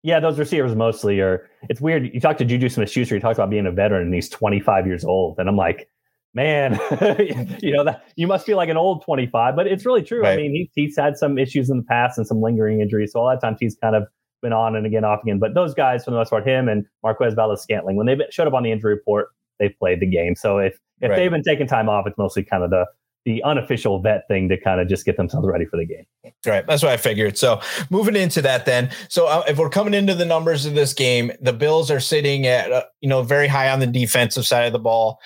Yeah 0.03 0.19
those 0.19 0.38
receivers 0.38 0.75
mostly 0.75 1.19
are 1.19 1.50
it's 1.69 1.81
weird. 1.81 2.13
You 2.13 2.19
talk 2.19 2.38
to 2.38 2.45
juju 2.45 2.69
smith-schuster 2.69 3.15
he 3.15 3.21
talks 3.21 3.38
about 3.38 3.50
being 3.50 3.65
a 3.65 3.71
veteran 3.71 4.03
and 4.03 4.13
he's 4.13 4.29
25 4.29 4.85
years 4.85 5.03
old 5.03 5.39
and 5.39 5.50
i'm 5.50 5.57
like 5.57 5.89
man, 6.35 6.73
you 7.61 7.71
know 7.73 7.83
that 7.83 8.03
you 8.15 8.27
must 8.27 8.45
be 8.45 8.53
like 8.53 8.69
an 8.69 8.77
old 8.77 9.03
25, 9.03 9.55
but 9.55 9.65
it's 9.65 9.85
really 9.85 10.03
true. 10.03 10.21
Right. 10.21 10.33
I 10.33 10.37
mean, 10.37 10.51
he, 10.51 10.69
he's 10.75 10.95
had 10.95 11.17
some 11.17 11.39
issues 11.39 11.69
in 11.69 11.77
the 11.77 11.83
past 11.83 12.17
and 12.17 12.27
some 12.27 12.41
lingering 12.41 12.81
injuries. 12.81 13.13
So 13.13 13.21
a 13.21 13.23
lot 13.23 13.35
of 13.35 13.41
times 13.41 13.57
he's 13.59 13.75
kind 13.75 13.95
of 13.95 14.03
been 14.41 14.53
on 14.53 14.75
and 14.75 14.85
again, 14.85 15.03
off 15.03 15.21
again. 15.23 15.39
But 15.39 15.55
those 15.55 15.73
guys, 15.73 16.05
for 16.05 16.11
the 16.11 16.17
most 16.17 16.29
part, 16.29 16.47
him 16.47 16.67
and 16.67 16.85
Marquez 17.01 17.33
Valdes-Scantling, 17.33 17.95
when 17.95 18.05
they 18.05 18.17
showed 18.29 18.47
up 18.47 18.53
on 18.53 18.63
the 18.63 18.71
injury 18.71 18.93
report, 18.93 19.29
they 19.57 19.69
played 19.69 20.01
the 20.01 20.05
game. 20.05 20.35
So 20.35 20.59
if 20.59 20.77
if 21.01 21.09
right. 21.09 21.15
they've 21.15 21.31
been 21.31 21.43
taking 21.43 21.67
time 21.67 21.89
off, 21.89 22.05
it's 22.05 22.17
mostly 22.17 22.43
kind 22.43 22.63
of 22.63 22.69
the 22.69 22.85
the 23.25 23.41
unofficial 23.43 23.99
vet 23.99 24.27
thing 24.27 24.47
to 24.49 24.57
kind 24.59 24.79
of 24.79 24.87
just 24.87 25.03
get 25.03 25.17
themselves 25.17 25.47
ready 25.47 25.65
for 25.65 25.77
the 25.77 25.85
game. 25.85 26.05
Right. 26.45 26.65
That's 26.67 26.83
what 26.83 26.91
I 26.91 26.97
figured. 26.97 27.39
So 27.39 27.59
moving 27.89 28.15
into 28.15 28.39
that 28.43 28.67
then. 28.67 28.91
So 29.09 29.25
uh, 29.25 29.43
if 29.47 29.57
we're 29.57 29.69
coming 29.69 29.95
into 29.95 30.13
the 30.13 30.25
numbers 30.25 30.67
of 30.67 30.75
this 30.75 30.93
game, 30.93 31.31
the 31.41 31.51
Bills 31.51 31.89
are 31.89 31.99
sitting 31.99 32.45
at, 32.45 32.71
uh, 32.71 32.83
you 33.01 33.09
know, 33.09 33.23
very 33.23 33.47
high 33.47 33.71
on 33.71 33.79
the 33.79 33.87
defensive 33.87 34.45
side 34.45 34.67
of 34.67 34.73
the 34.73 34.79
ball 34.79 35.19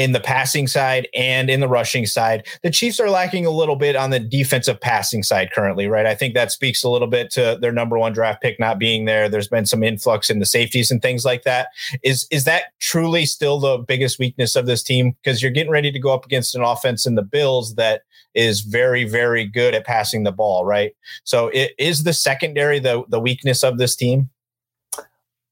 in 0.00 0.12
the 0.12 0.20
passing 0.20 0.66
side 0.66 1.06
and 1.14 1.50
in 1.50 1.60
the 1.60 1.68
rushing 1.68 2.06
side. 2.06 2.46
The 2.62 2.70
Chiefs 2.70 2.98
are 3.00 3.10
lacking 3.10 3.44
a 3.44 3.50
little 3.50 3.76
bit 3.76 3.96
on 3.96 4.08
the 4.08 4.18
defensive 4.18 4.80
passing 4.80 5.22
side 5.22 5.50
currently, 5.52 5.88
right? 5.88 6.06
I 6.06 6.14
think 6.14 6.32
that 6.32 6.50
speaks 6.50 6.82
a 6.82 6.88
little 6.88 7.06
bit 7.06 7.30
to 7.32 7.58
their 7.60 7.70
number 7.70 7.98
one 7.98 8.14
draft 8.14 8.40
pick 8.40 8.58
not 8.58 8.78
being 8.78 9.04
there. 9.04 9.28
There's 9.28 9.48
been 9.48 9.66
some 9.66 9.82
influx 9.82 10.30
in 10.30 10.38
the 10.38 10.46
safeties 10.46 10.90
and 10.90 11.02
things 11.02 11.26
like 11.26 11.42
that. 11.42 11.68
Is 12.02 12.26
is 12.30 12.44
that 12.44 12.72
truly 12.78 13.26
still 13.26 13.60
the 13.60 13.76
biggest 13.76 14.18
weakness 14.18 14.56
of 14.56 14.64
this 14.64 14.82
team? 14.82 15.14
Because 15.22 15.42
you're 15.42 15.50
getting 15.50 15.70
ready 15.70 15.92
to 15.92 15.98
go 15.98 16.14
up 16.14 16.24
against 16.24 16.54
an 16.54 16.62
offense 16.62 17.04
in 17.04 17.14
the 17.14 17.22
Bills 17.22 17.74
that 17.74 18.04
is 18.32 18.62
very, 18.62 19.04
very 19.04 19.44
good 19.44 19.74
at 19.74 19.84
passing 19.84 20.22
the 20.22 20.32
ball, 20.32 20.64
right? 20.64 20.96
So 21.24 21.48
it 21.48 21.72
is 21.78 22.04
the 22.04 22.14
secondary 22.14 22.78
the 22.78 23.04
the 23.10 23.20
weakness 23.20 23.62
of 23.62 23.76
this 23.76 23.94
team. 23.96 24.30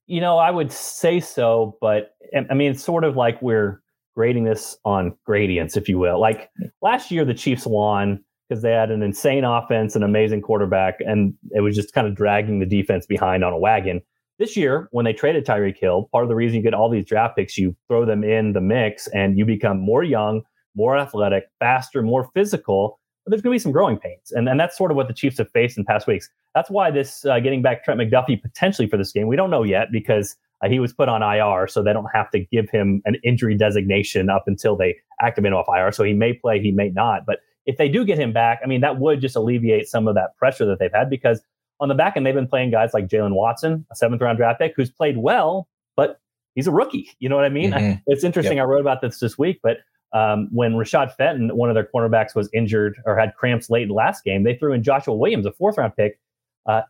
You 0.07 0.23
know, 0.23 0.39
I 0.39 0.51
would 0.51 0.73
say 0.73 1.21
so, 1.21 1.77
but 1.83 2.15
I 2.51 2.55
mean, 2.55 2.71
it's 2.71 2.83
sort 2.83 3.05
of 3.05 3.15
like 3.15 3.43
we're 3.43 3.83
grading 4.19 4.43
this 4.43 4.77
on 4.85 5.17
gradients, 5.25 5.77
if 5.77 5.89
you 5.89 5.97
will. 5.97 6.21
Like 6.21 6.51
last 6.83 7.13
year, 7.13 7.25
the 7.25 7.35
Chiefs 7.35 7.65
won 7.65 8.19
because 8.49 8.63
they 8.63 8.73
had 8.73 8.91
an 8.91 9.01
insane 9.01 9.45
offense, 9.45 9.95
an 9.95 10.03
amazing 10.03 10.43
quarterback, 10.43 10.97
and 10.99 11.35
it 11.53 11.61
was 11.61 11.77
just 11.77 11.95
kind 11.95 12.05
of 12.05 12.17
dragging 12.17 12.59
the 12.59 12.67
defense 12.67 13.07
behind 13.07 13.45
on 13.45 13.53
a 13.53 13.59
wagon. 13.59 14.03
This 14.41 14.57
year, 14.57 14.89
when 14.91 15.05
they 15.05 15.13
traded 15.13 15.47
Tyreek 15.47 15.79
Hill, 15.79 16.09
part 16.11 16.25
of 16.25 16.29
the 16.29 16.35
reason 16.35 16.57
you 16.57 16.65
get 16.65 16.75
all 16.75 16.91
these 16.91 17.05
draft 17.05 17.37
picks, 17.37 17.57
you 17.57 17.77
throw 17.87 18.05
them 18.05 18.25
in 18.25 18.55
the 18.55 18.61
mix 18.61 19.07
and 19.07 19.39
you 19.39 19.45
become 19.45 19.79
more 19.79 20.03
young, 20.03 20.43
more 20.75 20.99
athletic, 20.99 21.45
faster, 21.61 22.03
more 22.03 22.29
physical. 22.35 22.99
But 23.25 23.31
there's 23.31 23.43
going 23.43 23.53
to 23.53 23.55
be 23.55 23.63
some 23.63 23.71
growing 23.71 23.99
pains. 23.99 24.33
And, 24.33 24.49
and 24.49 24.59
that's 24.59 24.77
sort 24.77 24.91
of 24.91 24.97
what 24.97 25.07
the 25.07 25.15
Chiefs 25.15 25.39
have 25.39 25.51
faced 25.53 25.79
in 25.79 25.85
past 25.85 26.09
weeks. 26.09 26.29
That's 26.57 26.71
why 26.71 26.91
this 26.91 27.25
uh, 27.25 27.39
getting 27.39 27.63
back 27.63 27.85
Trent 27.85 28.01
McDuffie 28.01 28.43
potentially 28.43 28.89
for 28.89 28.97
this 28.97 29.13
game, 29.13 29.29
we 29.29 29.37
don't 29.37 29.51
know 29.51 29.63
yet 29.63 29.93
because 29.93 30.35
uh, 30.63 30.69
he 30.69 30.81
was 30.81 30.93
put 30.93 31.09
on 31.09 31.23
IR, 31.23 31.69
so 31.69 31.83
they 31.83 31.93
don't 31.93 32.11
have 32.13 32.31
to 32.31 32.41
give 32.41 32.69
him 32.71 33.03
an 33.05 33.17
injury 33.23 33.57
designation 33.57 34.29
up 34.29 34.45
until 34.47 34.77
they 34.77 34.97
activate 35.21 35.53
him 35.53 35.57
off 35.59 35.67
IR. 35.69 35.93
So 35.93 36.05
he 36.05 36.13
may 36.13 36.33
play, 36.33 36.61
he 36.61 36.73
may 36.73 36.91
not. 36.91 37.27
But 37.27 37.41
if 37.67 37.77
they 37.77 37.89
do 37.89 38.05
get 38.05 38.19
him 38.19 38.33
back, 38.33 38.61
I 38.65 38.67
mean, 38.67 38.81
that 38.81 38.99
would 38.99 39.21
just 39.21 39.37
alleviate 39.37 39.89
some 39.89 40.09
of 40.09 40.15
that 40.15 40.37
pressure 40.37 40.67
that 40.67 40.79
they've 40.79 40.93
had 40.93 41.11
because 41.11 41.43
on 41.81 41.89
the 41.89 41.95
back 41.95 42.17
end, 42.17 42.27
they've 42.27 42.35
been 42.35 42.49
playing 42.49 42.71
guys 42.71 42.93
like 42.93 43.07
Jaylen 43.07 43.35
Watson, 43.35 43.87
a 43.93 43.95
seventh 43.95 44.21
round 44.21 44.39
draft 44.39 44.59
pick, 44.59 44.73
who's 44.77 44.91
played 44.91 45.19
well, 45.19 45.69
but 45.97 46.21
he's 46.55 46.67
a 46.67 46.73
rookie. 46.73 47.11
You 47.21 47.29
know 47.29 47.37
what 47.37 47.45
I 47.45 47.51
mean? 47.51 47.73
Mm-hmm. 47.73 48.01
It's 48.07 48.25
interesting. 48.25 48.57
Yep. 48.57 48.65
I 48.65 48.67
wrote 48.67 48.81
about 48.81 49.01
this 49.01 49.21
this 49.21 49.39
week, 49.39 49.61
but 49.63 49.79
um, 50.13 50.49
when 50.51 50.73
Rashad 50.73 51.15
Fenton, 51.15 51.55
one 51.55 51.69
of 51.69 51.75
their 51.75 51.89
cornerbacks, 51.95 52.35
was 52.35 52.49
injured 52.53 52.97
or 53.05 53.17
had 53.17 53.35
cramps 53.37 53.71
late 53.71 53.83
in 53.83 53.89
the 53.89 53.95
last 53.95 54.25
game, 54.25 54.43
they 54.43 54.55
threw 54.57 54.73
in 54.73 54.83
Joshua 54.83 55.15
Williams, 55.15 55.47
a 55.47 55.53
fourth 55.53 55.79
round 55.79 55.95
pick. 55.95 56.19
Uh, 56.67 56.83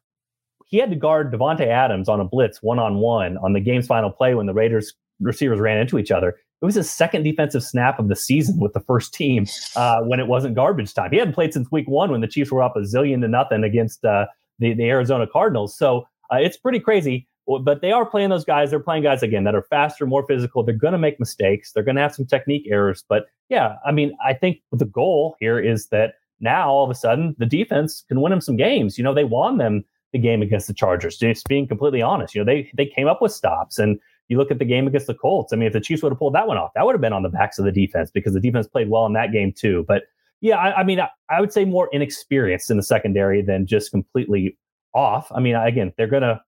he 0.68 0.78
had 0.78 0.90
to 0.90 0.96
guard 0.96 1.32
Davante 1.32 1.66
Adams 1.66 2.08
on 2.08 2.20
a 2.20 2.24
blitz 2.24 2.62
one 2.62 2.78
on 2.78 2.96
one 2.96 3.36
on 3.38 3.52
the 3.54 3.60
game's 3.60 3.86
final 3.86 4.10
play 4.10 4.34
when 4.34 4.46
the 4.46 4.54
Raiders 4.54 4.94
receivers 5.20 5.58
ran 5.58 5.78
into 5.78 5.98
each 5.98 6.10
other. 6.10 6.36
It 6.60 6.64
was 6.64 6.74
his 6.74 6.90
second 6.90 7.22
defensive 7.22 7.62
snap 7.62 7.98
of 7.98 8.08
the 8.08 8.16
season 8.16 8.58
with 8.60 8.72
the 8.72 8.80
first 8.80 9.14
team 9.14 9.46
uh, 9.76 10.00
when 10.02 10.20
it 10.20 10.26
wasn't 10.26 10.54
garbage 10.54 10.92
time. 10.92 11.10
He 11.10 11.18
hadn't 11.18 11.34
played 11.34 11.52
since 11.52 11.70
week 11.70 11.88
one 11.88 12.10
when 12.10 12.20
the 12.20 12.26
Chiefs 12.26 12.50
were 12.50 12.62
up 12.62 12.76
a 12.76 12.80
zillion 12.80 13.20
to 13.22 13.28
nothing 13.28 13.64
against 13.64 14.04
uh, 14.04 14.26
the, 14.58 14.74
the 14.74 14.84
Arizona 14.84 15.26
Cardinals. 15.26 15.76
So 15.76 16.06
uh, 16.32 16.36
it's 16.36 16.56
pretty 16.56 16.80
crazy. 16.80 17.28
But 17.64 17.80
they 17.80 17.92
are 17.92 18.04
playing 18.04 18.28
those 18.28 18.44
guys. 18.44 18.68
They're 18.68 18.78
playing 18.78 19.04
guys 19.04 19.22
again 19.22 19.44
that 19.44 19.54
are 19.54 19.62
faster, 19.62 20.04
more 20.04 20.26
physical. 20.26 20.62
They're 20.62 20.74
going 20.74 20.92
to 20.92 20.98
make 20.98 21.18
mistakes. 21.18 21.72
They're 21.72 21.82
going 21.82 21.96
to 21.96 22.02
have 22.02 22.14
some 22.14 22.26
technique 22.26 22.66
errors. 22.70 23.04
But 23.08 23.24
yeah, 23.48 23.76
I 23.86 23.92
mean, 23.92 24.14
I 24.22 24.34
think 24.34 24.58
the 24.70 24.84
goal 24.84 25.34
here 25.40 25.58
is 25.58 25.86
that 25.88 26.16
now 26.40 26.68
all 26.68 26.84
of 26.84 26.90
a 26.90 26.94
sudden 26.94 27.34
the 27.38 27.46
defense 27.46 28.04
can 28.06 28.20
win 28.20 28.30
them 28.30 28.42
some 28.42 28.56
games. 28.56 28.98
You 28.98 29.04
know, 29.04 29.14
they 29.14 29.24
won 29.24 29.56
them 29.56 29.82
the 30.12 30.18
game 30.18 30.42
against 30.42 30.66
the 30.66 30.74
Chargers. 30.74 31.16
Just 31.16 31.46
being 31.48 31.66
completely 31.66 32.02
honest, 32.02 32.34
you 32.34 32.42
know, 32.42 32.50
they 32.50 32.70
they 32.76 32.86
came 32.86 33.06
up 33.06 33.20
with 33.22 33.32
stops. 33.32 33.78
And 33.78 33.98
you 34.28 34.36
look 34.36 34.50
at 34.50 34.58
the 34.58 34.64
game 34.64 34.86
against 34.86 35.06
the 35.06 35.14
Colts. 35.14 35.52
I 35.52 35.56
mean, 35.56 35.66
if 35.66 35.72
the 35.72 35.80
Chiefs 35.80 36.02
would 36.02 36.12
have 36.12 36.18
pulled 36.18 36.34
that 36.34 36.46
one 36.46 36.58
off, 36.58 36.70
that 36.74 36.84
would 36.84 36.94
have 36.94 37.00
been 37.00 37.12
on 37.12 37.22
the 37.22 37.28
backs 37.28 37.58
of 37.58 37.64
the 37.64 37.72
defense 37.72 38.10
because 38.10 38.34
the 38.34 38.40
defense 38.40 38.66
played 38.66 38.90
well 38.90 39.06
in 39.06 39.14
that 39.14 39.32
game 39.32 39.52
too. 39.52 39.84
But 39.88 40.04
yeah, 40.40 40.56
I, 40.56 40.80
I 40.80 40.84
mean, 40.84 41.00
I, 41.00 41.08
I, 41.30 41.40
would 41.40 41.52
say 41.52 41.64
more 41.64 41.88
inexperienced 41.92 42.70
in 42.70 42.76
the 42.76 42.82
secondary 42.82 43.42
than 43.42 43.66
just 43.66 43.90
completely 43.90 44.56
off. 44.94 45.32
I 45.34 45.40
mean, 45.40 45.56
again, 45.56 45.92
they're 45.96 46.06
gonna 46.06 46.42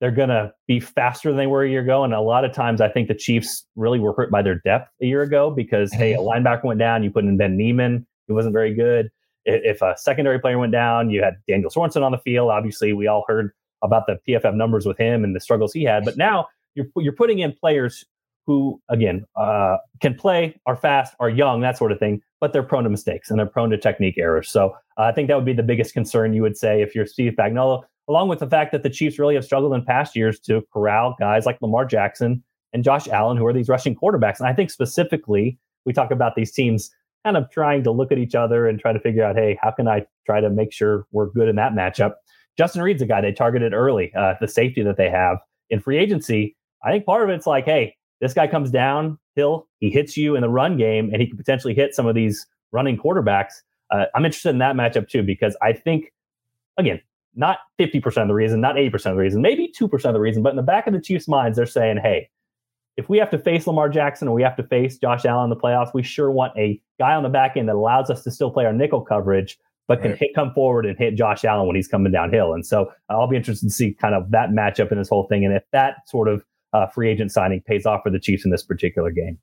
they're 0.00 0.12
gonna 0.12 0.52
be 0.66 0.80
faster 0.80 1.28
than 1.28 1.36
they 1.36 1.46
were 1.46 1.64
a 1.64 1.68
year 1.68 1.82
ago, 1.82 2.04
and 2.04 2.14
a 2.14 2.20
lot 2.20 2.44
of 2.44 2.52
times 2.52 2.80
I 2.80 2.88
think 2.88 3.08
the 3.08 3.14
Chiefs 3.14 3.66
really 3.74 3.98
were 3.98 4.14
hurt 4.14 4.30
by 4.30 4.40
their 4.40 4.60
depth 4.60 4.90
a 5.02 5.06
year 5.06 5.22
ago 5.22 5.50
because 5.50 5.92
hey, 5.92 6.14
a 6.14 6.18
mm-hmm. 6.18 6.46
linebacker 6.46 6.64
went 6.64 6.78
down, 6.78 7.02
you 7.02 7.10
put 7.10 7.24
in 7.24 7.36
Ben 7.36 7.56
Niemann, 7.56 8.06
he 8.26 8.32
wasn't 8.32 8.52
very 8.52 8.72
good 8.72 9.10
if 9.46 9.80
a 9.82 9.94
secondary 9.96 10.38
player 10.38 10.58
went 10.58 10.72
down, 10.72 11.10
you 11.10 11.22
had 11.22 11.34
Daniel 11.48 11.70
Sorensen 11.70 12.02
on 12.02 12.12
the 12.12 12.18
field. 12.18 12.50
Obviously, 12.50 12.92
we 12.92 13.06
all 13.06 13.24
heard 13.26 13.52
about 13.82 14.06
the 14.06 14.18
PFF 14.28 14.54
numbers 14.54 14.86
with 14.86 14.98
him 14.98 15.24
and 15.24 15.34
the 15.34 15.40
struggles 15.40 15.72
he 15.72 15.84
had. 15.84 16.04
But 16.04 16.16
now 16.16 16.46
you're 16.74 16.86
you're 16.96 17.12
putting 17.12 17.38
in 17.38 17.52
players 17.52 18.04
who, 18.46 18.80
again, 18.88 19.24
uh, 19.36 19.76
can 20.00 20.14
play, 20.14 20.58
are 20.66 20.76
fast, 20.76 21.14
are 21.18 21.28
young, 21.28 21.60
that 21.60 21.76
sort 21.76 21.90
of 21.90 21.98
thing, 21.98 22.22
but 22.40 22.52
they're 22.52 22.62
prone 22.62 22.84
to 22.84 22.90
mistakes 22.90 23.28
and 23.28 23.38
they're 23.38 23.46
prone 23.46 23.70
to 23.70 23.78
technique 23.78 24.16
errors. 24.18 24.48
So 24.48 24.70
uh, 24.96 25.02
I 25.02 25.12
think 25.12 25.28
that 25.28 25.34
would 25.34 25.44
be 25.44 25.52
the 25.52 25.64
biggest 25.64 25.92
concern 25.92 26.32
you 26.32 26.42
would 26.42 26.56
say 26.56 26.80
if 26.80 26.94
you're 26.94 27.06
Steve 27.06 27.32
Spagnuolo, 27.36 27.82
along 28.08 28.28
with 28.28 28.38
the 28.38 28.46
fact 28.46 28.70
that 28.70 28.84
the 28.84 28.90
Chiefs 28.90 29.18
really 29.18 29.34
have 29.34 29.44
struggled 29.44 29.74
in 29.74 29.84
past 29.84 30.14
years 30.14 30.38
to 30.40 30.62
corral 30.72 31.16
guys 31.18 31.44
like 31.44 31.60
Lamar 31.60 31.84
Jackson 31.84 32.42
and 32.72 32.84
Josh 32.84 33.08
Allen, 33.08 33.36
who 33.36 33.46
are 33.46 33.52
these 33.52 33.68
rushing 33.68 33.96
quarterbacks. 33.96 34.38
And 34.38 34.48
I 34.48 34.52
think 34.52 34.70
specifically, 34.70 35.58
we 35.84 35.92
talk 35.92 36.12
about 36.12 36.36
these 36.36 36.52
teams 36.52 36.90
kind 37.26 37.36
of 37.36 37.50
trying 37.50 37.82
to 37.82 37.90
look 37.90 38.12
at 38.12 38.18
each 38.18 38.36
other 38.36 38.68
and 38.68 38.78
try 38.78 38.92
to 38.92 39.00
figure 39.00 39.24
out, 39.24 39.34
hey, 39.34 39.58
how 39.60 39.72
can 39.72 39.88
I 39.88 40.06
try 40.26 40.40
to 40.40 40.48
make 40.48 40.72
sure 40.72 41.08
we're 41.10 41.26
good 41.26 41.48
in 41.48 41.56
that 41.56 41.72
matchup? 41.72 42.12
Justin 42.56 42.82
Reid's 42.82 43.02
a 43.02 43.06
guy 43.06 43.20
they 43.20 43.32
targeted 43.32 43.74
early, 43.74 44.12
uh, 44.14 44.34
the 44.40 44.46
safety 44.46 44.80
that 44.84 44.96
they 44.96 45.10
have 45.10 45.38
in 45.68 45.80
free 45.80 45.98
agency. 45.98 46.56
I 46.84 46.92
think 46.92 47.04
part 47.04 47.28
of 47.28 47.34
it's 47.34 47.44
like, 47.44 47.64
hey, 47.64 47.96
this 48.20 48.32
guy 48.32 48.46
comes 48.46 48.70
down 48.70 49.18
hill, 49.34 49.66
he 49.80 49.90
hits 49.90 50.16
you 50.16 50.36
in 50.36 50.40
the 50.40 50.48
run 50.48 50.76
game, 50.76 51.10
and 51.12 51.20
he 51.20 51.26
could 51.26 51.36
potentially 51.36 51.74
hit 51.74 51.96
some 51.96 52.06
of 52.06 52.14
these 52.14 52.46
running 52.70 52.96
quarterbacks. 52.96 53.54
Uh, 53.90 54.04
I'm 54.14 54.24
interested 54.24 54.50
in 54.50 54.58
that 54.58 54.76
matchup 54.76 55.08
too 55.08 55.24
because 55.24 55.56
I 55.60 55.72
think, 55.72 56.12
again, 56.78 57.00
not 57.34 57.58
50% 57.80 58.22
of 58.22 58.28
the 58.28 58.34
reason, 58.34 58.60
not 58.60 58.76
80% 58.76 58.94
of 58.94 59.02
the 59.02 59.14
reason, 59.16 59.42
maybe 59.42 59.72
2% 59.78 59.92
of 60.04 60.14
the 60.14 60.20
reason, 60.20 60.44
but 60.44 60.50
in 60.50 60.56
the 60.56 60.62
back 60.62 60.86
of 60.86 60.92
the 60.92 61.00
Chiefs' 61.00 61.26
minds, 61.26 61.56
they're 61.56 61.66
saying, 61.66 61.98
hey, 62.00 62.30
if 62.96 63.08
we 63.08 63.18
have 63.18 63.30
to 63.30 63.38
face 63.38 63.66
Lamar 63.66 63.88
Jackson 63.88 64.28
or 64.28 64.34
we 64.34 64.42
have 64.42 64.56
to 64.56 64.62
face 64.62 64.98
Josh 64.98 65.24
Allen 65.24 65.44
in 65.44 65.50
the 65.50 65.56
playoffs, 65.56 65.92
we 65.92 66.02
sure 66.02 66.30
want 66.30 66.56
a 66.56 66.80
guy 66.98 67.14
on 67.14 67.22
the 67.22 67.28
back 67.28 67.56
end 67.56 67.68
that 67.68 67.74
allows 67.74 68.10
us 68.10 68.22
to 68.24 68.30
still 68.30 68.50
play 68.50 68.64
our 68.64 68.72
nickel 68.72 69.02
coverage, 69.02 69.58
but 69.86 70.00
can 70.00 70.16
hit 70.16 70.30
come 70.34 70.52
forward 70.54 70.86
and 70.86 70.98
hit 70.98 71.14
Josh 71.14 71.44
Allen 71.44 71.66
when 71.66 71.76
he's 71.76 71.88
coming 71.88 72.10
downhill. 72.10 72.54
And 72.54 72.64
so 72.64 72.90
I'll 73.08 73.28
be 73.28 73.36
interested 73.36 73.66
to 73.66 73.72
see 73.72 73.92
kind 73.92 74.14
of 74.14 74.30
that 74.30 74.50
matchup 74.50 74.90
in 74.90 74.98
this 74.98 75.08
whole 75.08 75.26
thing, 75.28 75.44
and 75.44 75.54
if 75.54 75.62
that 75.72 75.96
sort 76.06 76.28
of 76.28 76.42
uh, 76.72 76.86
free 76.88 77.10
agent 77.10 77.32
signing 77.32 77.60
pays 77.66 77.86
off 77.86 78.02
for 78.02 78.10
the 78.10 78.18
Chiefs 78.18 78.44
in 78.44 78.50
this 78.50 78.62
particular 78.62 79.10
game. 79.10 79.38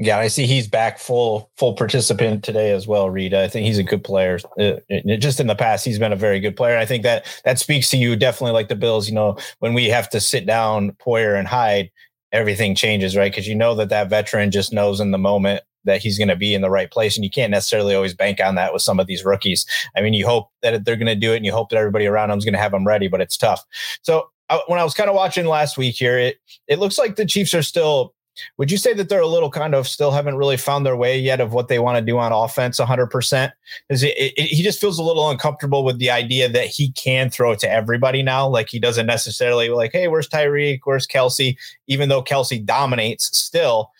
Yeah, 0.00 0.18
I 0.18 0.28
see 0.28 0.46
he's 0.46 0.68
back 0.68 1.00
full 1.00 1.50
full 1.56 1.74
participant 1.74 2.44
today 2.44 2.70
as 2.70 2.86
well. 2.86 3.10
Reid, 3.10 3.34
I 3.34 3.48
think 3.48 3.66
he's 3.66 3.78
a 3.78 3.82
good 3.82 4.04
player. 4.04 4.38
It, 4.56 4.76
uh, 4.76 4.80
it, 4.88 5.16
just 5.16 5.40
in 5.40 5.48
the 5.48 5.56
past, 5.56 5.84
he's 5.84 5.98
been 5.98 6.12
a 6.12 6.16
very 6.16 6.38
good 6.38 6.56
player. 6.56 6.78
I 6.78 6.86
think 6.86 7.02
that 7.02 7.26
that 7.44 7.58
speaks 7.58 7.90
to 7.90 7.96
you 7.96 8.14
definitely 8.14 8.52
like 8.52 8.68
the 8.68 8.76
Bills. 8.76 9.08
You 9.08 9.16
know, 9.16 9.36
when 9.58 9.74
we 9.74 9.86
have 9.88 10.08
to 10.10 10.20
sit 10.20 10.46
down 10.46 10.92
Poyer 10.92 11.36
and 11.36 11.48
Hyde, 11.48 11.90
everything 12.32 12.74
changes, 12.74 13.16
right? 13.16 13.30
Because 13.30 13.48
you 13.48 13.54
know 13.54 13.74
that 13.74 13.88
that 13.88 14.10
veteran 14.10 14.50
just 14.50 14.72
knows 14.72 15.00
in 15.00 15.10
the 15.10 15.18
moment 15.18 15.62
that 15.84 16.02
he's 16.02 16.18
going 16.18 16.28
to 16.28 16.36
be 16.36 16.54
in 16.54 16.60
the 16.60 16.70
right 16.70 16.90
place, 16.90 17.16
and 17.16 17.24
you 17.24 17.30
can't 17.30 17.50
necessarily 17.50 17.94
always 17.94 18.14
bank 18.14 18.40
on 18.40 18.54
that 18.56 18.72
with 18.72 18.82
some 18.82 19.00
of 19.00 19.06
these 19.06 19.24
rookies. 19.24 19.66
I 19.96 20.00
mean, 20.00 20.14
you 20.14 20.26
hope 20.26 20.48
that 20.62 20.84
they're 20.84 20.96
going 20.96 21.06
to 21.06 21.14
do 21.14 21.32
it, 21.32 21.36
and 21.36 21.46
you 21.46 21.52
hope 21.52 21.70
that 21.70 21.76
everybody 21.78 22.06
around 22.06 22.28
them 22.30 22.38
is 22.38 22.44
going 22.44 22.54
to 22.54 22.60
have 22.60 22.72
them 22.72 22.86
ready, 22.86 23.08
but 23.08 23.20
it's 23.20 23.36
tough. 23.36 23.64
So 24.02 24.28
I, 24.48 24.60
when 24.66 24.78
I 24.80 24.84
was 24.84 24.94
kind 24.94 25.08
of 25.08 25.16
watching 25.16 25.46
last 25.46 25.78
week 25.78 25.96
here, 25.96 26.18
it 26.18 26.36
it 26.66 26.78
looks 26.78 26.98
like 26.98 27.16
the 27.16 27.26
Chiefs 27.26 27.54
are 27.54 27.62
still 27.62 28.14
would 28.56 28.70
you 28.70 28.78
say 28.78 28.92
that 28.94 29.08
they're 29.08 29.20
a 29.20 29.26
little 29.26 29.50
kind 29.50 29.74
of 29.74 29.88
still 29.88 30.10
haven't 30.10 30.36
really 30.36 30.56
found 30.56 30.84
their 30.84 30.96
way 30.96 31.18
yet 31.18 31.40
of 31.40 31.52
what 31.52 31.68
they 31.68 31.78
want 31.78 31.96
to 31.98 32.04
do 32.04 32.18
on 32.18 32.32
offense 32.32 32.78
100%? 32.78 33.52
Is 33.90 34.02
it, 34.02 34.14
it, 34.16 34.38
he 34.38 34.62
just 34.62 34.80
feels 34.80 34.98
a 34.98 35.02
little 35.02 35.30
uncomfortable 35.30 35.84
with 35.84 35.98
the 35.98 36.10
idea 36.10 36.48
that 36.48 36.66
he 36.66 36.92
can 36.92 37.30
throw 37.30 37.54
to 37.54 37.70
everybody 37.70 38.22
now. 38.22 38.48
Like 38.48 38.68
he 38.68 38.78
doesn't 38.78 39.06
necessarily 39.06 39.68
like, 39.68 39.92
hey, 39.92 40.08
where's 40.08 40.28
Tyreek? 40.28 40.80
Where's 40.84 41.06
Kelce? 41.06 41.56
Even 41.86 42.08
though 42.08 42.22
Kelce 42.22 42.64
dominates 42.64 43.36
still. 43.36 43.90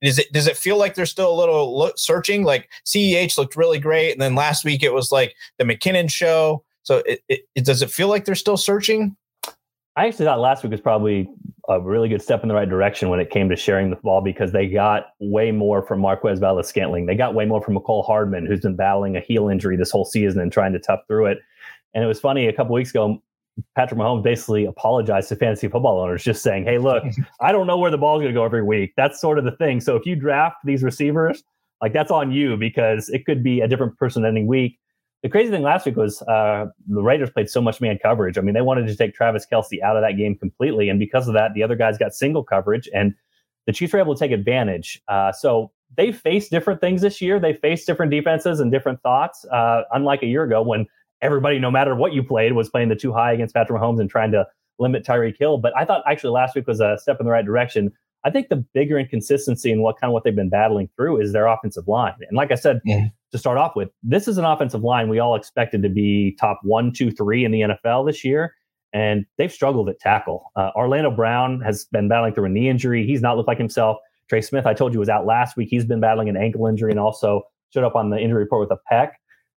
Is 0.00 0.18
it 0.18 0.32
does 0.32 0.46
it 0.46 0.56
feel 0.56 0.76
like 0.76 0.94
they're 0.94 1.06
still 1.06 1.32
a 1.32 1.34
little 1.34 1.92
searching? 1.96 2.44
Like 2.44 2.70
CEH 2.86 3.36
looked 3.36 3.56
really 3.56 3.80
great, 3.80 4.12
and 4.12 4.20
then 4.20 4.36
last 4.36 4.64
week 4.64 4.84
it 4.84 4.92
was 4.92 5.10
like 5.10 5.34
the 5.58 5.64
McKinnon 5.64 6.08
show. 6.08 6.62
So 6.84 7.02
it, 7.04 7.20
it, 7.28 7.64
does 7.64 7.82
it 7.82 7.90
feel 7.90 8.08
like 8.08 8.24
they're 8.24 8.36
still 8.36 8.56
searching? 8.56 9.16
I 9.98 10.06
actually 10.06 10.26
thought 10.26 10.38
last 10.38 10.62
week 10.62 10.70
was 10.70 10.80
probably 10.80 11.28
a 11.68 11.80
really 11.80 12.08
good 12.08 12.22
step 12.22 12.44
in 12.44 12.48
the 12.48 12.54
right 12.54 12.68
direction 12.68 13.08
when 13.08 13.18
it 13.18 13.30
came 13.30 13.48
to 13.48 13.56
sharing 13.56 13.90
the 13.90 13.96
ball 13.96 14.20
because 14.20 14.52
they 14.52 14.68
got 14.68 15.06
way 15.18 15.50
more 15.50 15.82
from 15.82 15.98
Marquez 15.98 16.38
Valdes 16.38 16.68
Scantling. 16.68 17.06
They 17.06 17.16
got 17.16 17.34
way 17.34 17.46
more 17.46 17.60
from 17.60 17.74
Mecole 17.74 18.06
Hardman, 18.06 18.46
who's 18.46 18.60
been 18.60 18.76
battling 18.76 19.16
a 19.16 19.20
heel 19.20 19.48
injury 19.48 19.76
this 19.76 19.90
whole 19.90 20.04
season 20.04 20.40
and 20.40 20.52
trying 20.52 20.72
to 20.72 20.78
tough 20.78 21.00
through 21.08 21.26
it. 21.26 21.38
And 21.94 22.04
it 22.04 22.06
was 22.06 22.20
funny 22.20 22.46
a 22.46 22.52
couple 22.52 22.76
weeks 22.76 22.90
ago, 22.90 23.20
Patrick 23.74 23.98
Mahomes 23.98 24.22
basically 24.22 24.66
apologized 24.66 25.30
to 25.30 25.36
fantasy 25.36 25.66
football 25.66 25.98
owners, 25.98 26.22
just 26.22 26.44
saying, 26.44 26.62
"Hey, 26.62 26.78
look, 26.78 27.02
I 27.40 27.50
don't 27.50 27.66
know 27.66 27.76
where 27.76 27.90
the 27.90 27.98
ball's 27.98 28.20
going 28.20 28.32
to 28.32 28.38
go 28.38 28.44
every 28.44 28.62
week. 28.62 28.92
That's 28.96 29.20
sort 29.20 29.36
of 29.36 29.44
the 29.44 29.56
thing. 29.56 29.80
So 29.80 29.96
if 29.96 30.06
you 30.06 30.14
draft 30.14 30.58
these 30.62 30.84
receivers, 30.84 31.42
like 31.82 31.92
that's 31.92 32.12
on 32.12 32.30
you 32.30 32.56
because 32.56 33.08
it 33.08 33.26
could 33.26 33.42
be 33.42 33.62
a 33.62 33.66
different 33.66 33.98
person 33.98 34.24
ending 34.24 34.46
week." 34.46 34.78
The 35.22 35.28
crazy 35.28 35.50
thing 35.50 35.62
last 35.62 35.84
week 35.84 35.96
was 35.96 36.22
uh, 36.22 36.66
the 36.86 37.02
Raiders 37.02 37.30
played 37.30 37.50
so 37.50 37.60
much 37.60 37.80
man 37.80 37.98
coverage. 38.00 38.38
I 38.38 38.40
mean, 38.40 38.54
they 38.54 38.60
wanted 38.60 38.86
to 38.86 38.96
take 38.96 39.14
Travis 39.14 39.46
Kelce 39.50 39.82
out 39.82 39.96
of 39.96 40.02
that 40.02 40.16
game 40.16 40.36
completely, 40.36 40.88
and 40.88 40.98
because 40.98 41.26
of 41.26 41.34
that, 41.34 41.54
the 41.54 41.62
other 41.62 41.74
guys 41.74 41.98
got 41.98 42.14
single 42.14 42.44
coverage, 42.44 42.88
and 42.94 43.14
the 43.66 43.72
Chiefs 43.72 43.92
were 43.92 43.98
able 43.98 44.14
to 44.14 44.18
take 44.18 44.30
advantage. 44.30 45.02
Uh, 45.08 45.32
so 45.32 45.72
they 45.96 46.12
faced 46.12 46.50
different 46.50 46.80
things 46.80 47.02
this 47.02 47.20
year. 47.20 47.40
They 47.40 47.54
faced 47.54 47.86
different 47.86 48.12
defenses 48.12 48.60
and 48.60 48.70
different 48.70 49.02
thoughts. 49.02 49.44
Uh, 49.46 49.82
unlike 49.92 50.22
a 50.22 50.26
year 50.26 50.44
ago, 50.44 50.62
when 50.62 50.86
everybody, 51.20 51.58
no 51.58 51.70
matter 51.70 51.94
what 51.94 52.12
you 52.12 52.22
played, 52.22 52.52
was 52.52 52.68
playing 52.68 52.88
the 52.88 52.96
too 52.96 53.12
high 53.12 53.32
against 53.32 53.54
Patrick 53.54 53.80
Mahomes 53.80 54.00
and 54.00 54.08
trying 54.08 54.30
to 54.32 54.46
limit 54.78 55.04
Tyreek 55.04 55.36
Hill. 55.38 55.58
But 55.58 55.76
I 55.76 55.84
thought 55.84 56.02
actually 56.06 56.30
last 56.30 56.54
week 56.54 56.66
was 56.66 56.80
a 56.80 56.96
step 57.00 57.18
in 57.20 57.26
the 57.26 57.32
right 57.32 57.44
direction. 57.44 57.92
I 58.24 58.30
think 58.30 58.48
the 58.48 58.56
bigger 58.56 58.98
inconsistency 58.98 59.70
and 59.70 59.78
in 59.78 59.82
what 59.82 59.98
kind 60.00 60.10
of 60.10 60.12
what 60.12 60.24
they've 60.24 60.34
been 60.34 60.50
battling 60.50 60.88
through 60.96 61.20
is 61.20 61.32
their 61.32 61.46
offensive 61.46 61.86
line. 61.86 62.14
And 62.28 62.36
like 62.36 62.50
I 62.50 62.56
said, 62.56 62.80
yeah. 62.84 63.06
to 63.32 63.38
start 63.38 63.58
off 63.58 63.76
with, 63.76 63.90
this 64.02 64.26
is 64.26 64.38
an 64.38 64.44
offensive 64.44 64.82
line 64.82 65.08
we 65.08 65.18
all 65.18 65.36
expected 65.36 65.82
to 65.82 65.88
be 65.88 66.36
top 66.40 66.60
one, 66.62 66.92
two, 66.92 67.10
three 67.10 67.44
in 67.44 67.52
the 67.52 67.60
NFL 67.60 68.06
this 68.06 68.24
year. 68.24 68.54
And 68.92 69.26
they've 69.36 69.52
struggled 69.52 69.88
at 69.88 70.00
tackle. 70.00 70.50
Uh, 70.56 70.70
Orlando 70.74 71.10
Brown 71.10 71.60
has 71.60 71.84
been 71.86 72.08
battling 72.08 72.34
through 72.34 72.46
a 72.46 72.48
knee 72.48 72.68
injury. 72.68 73.06
He's 73.06 73.20
not 73.20 73.36
looked 73.36 73.48
like 73.48 73.58
himself. 73.58 73.98
Trey 74.28 74.40
Smith, 74.40 74.66
I 74.66 74.74
told 74.74 74.92
you, 74.92 74.98
was 74.98 75.08
out 75.08 75.26
last 75.26 75.56
week. 75.56 75.68
He's 75.70 75.84
been 75.84 76.00
battling 76.00 76.28
an 76.28 76.36
ankle 76.36 76.66
injury 76.66 76.90
and 76.90 76.98
also 76.98 77.42
showed 77.72 77.84
up 77.84 77.94
on 77.94 78.10
the 78.10 78.18
injury 78.18 78.42
report 78.42 78.68
with 78.68 78.78
a 78.78 78.92
pec. 78.92 79.10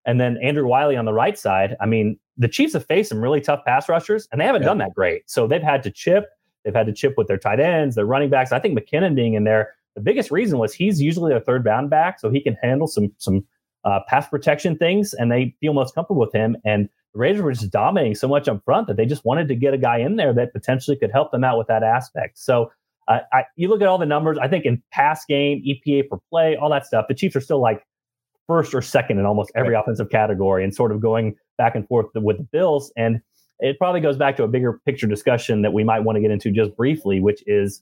And 0.05 0.19
then 0.19 0.37
Andrew 0.41 0.67
Wylie 0.67 0.97
on 0.97 1.05
the 1.05 1.13
right 1.13 1.37
side. 1.37 1.75
I 1.79 1.85
mean, 1.85 2.19
the 2.37 2.47
Chiefs 2.47 2.73
have 2.73 2.85
faced 2.85 3.09
some 3.09 3.21
really 3.21 3.39
tough 3.39 3.63
pass 3.65 3.87
rushers, 3.87 4.27
and 4.31 4.41
they 4.41 4.45
haven't 4.45 4.63
yeah. 4.63 4.69
done 4.69 4.77
that 4.79 4.93
great. 4.95 5.29
So 5.29 5.47
they've 5.47 5.61
had 5.61 5.83
to 5.83 5.91
chip 5.91 6.25
They've 6.63 6.75
had 6.75 6.85
to 6.87 6.93
chip 6.93 7.15
with 7.17 7.27
their 7.27 7.37
tight 7.37 7.59
ends, 7.59 7.95
their 7.95 8.05
running 8.05 8.29
backs. 8.29 8.51
I 8.51 8.59
think 8.59 8.77
McKinnon 8.77 9.15
being 9.15 9.33
in 9.33 9.43
there, 9.43 9.73
the 9.95 10.01
biggest 10.01 10.31
reason 10.31 10.59
was 10.59 10.73
he's 10.73 11.01
usually 11.01 11.33
a 11.33 11.39
third 11.39 11.65
down 11.65 11.89
back, 11.89 12.19
so 12.19 12.29
he 12.29 12.41
can 12.41 12.55
handle 12.61 12.87
some 12.87 13.11
some 13.17 13.45
uh, 13.83 13.99
pass 14.07 14.27
protection 14.27 14.77
things, 14.77 15.13
and 15.13 15.31
they 15.31 15.55
feel 15.59 15.73
most 15.73 15.95
comfortable 15.95 16.21
with 16.21 16.33
him. 16.33 16.55
And 16.63 16.87
the 17.13 17.19
Raiders 17.19 17.41
were 17.41 17.51
just 17.51 17.71
dominating 17.71 18.15
so 18.15 18.27
much 18.27 18.47
up 18.47 18.63
front 18.63 18.87
that 18.87 18.97
they 18.97 19.05
just 19.05 19.25
wanted 19.25 19.47
to 19.49 19.55
get 19.55 19.73
a 19.73 19.77
guy 19.77 19.97
in 19.97 20.15
there 20.15 20.33
that 20.33 20.53
potentially 20.53 20.95
could 20.95 21.11
help 21.11 21.31
them 21.31 21.43
out 21.43 21.57
with 21.57 21.67
that 21.67 21.83
aspect. 21.83 22.37
So 22.37 22.71
uh, 23.07 23.19
I, 23.33 23.43
you 23.55 23.67
look 23.67 23.81
at 23.81 23.87
all 23.87 23.97
the 23.97 24.05
numbers. 24.05 24.37
I 24.37 24.47
think 24.47 24.65
in 24.65 24.81
pass 24.91 25.25
game, 25.25 25.63
EPA 25.67 26.09
per 26.09 26.17
play, 26.29 26.55
all 26.55 26.69
that 26.69 26.85
stuff, 26.85 27.05
the 27.09 27.15
Chiefs 27.15 27.35
are 27.35 27.41
still 27.41 27.59
like 27.59 27.85
first 28.47 28.73
or 28.73 28.81
second 28.81 29.19
in 29.19 29.25
almost 29.25 29.51
every 29.55 29.73
right. 29.73 29.81
offensive 29.81 30.09
category, 30.09 30.63
and 30.63 30.73
sort 30.73 30.91
of 30.91 31.01
going 31.01 31.35
back 31.57 31.75
and 31.75 31.87
forth 31.87 32.07
with 32.15 32.37
the 32.37 32.43
Bills. 32.43 32.91
And 32.95 33.21
it 33.61 33.77
probably 33.77 34.01
goes 34.01 34.17
back 34.17 34.35
to 34.37 34.43
a 34.43 34.47
bigger 34.47 34.81
picture 34.85 35.07
discussion 35.07 35.61
that 35.61 35.71
we 35.71 35.83
might 35.83 36.01
want 36.01 36.15
to 36.17 36.21
get 36.21 36.31
into 36.31 36.51
just 36.51 36.75
briefly, 36.75 37.19
which 37.19 37.43
is 37.45 37.81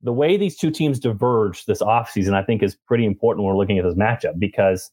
the 0.00 0.12
way 0.12 0.36
these 0.36 0.56
two 0.56 0.70
teams 0.70 0.98
diverge 0.98 1.66
this 1.66 1.82
offseason, 1.82 2.34
I 2.34 2.42
think 2.42 2.62
is 2.62 2.76
pretty 2.86 3.04
important 3.04 3.44
when 3.44 3.54
we're 3.54 3.60
looking 3.60 3.78
at 3.78 3.84
this 3.84 3.94
matchup 3.94 4.38
because 4.38 4.90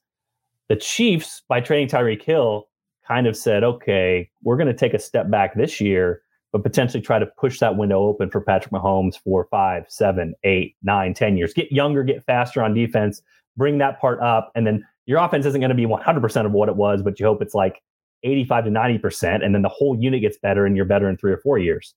the 0.68 0.76
Chiefs, 0.76 1.44
by 1.48 1.62
trading 1.62 1.88
Tyreek 1.88 2.24
Hill, 2.24 2.68
kind 3.08 3.28
of 3.28 3.38
said, 3.38 3.64
okay, 3.64 4.30
we're 4.44 4.58
going 4.58 4.68
to 4.68 4.74
take 4.74 4.94
a 4.94 5.00
step 5.00 5.30
back 5.30 5.56
this 5.56 5.80
year, 5.80 6.22
but 6.52 6.64
potentially 6.64 7.02
try 7.02 7.18
to 7.20 7.26
push 7.26 7.60
that 7.60 7.76
window 7.76 8.00
open 8.02 8.30
for 8.30 8.42
Patrick 8.42 8.72
Mahomes 8.72 9.16
for 9.24 9.48
five, 9.50 9.86
seven, 9.90 10.34
eight, 10.44 10.76
nine, 10.84 11.14
ten 11.14 11.38
years. 11.38 11.54
Get 11.54 11.72
younger, 11.72 12.04
get 12.04 12.26
faster 12.26 12.62
on 12.64 12.74
defense, 12.74 13.22
bring 13.58 13.78
that 13.80 14.00
part 14.00 14.20
up, 14.22 14.52
and 14.56 14.66
then 14.66 14.86
your 15.06 15.20
offense 15.20 15.46
isn't 15.48 15.60
going 15.60 15.70
to 15.70 15.76
be 15.76 15.88
100% 15.88 16.46
of 16.46 16.52
what 16.52 16.70
it 16.70 16.76
was, 16.76 17.02
but 17.02 17.20
you 17.20 17.26
hope 17.26 17.42
it's 17.42 17.56
like 17.56 17.82
85 18.24 18.66
to 18.66 18.72
90%, 18.72 19.44
and 19.44 19.56
then 19.56 19.62
the 19.62 19.70
whole 19.70 19.98
unit 20.00 20.22
gets 20.22 20.38
better 20.38 20.66
and 20.66 20.76
you're 20.76 20.86
better 20.86 21.10
in 21.10 21.18
three 21.18 21.32
or 21.32 21.38
four 21.38 21.58
years. 21.58 21.94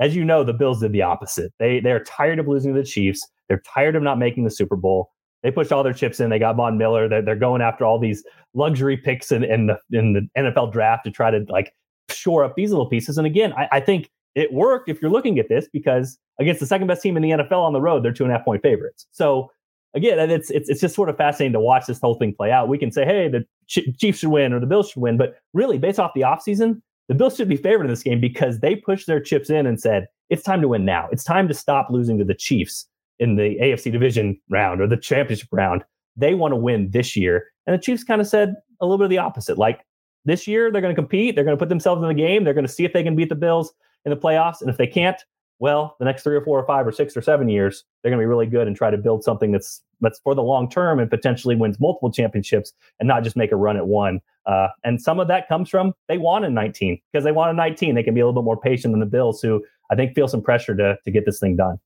As 0.00 0.16
you 0.16 0.24
know, 0.24 0.42
the 0.42 0.52
Bills 0.52 0.80
did 0.80 0.92
the 0.92 1.02
opposite. 1.02 1.52
They 1.58 1.80
they're 1.80 2.02
tired 2.04 2.38
of 2.38 2.48
losing 2.48 2.72
to 2.72 2.80
the 2.80 2.86
Chiefs. 2.86 3.26
They're 3.48 3.62
tired 3.74 3.96
of 3.96 4.02
not 4.02 4.18
making 4.18 4.44
the 4.44 4.50
Super 4.50 4.76
Bowl. 4.76 5.10
They 5.42 5.50
pushed 5.50 5.72
all 5.72 5.82
their 5.82 5.92
chips 5.92 6.20
in. 6.20 6.30
They 6.30 6.38
got 6.38 6.56
Von 6.56 6.78
Miller. 6.78 7.08
They're, 7.08 7.22
they're 7.22 7.36
going 7.36 7.62
after 7.62 7.84
all 7.84 7.98
these 7.98 8.24
luxury 8.54 8.96
picks 8.96 9.32
in, 9.32 9.44
in 9.44 9.66
the 9.66 9.78
in 9.92 10.12
the 10.14 10.28
NFL 10.36 10.72
draft 10.72 11.04
to 11.04 11.10
try 11.10 11.30
to 11.30 11.44
like 11.48 11.72
shore 12.10 12.44
up 12.44 12.56
these 12.56 12.70
little 12.70 12.88
pieces. 12.88 13.18
And 13.18 13.26
again, 13.26 13.52
I, 13.54 13.68
I 13.72 13.80
think 13.80 14.10
it 14.34 14.52
worked 14.52 14.88
if 14.88 15.00
you're 15.02 15.10
looking 15.10 15.38
at 15.38 15.48
this 15.48 15.68
because 15.72 16.18
against 16.38 16.60
the 16.60 16.66
second 16.66 16.86
best 16.86 17.02
team 17.02 17.16
in 17.16 17.22
the 17.22 17.30
NFL 17.30 17.60
on 17.60 17.72
the 17.72 17.80
road, 17.80 18.04
they're 18.04 18.12
two 18.12 18.24
and 18.24 18.32
a 18.32 18.36
half 18.36 18.44
point 18.44 18.62
favorites. 18.62 19.06
So 19.10 19.50
again, 19.94 20.30
it's 20.30 20.50
it's 20.50 20.68
it's 20.68 20.80
just 20.80 20.94
sort 20.94 21.08
of 21.08 21.16
fascinating 21.16 21.52
to 21.52 21.60
watch 21.60 21.86
this 21.86 22.00
whole 22.00 22.14
thing 22.14 22.34
play 22.34 22.50
out. 22.50 22.68
We 22.68 22.78
can 22.78 22.92
say, 22.92 23.04
hey, 23.04 23.28
the 23.28 23.44
Chiefs 23.68 24.18
should 24.18 24.30
win 24.30 24.52
or 24.52 24.60
the 24.60 24.66
Bills 24.66 24.90
should 24.90 25.02
win, 25.02 25.16
but 25.16 25.36
really, 25.52 25.78
based 25.78 25.98
off 25.98 26.12
the 26.14 26.22
offseason, 26.22 26.80
the 27.08 27.14
Bills 27.14 27.36
should 27.36 27.48
be 27.48 27.56
favored 27.56 27.84
in 27.84 27.90
this 27.90 28.02
game 28.02 28.20
because 28.20 28.60
they 28.60 28.76
pushed 28.76 29.06
their 29.06 29.20
chips 29.20 29.50
in 29.50 29.66
and 29.66 29.80
said, 29.80 30.06
it's 30.28 30.42
time 30.42 30.60
to 30.60 30.68
win 30.68 30.84
now. 30.84 31.08
It's 31.10 31.24
time 31.24 31.48
to 31.48 31.54
stop 31.54 31.88
losing 31.90 32.18
to 32.18 32.24
the 32.24 32.34
Chiefs 32.34 32.86
in 33.18 33.36
the 33.36 33.56
AFC 33.60 33.92
division 33.92 34.40
round 34.48 34.80
or 34.80 34.86
the 34.86 34.96
championship 34.96 35.48
round. 35.52 35.84
They 36.16 36.34
want 36.34 36.52
to 36.52 36.56
win 36.56 36.90
this 36.90 37.16
year. 37.16 37.46
And 37.66 37.74
the 37.74 37.82
Chiefs 37.82 38.04
kind 38.04 38.20
of 38.20 38.26
said 38.26 38.54
a 38.80 38.86
little 38.86 38.98
bit 38.98 39.04
of 39.04 39.10
the 39.10 39.18
opposite. 39.18 39.58
Like 39.58 39.84
this 40.24 40.46
year, 40.46 40.70
they're 40.70 40.80
going 40.80 40.94
to 40.94 41.00
compete. 41.00 41.34
They're 41.34 41.44
going 41.44 41.56
to 41.56 41.60
put 41.60 41.68
themselves 41.68 42.00
in 42.02 42.08
the 42.08 42.14
game. 42.14 42.44
They're 42.44 42.54
going 42.54 42.66
to 42.66 42.72
see 42.72 42.84
if 42.84 42.92
they 42.92 43.02
can 43.02 43.16
beat 43.16 43.28
the 43.28 43.34
Bills 43.34 43.72
in 44.04 44.10
the 44.10 44.16
playoffs. 44.16 44.60
And 44.60 44.70
if 44.70 44.76
they 44.76 44.86
can't, 44.86 45.20
well, 45.60 45.94
the 45.98 46.06
next 46.06 46.22
three 46.22 46.34
or 46.34 46.42
four 46.42 46.58
or 46.58 46.66
five 46.66 46.86
or 46.86 46.92
six 46.92 47.14
or 47.16 47.20
seven 47.20 47.48
years, 47.48 47.84
they're 48.02 48.10
going 48.10 48.18
to 48.18 48.22
be 48.22 48.26
really 48.26 48.46
good 48.46 48.66
and 48.66 48.74
try 48.74 48.90
to 48.90 48.96
build 48.96 49.22
something 49.22 49.52
that's 49.52 49.82
that's 50.00 50.18
for 50.20 50.34
the 50.34 50.42
long 50.42 50.68
term 50.68 50.98
and 50.98 51.10
potentially 51.10 51.54
wins 51.54 51.78
multiple 51.78 52.10
championships 52.10 52.72
and 52.98 53.06
not 53.06 53.22
just 53.22 53.36
make 53.36 53.52
a 53.52 53.56
run 53.56 53.76
at 53.76 53.86
one. 53.86 54.20
Uh, 54.46 54.68
and 54.84 55.00
some 55.00 55.20
of 55.20 55.28
that 55.28 55.46
comes 55.48 55.68
from 55.68 55.92
they 56.08 56.16
won 56.16 56.44
in 56.44 56.54
19 56.54 56.98
because 57.12 57.24
they 57.24 57.32
won 57.32 57.50
in 57.50 57.56
19. 57.56 57.94
They 57.94 58.02
can 58.02 58.14
be 58.14 58.20
a 58.20 58.26
little 58.26 58.40
bit 58.40 58.44
more 58.44 58.58
patient 58.58 58.92
than 58.92 59.00
the 59.00 59.06
Bills, 59.06 59.42
who 59.42 59.62
I 59.90 59.94
think 59.94 60.14
feel 60.14 60.26
some 60.26 60.42
pressure 60.42 60.74
to 60.74 60.96
to 61.04 61.10
get 61.10 61.26
this 61.26 61.38
thing 61.38 61.56
done. 61.56 61.78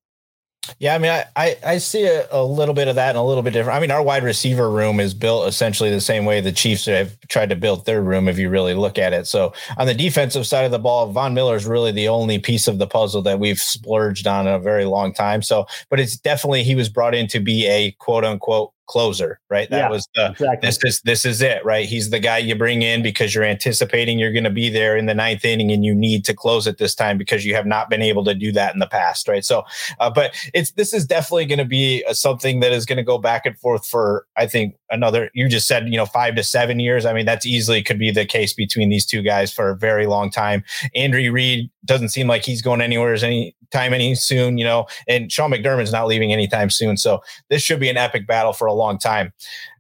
Yeah, 0.79 0.95
I 0.95 0.99
mean, 0.99 1.11
I, 1.11 1.25
I, 1.37 1.57
I 1.67 1.79
see 1.79 2.05
a, 2.07 2.27
a, 2.31 2.45
little 2.45 2.75
bit 2.75 2.89
of 2.89 2.95
that 2.97 3.11
and 3.11 3.19
a 3.19 3.23
little 3.23 3.43
bit 3.43 3.53
different. 3.53 3.77
I 3.77 3.81
mean, 3.81 3.91
our 3.91 4.03
wide 4.03 4.23
receiver 4.23 4.71
room 4.71 5.01
is 5.01 5.15
built 5.15 5.47
essentially 5.47 5.91
the 5.91 6.01
same 6.01 6.25
way 6.25 6.41
the 6.41 6.53
Chiefs 6.53 6.87
have 6.87 7.19
tried 7.29 7.51
to 7.51 7.57
build 7.57 7.87
their 7.87 8.03
room, 8.03 8.29
if 8.29 8.39
you 8.39 8.49
really 8.49 8.75
look 8.75 8.99
at 8.99 9.13
it. 9.13 9.27
So 9.27 9.53
on 9.77 9.87
the 9.87 9.95
defensive 9.95 10.47
side 10.47 10.65
of 10.65 10.71
the 10.71 10.79
ball, 10.79 11.11
Von 11.11 11.35
Miller 11.35 11.57
is 11.57 11.67
really 11.67 11.93
the 11.93 12.09
only 12.09 12.39
piece 12.39 12.69
of 12.69 12.79
the 12.79 12.87
puzzle 12.87 13.23
that 13.23 13.41
we've 13.41 13.61
splurged 13.61 14.27
on 14.27 14.47
in 14.47 14.55
a 14.55 14.59
very 14.59 14.85
long 14.85 15.13
time. 15.13 15.43
So, 15.43 15.67
but 15.91 16.01
it's 16.01 16.17
definitely 16.17 16.65
he 16.65 16.75
was 16.75 16.89
brought 16.89 17.15
in 17.15 17.27
to 17.29 17.41
be 17.41 17.67
a 17.67 17.93
quote 17.93 18.25
unquote 18.25 18.73
closer, 18.87 19.41
right? 19.51 19.69
That 19.71 19.79
yeah, 19.79 19.91
was 19.91 20.09
the 20.15 20.31
exactly. 20.31 20.69
this 20.69 20.79
is 20.85 21.01
this 21.03 21.25
is 21.25 21.43
it, 21.43 21.65
right? 21.65 21.87
He's 21.87 22.11
the 22.11 22.21
guy 22.21 22.39
you 22.39 22.55
bring 22.55 22.83
in 22.83 23.03
because 23.03 23.35
you're 23.35 23.45
anticipating 23.45 24.19
you're 24.19 24.33
going 24.33 24.45
to 24.45 24.51
be 24.51 24.69
there 24.69 24.97
in 24.97 25.07
the 25.07 25.15
ninth 25.15 25.45
inning 25.45 25.71
and 25.71 25.85
you 25.85 25.95
need 25.95 26.25
to 26.27 26.35
close 26.35 26.67
it 26.67 26.79
this 26.79 26.95
time 26.95 27.19
because 27.19 27.45
you 27.45 27.55
have 27.55 27.67
not 27.67 27.89
been 27.91 28.03
able 28.03 28.25
to 28.25 28.35
do 28.35 28.53
that 28.53 28.75
in 28.75 28.81
the 28.81 28.87
past, 28.87 29.29
right? 29.29 29.45
So, 29.45 29.65
uh, 30.01 30.11
but 30.11 30.35
it's 30.53 30.73
this 30.73 30.93
is 30.93 31.07
definitely 31.07 31.47
going 31.47 31.59
to 31.59 31.65
be 31.65 32.05
something 32.13 32.61
that 32.61 32.73
is 32.73 32.87
going 32.87 32.99
to 32.99 33.03
go 33.03 33.19
back 33.19 33.47
and 33.47 33.59
forth 33.59 33.87
for 33.87 34.27
I 34.37 34.47
think 34.47 34.77
another. 34.95 35.31
You 35.35 35.49
just 35.49 35.67
said 35.67 35.89
you 35.89 35.97
know 35.97 36.07
five 36.07 36.35
to 36.37 36.43
seven 36.43 36.81
years. 36.81 37.05
I 37.05 37.13
mean, 37.13 37.27
that's 37.27 37.47
easily 37.47 37.83
could 37.83 37.99
be 37.99 38.11
the 38.11 38.25
case 38.25 38.53
between 38.53 38.89
these 38.89 39.05
two 39.05 39.23
guys 39.23 39.53
for 39.53 39.71
a 39.71 39.77
very 39.77 40.07
long 40.07 40.31
time. 40.31 40.65
Andrew 40.95 41.31
Reid 41.31 41.71
doesn't 41.85 42.11
seem 42.11 42.27
like 42.27 42.45
he's 42.45 42.63
going 42.63 42.81
anywhere 42.81 43.15
any 43.15 43.55
time 43.71 43.93
any 43.93 44.15
soon. 44.15 44.57
You 44.59 44.65
know, 44.65 44.87
and 45.09 45.31
Sean 45.31 45.51
McDermott's 45.51 45.93
not 45.93 46.07
leaving 46.07 46.33
anytime 46.33 46.71
soon. 46.71 46.97
So 46.97 47.23
this 47.51 47.63
should 47.63 47.81
be 47.81 47.89
an 47.89 47.97
epic 47.97 48.27
battle 48.27 48.53
for 48.53 48.67
a 48.67 48.73
long 48.73 48.99
time. 48.99 49.33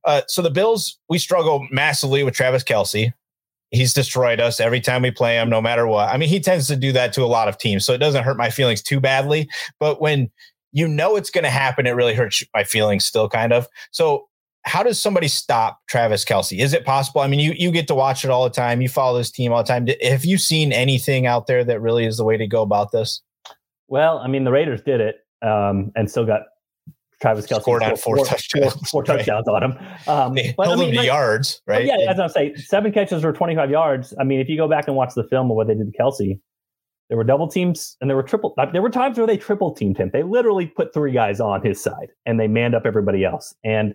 Uh, 0.04 0.22
so 0.28 0.42
the 0.42 0.50
Bills, 0.50 0.98
we 1.08 1.18
struggle 1.18 1.66
massively 1.70 2.22
with 2.22 2.34
Travis 2.34 2.62
Kelce 2.62 3.12
he's 3.74 3.92
destroyed 3.92 4.40
us 4.40 4.60
every 4.60 4.80
time 4.80 5.02
we 5.02 5.10
play 5.10 5.36
him, 5.36 5.50
no 5.50 5.60
matter 5.60 5.86
what. 5.86 6.08
I 6.08 6.16
mean, 6.16 6.28
he 6.28 6.40
tends 6.40 6.66
to 6.68 6.76
do 6.76 6.92
that 6.92 7.12
to 7.14 7.22
a 7.22 7.26
lot 7.26 7.48
of 7.48 7.58
teams, 7.58 7.84
so 7.84 7.92
it 7.92 7.98
doesn't 7.98 8.24
hurt 8.24 8.36
my 8.36 8.50
feelings 8.50 8.82
too 8.82 9.00
badly. 9.00 9.48
But 9.78 10.00
when 10.00 10.30
you 10.72 10.88
know 10.88 11.16
it's 11.16 11.30
going 11.30 11.44
to 11.44 11.50
happen, 11.50 11.86
it 11.86 11.90
really 11.90 12.14
hurts 12.14 12.42
my 12.54 12.64
feelings 12.64 13.04
still, 13.04 13.28
kind 13.28 13.52
of. 13.52 13.68
So, 13.90 14.28
how 14.64 14.82
does 14.82 15.00
somebody 15.00 15.28
stop 15.28 15.80
Travis 15.88 16.24
Kelce? 16.24 16.58
Is 16.58 16.72
it 16.72 16.84
possible? 16.84 17.20
I 17.20 17.26
mean, 17.26 17.40
you 17.40 17.52
you 17.56 17.70
get 17.70 17.86
to 17.88 17.94
watch 17.94 18.24
it 18.24 18.30
all 18.30 18.44
the 18.44 18.50
time. 18.50 18.80
You 18.80 18.88
follow 18.88 19.18
this 19.18 19.30
team 19.30 19.52
all 19.52 19.62
the 19.62 19.68
time. 19.68 19.86
Have 20.02 20.24
you 20.24 20.38
seen 20.38 20.72
anything 20.72 21.26
out 21.26 21.46
there 21.46 21.64
that 21.64 21.80
really 21.80 22.06
is 22.06 22.16
the 22.16 22.24
way 22.24 22.36
to 22.36 22.46
go 22.46 22.62
about 22.62 22.90
this? 22.90 23.22
Well, 23.88 24.18
I 24.18 24.28
mean, 24.28 24.44
the 24.44 24.52
Raiders 24.52 24.80
did 24.82 25.00
it 25.00 25.16
um, 25.42 25.92
and 25.94 26.10
still 26.10 26.24
got 26.24 26.42
Travis 27.20 27.46
Kelce 27.46 27.60
scored 27.60 27.82
on 27.82 27.96
four, 27.96 28.16
four 28.16 28.26
touchdowns, 28.26 28.72
four, 28.72 28.82
four 28.86 29.04
touchdowns 29.04 29.46
right. 29.46 29.62
on 29.62 29.72
him. 29.72 29.78
Um, 30.08 30.34
but, 30.56 30.66
held 30.66 30.80
I 30.80 30.80
mean, 30.80 30.88
him 30.88 30.90
to 30.92 30.96
like, 30.98 31.06
yards, 31.06 31.62
right? 31.66 31.84
Yeah, 31.84 32.10
as 32.10 32.18
I'm 32.18 32.28
saying, 32.28 32.56
seven 32.56 32.92
catches 32.92 33.22
for 33.22 33.32
25 33.32 33.70
yards. 33.70 34.14
I 34.18 34.24
mean, 34.24 34.40
if 34.40 34.48
you 34.48 34.56
go 34.56 34.68
back 34.68 34.88
and 34.88 34.96
watch 34.96 35.14
the 35.14 35.24
film 35.24 35.50
of 35.50 35.56
what 35.56 35.66
they 35.66 35.74
did 35.74 35.92
to 35.92 35.98
Kelce, 35.98 36.40
there 37.08 37.18
were 37.18 37.24
double 37.24 37.48
teams 37.48 37.96
and 38.00 38.08
there 38.08 38.16
were 38.16 38.22
triple. 38.22 38.54
There 38.72 38.82
were 38.82 38.90
times 38.90 39.18
where 39.18 39.26
they 39.26 39.36
triple 39.36 39.74
teamed 39.74 39.98
him. 39.98 40.10
They 40.12 40.22
literally 40.22 40.66
put 40.66 40.94
three 40.94 41.12
guys 41.12 41.38
on 41.38 41.62
his 41.62 41.82
side 41.82 42.08
and 42.24 42.40
they 42.40 42.48
manned 42.48 42.74
up 42.74 42.86
everybody 42.86 43.24
else. 43.24 43.54
And 43.62 43.94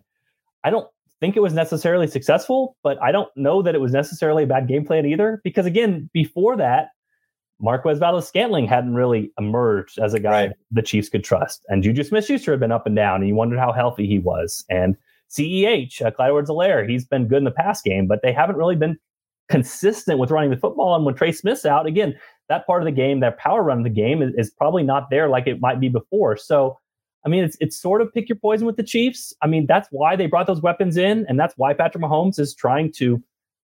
I 0.63 0.69
don't 0.69 0.87
think 1.19 1.35
it 1.35 1.41
was 1.41 1.53
necessarily 1.53 2.07
successful, 2.07 2.77
but 2.83 3.01
I 3.01 3.11
don't 3.11 3.29
know 3.35 3.61
that 3.61 3.75
it 3.75 3.81
was 3.81 3.91
necessarily 3.91 4.43
a 4.43 4.47
bad 4.47 4.67
game 4.67 4.85
plan 4.85 5.05
either. 5.05 5.41
Because 5.43 5.65
again, 5.65 6.09
before 6.13 6.57
that, 6.57 6.89
Marquez 7.61 7.99
Valdes-Scantling 7.99 8.67
hadn't 8.67 8.95
really 8.95 9.31
emerged 9.37 9.99
as 9.99 10.13
a 10.13 10.19
guy 10.19 10.47
right. 10.47 10.51
the 10.71 10.81
Chiefs 10.81 11.09
could 11.09 11.23
trust. 11.23 11.65
And 11.67 11.83
Juju 11.83 12.03
Smith 12.03 12.25
Schuster 12.25 12.51
had 12.51 12.59
been 12.59 12.71
up 12.71 12.87
and 12.87 12.95
down, 12.95 13.21
and 13.21 13.27
you 13.27 13.35
wondered 13.35 13.59
how 13.59 13.73
healthy 13.73 14.07
he 14.07 14.19
was. 14.19 14.63
And 14.69 14.95
CEH, 15.29 16.01
uh, 16.01 16.11
Clyde 16.11 16.29
Edwards-Helaire, 16.29 16.89
he's 16.89 17.05
been 17.05 17.27
good 17.27 17.39
in 17.39 17.43
the 17.43 17.51
past 17.51 17.83
game, 17.83 18.07
but 18.07 18.21
they 18.23 18.31
haven't 18.31 18.55
really 18.55 18.77
been 18.77 18.97
consistent 19.49 20.19
with 20.19 20.31
running 20.31 20.51
the 20.51 20.57
football. 20.57 20.95
And 20.95 21.05
when 21.05 21.15
Trey 21.15 21.33
Smith's 21.33 21.65
out, 21.65 21.85
again, 21.85 22.15
that 22.47 22.65
part 22.65 22.81
of 22.81 22.85
the 22.85 22.91
game, 22.91 23.19
that 23.19 23.37
power 23.37 23.61
run 23.61 23.79
of 23.79 23.83
the 23.83 23.89
game 23.89 24.21
is, 24.21 24.33
is 24.37 24.51
probably 24.51 24.83
not 24.83 25.09
there 25.09 25.27
like 25.27 25.45
it 25.47 25.59
might 25.59 25.79
be 25.79 25.89
before. 25.89 26.37
So, 26.37 26.79
I 27.25 27.29
mean, 27.29 27.43
it's 27.43 27.57
it's 27.59 27.77
sort 27.77 28.01
of 28.01 28.13
pick 28.13 28.29
your 28.29 28.37
poison 28.37 28.65
with 28.65 28.77
the 28.77 28.83
Chiefs. 28.83 29.33
I 29.41 29.47
mean, 29.47 29.65
that's 29.67 29.87
why 29.91 30.15
they 30.15 30.25
brought 30.27 30.47
those 30.47 30.61
weapons 30.61 30.97
in, 30.97 31.25
and 31.27 31.39
that's 31.39 31.53
why 31.57 31.73
Patrick 31.73 32.03
Mahomes 32.03 32.39
is 32.39 32.55
trying 32.55 32.91
to, 32.93 33.21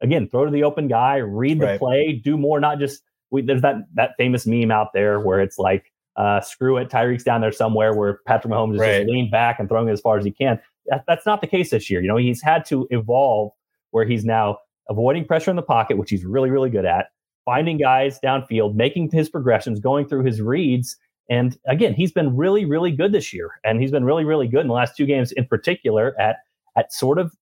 again, 0.02 0.28
throw 0.28 0.46
to 0.46 0.52
the 0.52 0.64
open 0.64 0.88
guy, 0.88 1.18
read 1.18 1.60
the 1.60 1.66
right. 1.68 1.80
play, 1.80 2.22
do 2.24 2.38
more, 2.38 2.60
not 2.60 2.80
just 2.80 3.04
we, 3.32 3.42
there's 3.42 3.62
that 3.62 3.76
that 3.96 4.12
famous 4.18 4.46
meme 4.46 4.72
out 4.72 4.94
there 4.94 5.20
where 5.20 5.40
it's 5.40 5.58
like, 5.58 5.92
uh, 6.18 6.42
screw 6.42 6.78
it, 6.78 6.90
Tyreek's 6.90 7.24
down 7.24 7.42
there 7.42 7.52
somewhere 7.52 7.94
where 7.94 8.20
Patrick 8.26 8.54
Mahomes 8.54 8.76
is 8.76 8.80
right. 8.80 8.98
just 9.00 9.10
leaned 9.10 9.32
back 9.32 9.60
and 9.60 9.70
throwing 9.70 9.88
it 9.88 9.94
as 9.94 10.02
far 10.02 10.18
as 10.18 10.26
he 10.26 10.32
can. 10.32 10.60
That, 10.88 11.04
that's 11.08 11.26
not 11.26 11.42
the 11.42 11.48
case 11.48 11.70
this 11.70 11.90
year. 11.90 12.02
You 12.02 12.08
know, 12.08 12.18
he's 12.18 12.42
had 12.42 12.66
to 12.66 12.88
evolve 12.90 13.52
where 13.92 14.06
he's 14.06 14.26
now 14.26 14.60
avoiding 14.90 15.26
pressure 15.26 15.50
in 15.50 15.56
the 15.56 15.62
pocket, 15.62 15.98
which 15.98 16.10
he's 16.10 16.26
really, 16.26 16.50
really 16.50 16.70
good 16.70 16.86
at, 16.86 17.08
finding 17.46 17.78
guys 17.78 18.20
downfield, 18.24 18.76
making 18.76 19.10
his 19.12 19.30
progressions, 19.30 19.80
going 19.80 20.08
through 20.08 20.24
his 20.24 20.42
reads. 20.42 20.98
And 21.30 21.58
again, 21.68 21.94
he's 21.94 22.12
been 22.12 22.36
really, 22.36 22.66
really 22.66 22.92
good 22.92 23.12
this 23.12 23.34
year. 23.34 23.60
And 23.64 23.82
he's 23.82 23.92
been 23.92 24.06
really, 24.06 24.24
really 24.24 24.48
good 24.48 24.62
in 24.62 24.68
the 24.68 24.74
last 24.74 24.96
two 24.96 25.06
games 25.06 25.32
in 25.34 25.46
particular 25.46 26.20
at 26.20 26.38
at 26.78 26.94
sort 26.94 27.20
of 27.20 27.34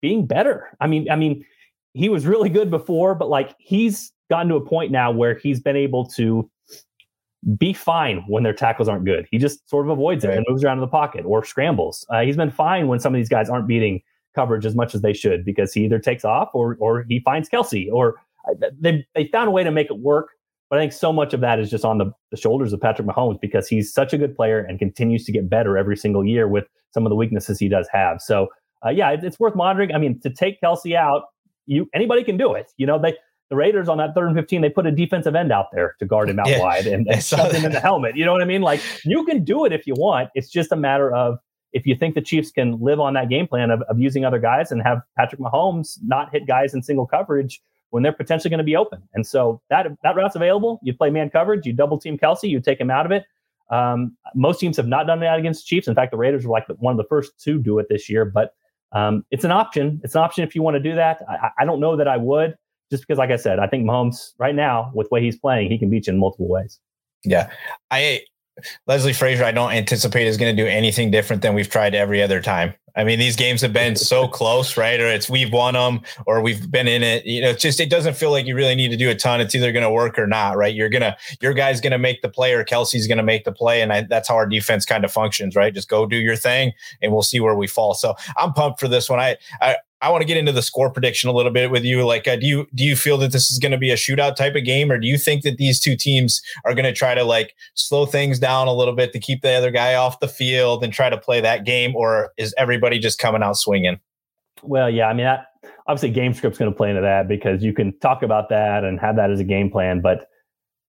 being 0.00 0.26
better. 0.26 0.68
I 0.80 0.86
mean, 0.86 1.10
I 1.10 1.16
mean, 1.16 1.44
he 1.94 2.08
was 2.08 2.26
really 2.26 2.48
good 2.48 2.70
before, 2.70 3.14
but 3.14 3.28
like 3.28 3.54
he's 3.58 4.12
gotten 4.30 4.48
to 4.48 4.54
a 4.56 4.64
point 4.64 4.92
now 4.92 5.10
where 5.10 5.34
he's 5.34 5.60
been 5.60 5.76
able 5.76 6.06
to 6.06 6.48
be 7.56 7.72
fine 7.72 8.24
when 8.28 8.42
their 8.42 8.52
tackles 8.52 8.88
aren't 8.88 9.04
good. 9.04 9.26
He 9.30 9.38
just 9.38 9.68
sort 9.68 9.86
of 9.86 9.90
avoids 9.90 10.24
it 10.24 10.30
and 10.30 10.44
moves 10.48 10.64
around 10.64 10.78
in 10.78 10.82
the 10.82 10.88
pocket 10.88 11.24
or 11.24 11.44
scrambles. 11.44 12.06
Uh, 12.10 12.20
he's 12.20 12.36
been 12.36 12.50
fine 12.50 12.88
when 12.88 12.98
some 12.98 13.14
of 13.14 13.18
these 13.18 13.28
guys 13.28 13.48
aren't 13.48 13.66
beating 13.66 14.02
coverage 14.34 14.66
as 14.66 14.74
much 14.74 14.94
as 14.94 15.02
they 15.02 15.12
should 15.12 15.44
because 15.44 15.72
he 15.72 15.84
either 15.84 15.98
takes 15.98 16.24
off 16.24 16.50
or 16.52 16.76
or 16.80 17.04
he 17.08 17.20
finds 17.20 17.48
Kelce 17.48 17.90
or 17.92 18.16
uh, 18.48 18.68
they 18.80 19.06
they 19.14 19.28
found 19.28 19.48
a 19.48 19.50
way 19.50 19.64
to 19.64 19.70
make 19.70 19.88
it 19.90 19.98
work. 19.98 20.30
But 20.70 20.78
I 20.78 20.82
think 20.82 20.92
so 20.92 21.12
much 21.12 21.32
of 21.32 21.40
that 21.40 21.58
is 21.58 21.70
just 21.70 21.84
on 21.84 21.98
the, 21.98 22.12
the 22.30 22.36
shoulders 22.36 22.72
of 22.72 22.80
Patrick 22.80 23.08
Mahomes 23.08 23.40
because 23.40 23.68
he's 23.68 23.92
such 23.92 24.12
a 24.12 24.18
good 24.18 24.36
player 24.36 24.60
and 24.60 24.78
continues 24.78 25.24
to 25.24 25.32
get 25.32 25.48
better 25.48 25.78
every 25.78 25.96
single 25.96 26.24
year 26.24 26.46
with 26.46 26.64
some 26.92 27.06
of 27.06 27.10
the 27.10 27.16
weaknesses 27.16 27.58
he 27.58 27.68
does 27.68 27.88
have. 27.90 28.20
So 28.20 28.48
uh, 28.84 28.90
yeah, 28.90 29.10
it, 29.10 29.24
it's 29.24 29.40
worth 29.40 29.56
monitoring. 29.56 29.92
I 29.92 29.98
mean, 29.98 30.20
to 30.20 30.30
take 30.30 30.60
Kelce 30.60 30.94
out, 30.94 31.22
you 31.66 31.88
anybody 31.94 32.22
can 32.24 32.36
do 32.36 32.54
it. 32.54 32.70
You 32.76 32.86
know, 32.86 32.98
they 32.98 33.14
the 33.50 33.56
Raiders 33.56 33.88
on 33.88 33.96
that 33.98 34.14
third 34.14 34.26
and 34.26 34.36
15, 34.36 34.60
they 34.60 34.68
put 34.68 34.86
a 34.86 34.90
defensive 34.90 35.34
end 35.34 35.52
out 35.52 35.66
there 35.72 35.96
to 36.00 36.06
guard 36.06 36.28
him 36.28 36.38
out 36.38 36.48
yeah, 36.48 36.60
wide 36.60 36.86
and, 36.86 37.06
and 37.08 37.24
shove 37.24 37.50
him 37.50 37.64
in 37.64 37.72
the 37.72 37.80
helmet. 37.80 38.14
You 38.14 38.26
know 38.26 38.32
what 38.32 38.42
I 38.42 38.44
mean? 38.44 38.60
Like 38.60 38.82
you 39.04 39.24
can 39.24 39.42
do 39.42 39.64
it 39.64 39.72
if 39.72 39.86
you 39.86 39.94
want. 39.96 40.28
It's 40.34 40.50
just 40.50 40.70
a 40.70 40.76
matter 40.76 41.14
of 41.14 41.38
if 41.72 41.86
you 41.86 41.94
think 41.96 42.14
the 42.14 42.20
Chiefs 42.20 42.50
can 42.50 42.78
live 42.80 43.00
on 43.00 43.14
that 43.14 43.28
game 43.28 43.46
plan 43.46 43.70
of, 43.70 43.82
of 43.82 43.98
using 43.98 44.24
other 44.24 44.38
guys 44.38 44.70
and 44.70 44.82
have 44.82 45.00
Patrick 45.16 45.40
Mahomes 45.40 45.98
not 46.04 46.30
hit 46.30 46.46
guys 46.46 46.74
in 46.74 46.82
single 46.82 47.06
coverage 47.06 47.60
when 47.90 48.02
they're 48.02 48.12
potentially 48.12 48.50
going 48.50 48.58
to 48.58 48.64
be 48.64 48.76
open. 48.76 49.02
And 49.14 49.26
so 49.26 49.60
that 49.70 49.86
that 50.02 50.16
route's 50.16 50.36
available. 50.36 50.78
You 50.82 50.94
play 50.94 51.10
man 51.10 51.30
coverage, 51.30 51.66
you 51.66 51.72
double 51.72 51.98
team 51.98 52.18
Kelce, 52.18 52.48
you 52.48 52.60
take 52.60 52.80
him 52.80 52.90
out 52.90 53.06
of 53.06 53.12
it. 53.12 53.24
Um, 53.70 54.16
most 54.34 54.60
teams 54.60 54.76
have 54.76 54.86
not 54.86 55.06
done 55.06 55.20
that 55.20 55.38
against 55.38 55.66
Chiefs. 55.66 55.88
In 55.88 55.94
fact, 55.94 56.10
the 56.10 56.16
Raiders 56.16 56.46
were 56.46 56.52
like 56.52 56.66
one 56.78 56.92
of 56.92 56.96
the 56.96 57.08
first 57.08 57.38
to 57.44 57.58
do 57.58 57.78
it 57.78 57.86
this 57.88 58.08
year. 58.08 58.24
But 58.24 58.54
um, 58.92 59.24
it's 59.30 59.44
an 59.44 59.52
option. 59.52 60.00
It's 60.02 60.14
an 60.14 60.22
option 60.22 60.44
if 60.44 60.54
you 60.54 60.62
want 60.62 60.76
to 60.76 60.80
do 60.80 60.94
that. 60.94 61.22
I, 61.28 61.50
I 61.58 61.64
don't 61.64 61.80
know 61.80 61.96
that 61.96 62.08
I 62.08 62.16
would 62.16 62.56
just 62.90 63.06
because, 63.06 63.18
like 63.18 63.30
I 63.30 63.36
said, 63.36 63.58
I 63.58 63.66
think 63.66 63.84
Mahomes 63.84 64.32
right 64.38 64.54
now 64.54 64.90
with 64.94 65.08
the 65.08 65.14
way 65.14 65.22
he's 65.22 65.38
playing, 65.38 65.70
he 65.70 65.78
can 65.78 65.90
beat 65.90 66.06
you 66.06 66.14
in 66.14 66.18
multiple 66.18 66.48
ways. 66.48 66.80
Yeah, 67.24 67.50
I 67.90 68.22
Leslie 68.86 69.12
Frazier, 69.12 69.44
I 69.44 69.52
don't 69.52 69.72
anticipate 69.72 70.26
is 70.26 70.36
going 70.36 70.54
to 70.54 70.62
do 70.62 70.68
anything 70.68 71.10
different 71.10 71.42
than 71.42 71.54
we've 71.54 71.68
tried 71.68 71.94
every 71.94 72.22
other 72.22 72.40
time. 72.40 72.74
I 72.98 73.04
mean, 73.04 73.20
these 73.20 73.36
games 73.36 73.60
have 73.60 73.72
been 73.72 73.94
so 73.94 74.26
close, 74.26 74.76
right? 74.76 74.98
Or 74.98 75.06
it's 75.06 75.30
we've 75.30 75.52
won 75.52 75.74
them, 75.74 76.00
or 76.26 76.42
we've 76.42 76.68
been 76.68 76.88
in 76.88 77.04
it. 77.04 77.24
You 77.24 77.40
know, 77.40 77.50
it's 77.50 77.62
just 77.62 77.78
it 77.78 77.90
doesn't 77.90 78.14
feel 78.14 78.32
like 78.32 78.44
you 78.44 78.56
really 78.56 78.74
need 78.74 78.88
to 78.88 78.96
do 78.96 79.08
a 79.08 79.14
ton. 79.14 79.40
It's 79.40 79.54
either 79.54 79.70
going 79.70 79.84
to 79.84 79.90
work 79.90 80.18
or 80.18 80.26
not, 80.26 80.56
right? 80.56 80.74
You're 80.74 80.88
gonna 80.88 81.16
your 81.40 81.54
guy's 81.54 81.80
going 81.80 81.92
to 81.92 81.98
make 81.98 82.22
the 82.22 82.28
play, 82.28 82.52
or 82.54 82.64
Kelce's 82.64 83.06
going 83.06 83.18
to 83.18 83.24
make 83.24 83.44
the 83.44 83.52
play, 83.52 83.82
and 83.82 83.92
I, 83.92 84.02
that's 84.02 84.28
how 84.28 84.34
our 84.34 84.46
defense 84.46 84.84
kind 84.84 85.04
of 85.04 85.12
functions, 85.12 85.54
right? 85.54 85.72
Just 85.72 85.88
go 85.88 86.06
do 86.06 86.16
your 86.16 86.34
thing, 86.34 86.72
and 87.00 87.12
we'll 87.12 87.22
see 87.22 87.38
where 87.38 87.54
we 87.54 87.68
fall. 87.68 87.94
So 87.94 88.16
I'm 88.36 88.52
pumped 88.52 88.80
for 88.80 88.88
this 88.88 89.08
one. 89.08 89.20
I 89.20 89.36
I, 89.62 89.76
I 90.00 90.10
want 90.10 90.22
to 90.22 90.26
get 90.26 90.36
into 90.36 90.52
the 90.52 90.62
score 90.62 90.90
prediction 90.90 91.28
a 91.28 91.32
little 91.32 91.50
bit 91.50 91.70
with 91.70 91.84
you. 91.84 92.06
Like, 92.06 92.28
uh, 92.28 92.36
do 92.36 92.46
you 92.46 92.66
do 92.74 92.84
you 92.84 92.94
feel 92.94 93.18
that 93.18 93.32
this 93.32 93.50
is 93.50 93.58
going 93.58 93.72
to 93.72 93.78
be 93.78 93.90
a 93.90 93.96
shootout 93.96 94.36
type 94.36 94.54
of 94.54 94.64
game, 94.64 94.92
or 94.92 94.98
do 94.98 95.06
you 95.06 95.18
think 95.18 95.42
that 95.42 95.56
these 95.56 95.80
two 95.80 95.96
teams 95.96 96.40
are 96.64 96.74
going 96.74 96.84
to 96.84 96.92
try 96.92 97.14
to 97.14 97.24
like 97.24 97.54
slow 97.74 98.06
things 98.06 98.38
down 98.38 98.68
a 98.68 98.72
little 98.72 98.94
bit 98.94 99.12
to 99.12 99.18
keep 99.18 99.42
the 99.42 99.52
other 99.52 99.70
guy 99.70 99.94
off 99.94 100.20
the 100.20 100.28
field 100.28 100.84
and 100.84 100.92
try 100.92 101.10
to 101.10 101.18
play 101.18 101.40
that 101.40 101.64
game, 101.64 101.96
or 101.96 102.30
is 102.36 102.54
everybody 102.56 102.98
just 102.98 103.18
coming 103.18 103.42
out 103.42 103.56
swinging? 103.56 103.98
Well, 104.62 104.90
yeah, 104.90 105.06
I 105.06 105.14
mean, 105.14 105.24
that, 105.24 105.46
obviously, 105.86 106.10
game 106.10 106.34
script's 106.34 106.58
going 106.58 106.70
to 106.70 106.76
play 106.76 106.90
into 106.90 107.02
that 107.02 107.28
because 107.28 107.62
you 107.62 107.72
can 107.72 107.96
talk 107.98 108.22
about 108.22 108.48
that 108.50 108.84
and 108.84 109.00
have 109.00 109.16
that 109.16 109.30
as 109.30 109.40
a 109.40 109.44
game 109.44 109.70
plan, 109.70 110.00
but 110.00 110.28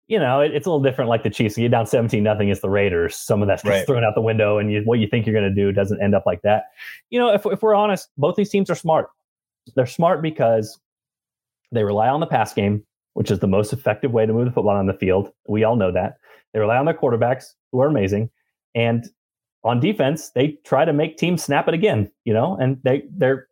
you 0.10 0.18
know, 0.18 0.42
it, 0.42 0.54
it's 0.54 0.66
a 0.66 0.70
little 0.70 0.84
different. 0.84 1.08
Like 1.08 1.22
the 1.22 1.30
Chiefs, 1.30 1.56
you 1.58 1.64
get 1.66 1.72
down 1.72 1.86
seventeen 1.86 2.24
nothing 2.24 2.48
against 2.48 2.64
the 2.64 2.70
Raiders. 2.70 3.16
Some 3.16 3.42
of 3.42 3.48
that's 3.48 3.64
right. 3.64 3.86
thrown 3.86 4.04
out 4.04 4.16
the 4.16 4.22
window, 4.22 4.58
and 4.58 4.72
you, 4.72 4.82
what 4.84 5.00
you 5.00 5.08
think 5.08 5.26
you're 5.26 5.40
going 5.40 5.48
to 5.48 5.56
do 5.56 5.72
doesn't 5.72 6.02
end 6.02 6.16
up 6.16 6.26
like 6.26 6.42
that. 6.42 6.66
You 7.12 7.20
know, 7.20 7.32
if 7.32 7.46
if 7.46 7.62
we're 7.62 7.76
honest, 7.76 8.10
both 8.18 8.36
these 8.36 8.50
teams 8.50 8.70
are 8.70 8.76
smart. 8.76 9.10
They're 9.76 9.86
smart 9.86 10.24
because 10.24 10.80
they 11.72 11.84
rely 11.84 12.10
on 12.10 12.20
the 12.20 12.26
pass 12.26 12.54
game, 12.54 12.84
which 13.14 13.30
is 13.30 13.38
the 13.38 13.48
most 13.48 13.72
effective 13.72 14.12
way 14.12 14.26
to 14.26 14.34
move 14.34 14.46
the 14.46 14.52
football 14.52 14.76
on 14.76 14.88
the 14.88 14.94
field. 14.94 15.32
We 15.48 15.64
all 15.64 15.76
know 15.76 15.92
that. 15.92 16.18
They 16.54 16.60
rely 16.60 16.78
on 16.78 16.86
their 16.86 16.96
quarterbacks, 16.96 17.54
who 17.72 17.80
are 17.80 17.88
amazing, 17.88 18.32
and 18.74 19.08
on 19.64 19.80
defense, 19.80 20.32
they 20.32 20.58
try 20.64 20.86
to 20.86 20.94
make 20.94 21.18
teams 21.18 21.44
snap 21.44 21.68
it 21.68 21.76
again. 21.76 22.12
You 22.26 22.34
know, 22.34 22.58
and 22.60 22.80
they 22.84 23.04
they're 23.12 23.48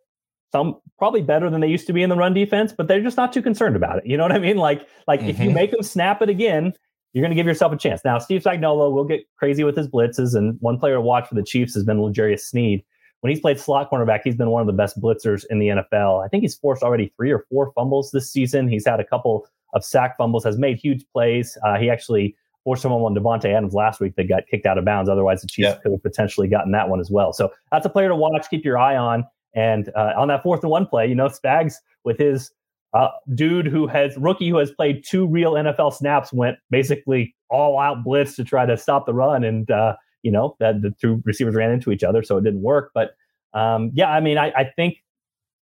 some 0.52 0.78
probably 0.97 1.21
better 1.21 1.49
than 1.49 1.62
they 1.62 1.67
used 1.67 1.88
to 1.88 1.93
be 1.93 2.03
in 2.03 2.10
the 2.10 2.15
run 2.15 2.33
defense, 2.33 2.73
but 2.75 2.88
they're 2.88 3.01
just 3.01 3.17
not 3.17 3.31
too 3.31 3.41
concerned 3.41 3.75
about 3.75 3.99
it. 3.99 4.05
You 4.05 4.17
know 4.17 4.23
what 4.23 4.31
I 4.31 4.39
mean? 4.39 4.57
Like, 4.57 4.88
like 5.07 5.19
mm-hmm. 5.19 5.29
if 5.29 5.39
you 5.39 5.45
mm-hmm. 5.45 5.55
make 5.55 5.71
them 5.71 5.83
snap 5.83 6.21
it 6.21 6.29
again, 6.29 6.73
you're 7.13 7.23
going 7.23 7.31
to 7.31 7.36
give 7.36 7.45
yourself 7.45 7.71
a 7.71 7.77
chance. 7.77 8.01
Now, 8.03 8.19
Steve 8.19 8.43
Spagnuolo 8.43 8.91
will 8.91 9.05
get 9.05 9.21
crazy 9.38 9.63
with 9.63 9.77
his 9.77 9.88
blitzes, 9.88 10.36
and 10.36 10.57
one 10.60 10.77
player 10.77 10.95
to 10.95 11.01
watch 11.01 11.27
for 11.27 11.36
the 11.36 11.43
Chiefs 11.43 11.73
has 11.73 11.83
been 11.83 12.01
L'Jarius 12.01 12.41
Sneed. 12.41 12.83
When 13.21 13.31
he's 13.31 13.39
played 13.39 13.60
slot 13.60 13.89
cornerback, 13.89 14.21
he's 14.23 14.36
been 14.36 14.51
one 14.51 14.62
of 14.62 14.67
the 14.67 14.73
best 14.73 15.01
blitzers 15.01 15.43
in 15.49 15.60
the 15.60 15.67
NFL. 15.67 16.23
I 16.23 16.27
think 16.27 16.41
he's 16.41 16.55
forced 16.55 16.83
already 16.83 17.12
three 17.15 17.31
or 17.31 17.45
four 17.49 17.71
fumbles 17.73 18.12
this 18.12 18.31
season. 18.31 18.67
He's 18.67 18.86
had 18.86 18.99
a 18.99 19.03
couple 19.03 19.47
of 19.73 19.83
sack 19.83 20.17
fumbles, 20.17 20.43
has 20.43 20.57
made 20.57 20.77
huge 20.77 21.05
plays. 21.12 21.57
Uh, 21.65 21.77
he 21.77 21.89
actually 21.89 22.36
forced 22.63 22.81
someone 22.81 23.01
on 23.01 23.15
Davante 23.15 23.45
Adams 23.45 23.73
last 23.73 23.99
week 23.99 24.15
that 24.17 24.27
got 24.27 24.45
kicked 24.47 24.65
out 24.65 24.77
of 24.77 24.86
bounds. 24.86 25.10
Otherwise, 25.10 25.41
the 25.41 25.47
Chiefs 25.47 25.69
yeah. 25.69 25.77
could 25.81 25.91
have 25.93 26.03
potentially 26.03 26.47
gotten 26.47 26.71
that 26.73 26.89
one 26.89 26.99
as 26.99 27.10
well. 27.10 27.33
So 27.33 27.51
that's 27.71 27.86
a 27.86 27.89
player 27.89 28.10
to 28.10 28.15
watch. 28.15 28.45
Keep 28.49 28.65
your 28.65 28.77
eye 28.77 28.95
on. 28.95 29.25
And 29.58 29.89
uh, 29.96 30.13
on 30.15 30.28
that 30.28 30.43
fourth 30.43 30.62
and 30.62 30.70
one 30.70 30.86
play, 30.86 31.08
you 31.08 31.15
know, 31.15 31.30
Spags 31.30 31.74
with 32.04 32.20
his 32.20 32.52
uh, 32.93 33.10
dude 33.34 33.65
who 33.65 33.88
has 33.88 34.15
rookie 34.15 34.50
who 34.50 34.58
has 34.58 34.70
played 34.72 35.04
two 35.04 35.28
real 35.28 35.54
NFL 35.54 35.93
snaps 35.93 36.32
went 36.32 36.58
basically 36.70 37.36
all 37.50 37.80
out 37.80 38.04
blitz 38.04 38.36
to 38.36 38.43
try 38.43 38.67
to 38.67 38.78
stop 38.78 39.08
the 39.08 39.15
run, 39.15 39.43
and 39.43 39.70
uh, 39.72 39.96
you 40.22 40.32
know 40.32 40.56
that 40.60 40.84
the 40.84 40.93
two 41.02 41.22
receivers 41.26 41.56
ran 41.56 41.72
into 41.72 41.91
each 41.91 42.04
other, 42.04 42.22
so 42.22 42.38
it 42.38 42.43
didn't 42.43 42.62
work. 42.62 42.91
But 42.93 43.15
um, 43.54 43.91
yeah, 43.96 44.12
I 44.12 44.20
mean, 44.20 44.38
I, 44.38 44.52
I 44.52 44.72
think 44.76 44.98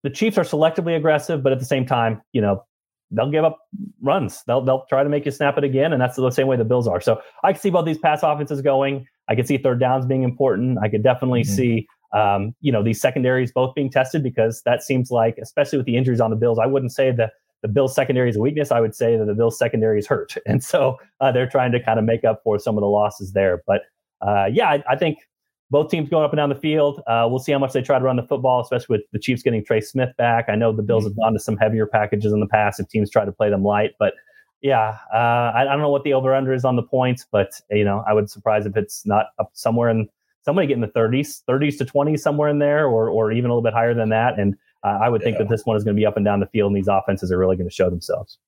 the 0.02 0.10
Chiefs 0.10 0.36
are 0.36 0.44
selectively 0.44 0.94
aggressive, 0.94 1.42
but 1.42 1.52
at 1.52 1.58
the 1.58 1.64
same 1.64 1.86
time, 1.86 2.20
you 2.34 2.42
know, 2.42 2.62
they'll 3.10 3.30
give 3.30 3.44
up 3.44 3.58
runs. 4.02 4.44
They'll 4.46 4.60
they'll 4.60 4.84
try 4.90 5.02
to 5.02 5.08
make 5.08 5.24
you 5.24 5.30
snap 5.30 5.56
it 5.56 5.64
again, 5.64 5.94
and 5.94 6.02
that's 6.02 6.16
the 6.16 6.30
same 6.30 6.48
way 6.48 6.58
the 6.58 6.66
Bills 6.66 6.86
are. 6.86 7.00
So 7.00 7.20
I 7.42 7.52
can 7.52 7.62
see 7.62 7.70
both 7.70 7.86
these 7.86 7.98
pass 7.98 8.22
offenses 8.22 8.60
going. 8.60 9.06
I 9.28 9.34
can 9.34 9.46
see 9.46 9.56
third 9.56 9.80
downs 9.80 10.04
being 10.04 10.22
important. 10.22 10.78
I 10.82 10.88
could 10.88 11.02
definitely 11.02 11.42
mm-hmm. 11.42 11.54
see 11.54 11.88
um, 12.16 12.54
you 12.60 12.72
know 12.72 12.82
these 12.82 13.00
secondaries 13.00 13.52
both 13.52 13.74
being 13.74 13.90
tested 13.90 14.22
because 14.22 14.62
that 14.64 14.82
seems 14.82 15.10
like, 15.10 15.36
especially 15.40 15.78
with 15.78 15.86
the 15.86 15.96
injuries 15.96 16.20
on 16.20 16.30
the 16.30 16.36
Bills, 16.36 16.58
I 16.58 16.66
wouldn't 16.66 16.92
say 16.92 17.12
that 17.12 17.32
the 17.62 17.68
Bills 17.68 17.94
secondary 17.94 18.30
is 18.30 18.36
a 18.36 18.40
weakness. 18.40 18.72
I 18.72 18.80
would 18.80 18.94
say 18.94 19.16
that 19.16 19.26
the 19.26 19.34
Bills 19.34 19.58
secondary 19.58 19.98
is 19.98 20.06
hurt, 20.06 20.34
and 20.46 20.64
so 20.64 20.96
uh, 21.20 21.30
they're 21.30 21.48
trying 21.48 21.72
to 21.72 21.82
kind 21.82 21.98
of 21.98 22.04
make 22.04 22.24
up 22.24 22.40
for 22.42 22.58
some 22.58 22.76
of 22.76 22.80
the 22.80 22.88
losses 22.88 23.32
there. 23.32 23.62
But 23.66 23.82
uh, 24.22 24.46
yeah, 24.50 24.70
I, 24.70 24.84
I, 24.88 24.96
think 24.96 25.18
both 25.70 25.90
teams 25.90 26.08
going 26.08 26.24
up 26.24 26.32
and 26.32 26.38
down 26.38 26.48
the 26.48 26.54
field. 26.54 27.02
Uh, 27.06 27.26
we'll 27.28 27.38
see 27.38 27.52
how 27.52 27.58
much 27.58 27.74
they 27.74 27.82
try 27.82 27.98
to 27.98 28.04
run 28.04 28.16
the 28.16 28.22
football, 28.22 28.62
especially 28.62 28.96
with 28.96 29.02
the 29.12 29.18
Chiefs 29.18 29.42
getting 29.42 29.62
Trey 29.62 29.82
Smith 29.82 30.16
back. 30.16 30.46
I 30.48 30.54
know 30.54 30.72
the 30.72 30.82
Bills 30.82 31.04
mm-hmm. 31.04 31.10
have 31.10 31.16
gone 31.16 31.32
to 31.34 31.38
some 31.38 31.58
heavier 31.58 31.86
packages 31.86 32.32
in 32.32 32.40
the 32.40 32.46
past 32.46 32.80
if 32.80 32.88
teams 32.88 33.10
try 33.10 33.26
to 33.26 33.32
play 33.32 33.50
them 33.50 33.62
light, 33.62 33.90
but 33.98 34.14
yeah, 34.62 34.96
uh, 35.12 35.52
I, 35.54 35.62
I, 35.62 35.64
don't 35.64 35.80
know 35.80 35.90
what 35.90 36.02
the 36.02 36.14
over 36.14 36.34
under 36.34 36.52
is 36.52 36.64
on 36.64 36.76
the 36.76 36.82
points, 36.82 37.26
but 37.30 37.60
you 37.70 37.84
know, 37.84 38.02
I 38.08 38.14
would 38.14 38.30
surprise 38.30 38.64
if 38.64 38.76
it's 38.76 39.04
not 39.04 39.26
up 39.38 39.50
somewhere 39.52 39.90
in 39.90 40.08
somebody 40.46 40.68
getting 40.68 40.80
the 40.80 40.88
30s, 40.88 41.42
30s 41.48 41.76
to 41.78 41.84
20s 41.84 42.20
somewhere 42.20 42.48
in 42.48 42.58
there, 42.60 42.86
or 42.86 43.10
or 43.10 43.32
even 43.32 43.50
a 43.50 43.52
little 43.52 43.62
bit 43.62 43.74
higher 43.74 43.92
than 43.92 44.08
that. 44.08 44.38
And 44.38 44.54
uh, 44.84 44.98
I 45.02 45.10
would 45.10 45.22
think 45.22 45.34
yeah. 45.34 45.42
that 45.42 45.50
this 45.50 45.66
one 45.66 45.76
is 45.76 45.84
going 45.84 45.94
to 45.94 46.00
be 46.00 46.06
up 46.06 46.16
and 46.16 46.24
down 46.24 46.40
the 46.40 46.46
field, 46.46 46.68
and 46.70 46.76
these 46.76 46.88
offenses 46.88 47.30
are 47.30 47.36
really 47.36 47.56
going 47.56 47.68
to 47.68 47.74
show 47.74 47.90
themselves. 47.90 48.38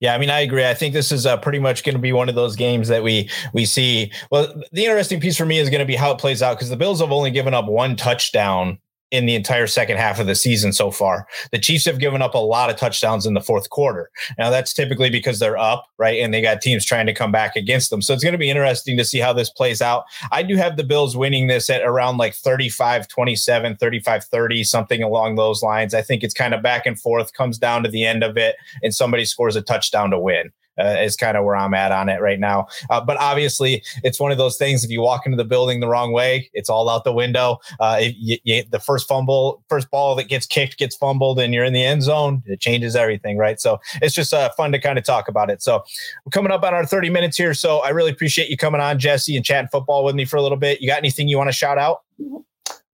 Yeah, 0.00 0.14
I 0.14 0.18
mean, 0.18 0.30
I 0.30 0.40
agree. 0.40 0.64
I 0.64 0.74
think 0.74 0.94
this 0.94 1.10
is 1.10 1.26
uh, 1.26 1.36
pretty 1.38 1.58
much 1.58 1.82
going 1.82 1.96
to 1.96 2.00
be 2.00 2.12
one 2.12 2.28
of 2.28 2.36
those 2.36 2.54
games 2.54 2.88
that 2.88 3.02
we 3.02 3.28
we 3.52 3.66
see. 3.66 4.12
Well, 4.30 4.62
the 4.72 4.84
interesting 4.84 5.20
piece 5.20 5.36
for 5.36 5.44
me 5.44 5.58
is 5.58 5.68
going 5.68 5.80
to 5.80 5.86
be 5.86 5.96
how 5.96 6.12
it 6.12 6.18
plays 6.18 6.40
out 6.40 6.56
because 6.56 6.70
the 6.70 6.76
Bills 6.76 7.00
have 7.00 7.10
only 7.10 7.32
given 7.32 7.52
up 7.52 7.66
one 7.66 7.96
touchdown 7.96 8.78
in 9.10 9.26
the 9.26 9.34
entire 9.34 9.66
second 9.66 9.96
half 9.96 10.20
of 10.20 10.26
the 10.26 10.34
season 10.34 10.72
so 10.72 10.90
far. 10.90 11.26
The 11.50 11.58
Chiefs 11.58 11.86
have 11.86 11.98
given 11.98 12.20
up 12.20 12.34
a 12.34 12.38
lot 12.38 12.70
of 12.70 12.76
touchdowns 12.76 13.26
in 13.26 13.34
the 13.34 13.40
fourth 13.40 13.70
quarter. 13.70 14.10
Now 14.36 14.50
that's 14.50 14.72
typically 14.72 15.10
because 15.10 15.38
they're 15.38 15.56
up, 15.56 15.86
right? 15.96 16.20
And 16.20 16.32
they 16.32 16.42
got 16.42 16.60
teams 16.60 16.84
trying 16.84 17.06
to 17.06 17.14
come 17.14 17.32
back 17.32 17.56
against 17.56 17.90
them. 17.90 18.02
So 18.02 18.12
it's 18.12 18.22
going 18.22 18.32
to 18.32 18.38
be 18.38 18.50
interesting 18.50 18.96
to 18.98 19.04
see 19.04 19.18
how 19.18 19.32
this 19.32 19.50
plays 19.50 19.80
out. 19.80 20.04
I 20.30 20.42
do 20.42 20.56
have 20.56 20.76
the 20.76 20.84
Bills 20.84 21.16
winning 21.16 21.46
this 21.46 21.70
at 21.70 21.82
around 21.82 22.18
like 22.18 22.34
35 22.34 23.08
27, 23.08 23.76
35 23.76 24.24
30, 24.24 24.64
something 24.64 25.02
along 25.02 25.36
those 25.36 25.62
lines. 25.62 25.94
I 25.94 26.02
think 26.02 26.22
it's 26.22 26.34
kind 26.34 26.54
of 26.54 26.62
back 26.62 26.86
and 26.86 27.00
forth, 27.00 27.32
comes 27.32 27.58
down 27.58 27.82
to 27.84 27.88
the 27.88 28.04
end 28.04 28.22
of 28.22 28.36
it, 28.36 28.56
and 28.82 28.94
somebody 28.94 29.24
scores 29.24 29.56
a 29.56 29.62
touchdown 29.62 30.10
to 30.10 30.18
win 30.18 30.52
uh, 30.78 30.96
is 31.00 31.16
kind 31.16 31.36
of 31.36 31.44
where 31.44 31.56
I'm 31.56 31.74
at 31.74 31.92
on 31.92 32.08
it 32.08 32.20
right 32.20 32.40
now. 32.40 32.66
Uh, 32.90 33.00
but 33.00 33.16
obviously, 33.18 33.82
it's 34.04 34.20
one 34.20 34.32
of 34.32 34.38
those 34.38 34.56
things. 34.56 34.84
If 34.84 34.90
you 34.90 35.00
walk 35.00 35.26
into 35.26 35.36
the 35.36 35.44
building 35.44 35.80
the 35.80 35.88
wrong 35.88 36.12
way, 36.12 36.50
it's 36.52 36.70
all 36.70 36.88
out 36.88 37.04
the 37.04 37.12
window. 37.12 37.58
Uh, 37.80 38.00
you, 38.02 38.38
you, 38.44 38.62
the 38.70 38.78
first 38.78 39.08
fumble, 39.08 39.62
first 39.68 39.90
ball 39.90 40.14
that 40.16 40.28
gets 40.28 40.46
kicked 40.46 40.78
gets 40.78 40.96
fumbled, 40.96 41.38
and 41.38 41.52
you're 41.54 41.64
in 41.64 41.72
the 41.72 41.84
end 41.84 42.02
zone. 42.02 42.42
It 42.46 42.60
changes 42.60 42.96
everything, 42.96 43.36
right? 43.38 43.60
So 43.60 43.80
it's 44.02 44.14
just 44.14 44.32
uh, 44.32 44.50
fun 44.56 44.72
to 44.72 44.78
kind 44.78 44.98
of 44.98 45.04
talk 45.04 45.28
about 45.28 45.50
it. 45.50 45.62
So 45.62 45.82
we're 46.24 46.30
coming 46.30 46.52
up 46.52 46.62
on 46.62 46.74
our 46.74 46.86
30 46.86 47.10
minutes 47.10 47.36
here. 47.36 47.54
So 47.54 47.78
I 47.78 47.90
really 47.90 48.10
appreciate 48.10 48.48
you 48.48 48.56
coming 48.56 48.80
on, 48.80 48.98
Jesse, 48.98 49.36
and 49.36 49.44
chatting 49.44 49.68
football 49.68 50.04
with 50.04 50.14
me 50.14 50.24
for 50.24 50.36
a 50.36 50.42
little 50.42 50.58
bit. 50.58 50.80
You 50.80 50.88
got 50.88 50.98
anything 50.98 51.28
you 51.28 51.38
want 51.38 51.48
to 51.48 51.52
shout 51.52 51.78
out? 51.78 52.02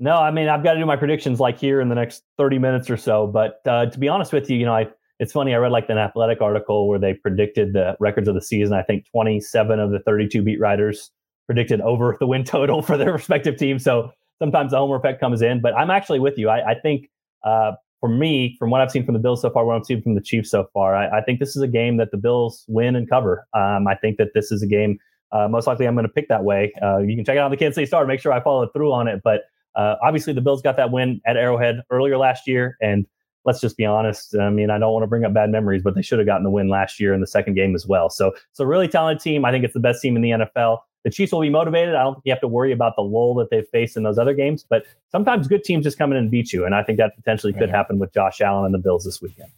No, 0.00 0.16
I 0.16 0.30
mean 0.30 0.48
I've 0.48 0.64
got 0.64 0.74
to 0.74 0.80
do 0.80 0.86
my 0.86 0.96
predictions 0.96 1.40
like 1.40 1.58
here 1.58 1.80
in 1.80 1.88
the 1.88 1.94
next 1.94 2.24
30 2.36 2.58
minutes 2.58 2.90
or 2.90 2.96
so. 2.96 3.26
But 3.26 3.60
uh, 3.66 3.86
to 3.86 3.98
be 3.98 4.08
honest 4.08 4.32
with 4.32 4.50
you, 4.50 4.56
you 4.56 4.66
know 4.66 4.74
I 4.74 4.88
it's 5.24 5.32
funny. 5.32 5.54
I 5.54 5.56
read 5.56 5.72
like 5.72 5.88
an 5.88 5.96
athletic 5.96 6.42
article 6.42 6.86
where 6.86 6.98
they 6.98 7.14
predicted 7.14 7.72
the 7.72 7.96
records 7.98 8.28
of 8.28 8.34
the 8.34 8.42
season. 8.42 8.74
I 8.74 8.82
think 8.82 9.06
27 9.10 9.80
of 9.80 9.90
the 9.90 9.98
32 10.00 10.42
beat 10.42 10.60
writers 10.60 11.10
predicted 11.46 11.80
over 11.80 12.14
the 12.20 12.26
win 12.26 12.44
total 12.44 12.82
for 12.82 12.98
their 12.98 13.10
respective 13.14 13.56
teams. 13.56 13.82
So 13.82 14.12
sometimes 14.38 14.72
the 14.72 14.76
homer 14.76 14.96
effect 14.96 15.20
comes 15.20 15.40
in. 15.40 15.62
But 15.62 15.74
I'm 15.78 15.90
actually 15.90 16.20
with 16.20 16.36
you. 16.36 16.50
I, 16.50 16.72
I 16.72 16.74
think 16.78 17.08
uh, 17.42 17.72
for 18.00 18.10
me, 18.10 18.54
from 18.58 18.68
what 18.68 18.82
I've 18.82 18.90
seen 18.90 19.06
from 19.06 19.14
the 19.14 19.18
Bills 19.18 19.40
so 19.40 19.48
far, 19.48 19.64
what 19.64 19.76
I've 19.76 19.86
seen 19.86 20.02
from 20.02 20.14
the 20.14 20.20
Chiefs 20.20 20.50
so 20.50 20.68
far, 20.74 20.94
I, 20.94 21.20
I 21.20 21.22
think 21.22 21.40
this 21.40 21.56
is 21.56 21.62
a 21.62 21.68
game 21.68 21.96
that 21.96 22.10
the 22.10 22.18
Bills 22.18 22.66
win 22.68 22.94
and 22.94 23.08
cover. 23.08 23.46
Um, 23.54 23.88
I 23.88 23.94
think 23.94 24.18
that 24.18 24.34
this 24.34 24.52
is 24.52 24.62
a 24.62 24.66
game. 24.66 24.98
Uh, 25.32 25.48
most 25.48 25.66
likely, 25.66 25.86
I'm 25.86 25.94
going 25.94 26.06
to 26.06 26.12
pick 26.12 26.28
that 26.28 26.44
way. 26.44 26.70
Uh, 26.82 26.98
you 26.98 27.16
can 27.16 27.24
check 27.24 27.36
it 27.36 27.38
out 27.38 27.46
on 27.46 27.50
the 27.50 27.56
Kansas 27.56 27.76
City 27.76 27.86
Star. 27.86 28.04
Make 28.04 28.20
sure 28.20 28.30
I 28.30 28.42
follow 28.42 28.66
through 28.68 28.92
on 28.92 29.08
it. 29.08 29.22
But 29.24 29.44
uh, 29.74 29.96
obviously, 30.02 30.34
the 30.34 30.42
Bills 30.42 30.60
got 30.60 30.76
that 30.76 30.90
win 30.90 31.22
at 31.24 31.38
Arrowhead 31.38 31.80
earlier 31.90 32.18
last 32.18 32.46
year, 32.46 32.76
and 32.82 33.06
let's 33.44 33.60
just 33.60 33.76
be 33.76 33.84
honest. 33.84 34.36
I 34.36 34.50
mean, 34.50 34.70
I 34.70 34.78
don't 34.78 34.92
want 34.92 35.02
to 35.02 35.06
bring 35.06 35.24
up 35.24 35.34
bad 35.34 35.50
memories, 35.50 35.82
but 35.82 35.94
they 35.94 36.02
should 36.02 36.18
have 36.18 36.26
gotten 36.26 36.44
the 36.44 36.50
win 36.50 36.68
last 36.68 36.98
year 36.98 37.12
in 37.12 37.20
the 37.20 37.26
second 37.26 37.54
game 37.54 37.74
as 37.74 37.86
well. 37.86 38.10
So, 38.10 38.34
so 38.52 38.64
really 38.64 38.88
talented 38.88 39.22
team. 39.22 39.44
I 39.44 39.50
think 39.50 39.64
it's 39.64 39.74
the 39.74 39.80
best 39.80 40.00
team 40.02 40.16
in 40.16 40.22
the 40.22 40.30
NFL. 40.30 40.78
The 41.04 41.10
Chiefs 41.10 41.32
will 41.32 41.42
be 41.42 41.50
motivated. 41.50 41.94
I 41.94 42.02
don't 42.02 42.14
think 42.14 42.22
you 42.24 42.32
have 42.32 42.40
to 42.40 42.48
worry 42.48 42.72
about 42.72 42.96
the 42.96 43.02
lull 43.02 43.34
that 43.34 43.50
they've 43.50 43.68
faced 43.68 43.96
in 43.96 44.04
those 44.04 44.18
other 44.18 44.32
games, 44.32 44.64
but 44.68 44.84
sometimes 45.12 45.46
good 45.48 45.62
teams 45.62 45.84
just 45.84 45.98
come 45.98 46.12
in 46.12 46.16
and 46.16 46.30
beat 46.30 46.52
you. 46.52 46.64
And 46.64 46.74
I 46.74 46.82
think 46.82 46.96
that 46.98 47.14
potentially 47.14 47.52
could 47.52 47.68
happen 47.68 47.98
with 47.98 48.12
Josh 48.14 48.40
Allen 48.40 48.64
and 48.64 48.72
the 48.72 48.78
Bills 48.78 49.04
this 49.04 49.20
weekend. 49.20 49.50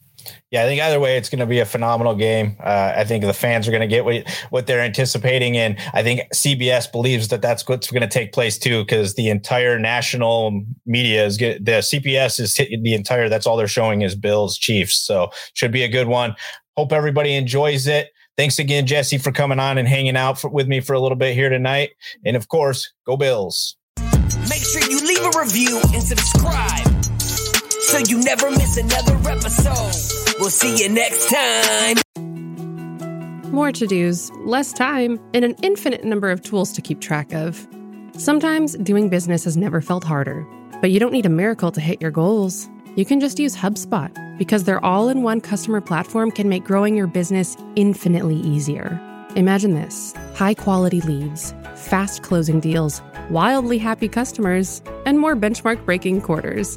Yeah, 0.50 0.62
I 0.62 0.66
think 0.66 0.80
either 0.80 1.00
way, 1.00 1.16
it's 1.16 1.28
going 1.28 1.40
to 1.40 1.46
be 1.46 1.60
a 1.60 1.66
phenomenal 1.66 2.14
game. 2.14 2.56
Uh, 2.60 2.94
I 2.96 3.04
think 3.04 3.24
the 3.24 3.32
fans 3.32 3.66
are 3.66 3.70
going 3.70 3.80
to 3.80 3.86
get 3.86 4.04
what, 4.04 4.28
what 4.50 4.66
they're 4.66 4.80
anticipating, 4.80 5.56
and 5.56 5.76
I 5.92 6.02
think 6.02 6.22
CBS 6.34 6.90
believes 6.90 7.28
that 7.28 7.42
that's 7.42 7.66
what's 7.68 7.90
going 7.90 8.02
to 8.02 8.08
take 8.08 8.32
place 8.32 8.58
too, 8.58 8.82
because 8.82 9.14
the 9.14 9.28
entire 9.28 9.78
national 9.78 10.64
media 10.84 11.24
is 11.26 11.36
get, 11.36 11.64
the 11.64 11.78
CBS 11.78 12.40
is 12.40 12.54
the 12.54 12.94
entire. 12.94 13.28
That's 13.28 13.46
all 13.46 13.56
they're 13.56 13.68
showing 13.68 14.02
is 14.02 14.14
Bills 14.14 14.58
Chiefs, 14.58 14.96
so 14.96 15.30
should 15.54 15.72
be 15.72 15.82
a 15.82 15.88
good 15.88 16.08
one. 16.08 16.34
Hope 16.76 16.92
everybody 16.92 17.34
enjoys 17.34 17.86
it. 17.86 18.10
Thanks 18.36 18.58
again, 18.58 18.86
Jesse, 18.86 19.18
for 19.18 19.32
coming 19.32 19.58
on 19.58 19.78
and 19.78 19.88
hanging 19.88 20.16
out 20.16 20.38
for, 20.38 20.50
with 20.50 20.68
me 20.68 20.80
for 20.80 20.92
a 20.92 21.00
little 21.00 21.16
bit 21.16 21.34
here 21.34 21.48
tonight, 21.48 21.90
and 22.24 22.36
of 22.36 22.48
course, 22.48 22.92
go 23.06 23.16
Bills. 23.16 23.76
Make 24.48 24.62
sure 24.62 24.82
you 24.82 25.00
leave 25.06 25.34
a 25.34 25.38
review 25.38 25.80
and 25.92 26.02
subscribe 26.02 26.86
so 27.86 27.98
you 27.98 28.18
never 28.24 28.50
miss 28.50 28.76
another 28.76 29.14
episode. 29.30 30.34
We'll 30.40 30.50
see 30.50 30.76
you 30.76 30.88
next 30.88 31.30
time. 31.30 31.96
More 33.52 33.70
to 33.70 33.86
dos, 33.86 34.30
less 34.44 34.72
time, 34.72 35.20
and 35.32 35.44
an 35.44 35.54
infinite 35.62 36.04
number 36.04 36.30
of 36.30 36.42
tools 36.42 36.72
to 36.72 36.82
keep 36.82 37.00
track 37.00 37.32
of. 37.32 37.66
Sometimes 38.18 38.76
doing 38.78 39.08
business 39.08 39.44
has 39.44 39.56
never 39.56 39.80
felt 39.80 40.02
harder, 40.02 40.44
but 40.80 40.90
you 40.90 40.98
don't 40.98 41.12
need 41.12 41.26
a 41.26 41.30
miracle 41.30 41.70
to 41.70 41.80
hit 41.80 42.02
your 42.02 42.10
goals. 42.10 42.68
You 42.96 43.04
can 43.04 43.20
just 43.20 43.38
use 43.38 43.56
HubSpot 43.56 44.10
because 44.36 44.64
their 44.64 44.84
all 44.84 45.08
in 45.08 45.22
one 45.22 45.40
customer 45.40 45.80
platform 45.80 46.32
can 46.32 46.48
make 46.48 46.64
growing 46.64 46.96
your 46.96 47.06
business 47.06 47.56
infinitely 47.76 48.36
easier. 48.36 49.00
Imagine 49.36 49.74
this 49.74 50.12
high 50.34 50.54
quality 50.54 51.00
leads, 51.02 51.54
fast 51.76 52.22
closing 52.22 52.58
deals, 52.58 53.00
wildly 53.30 53.78
happy 53.78 54.08
customers, 54.08 54.82
and 55.04 55.20
more 55.20 55.36
benchmark 55.36 55.84
breaking 55.84 56.20
quarters. 56.20 56.76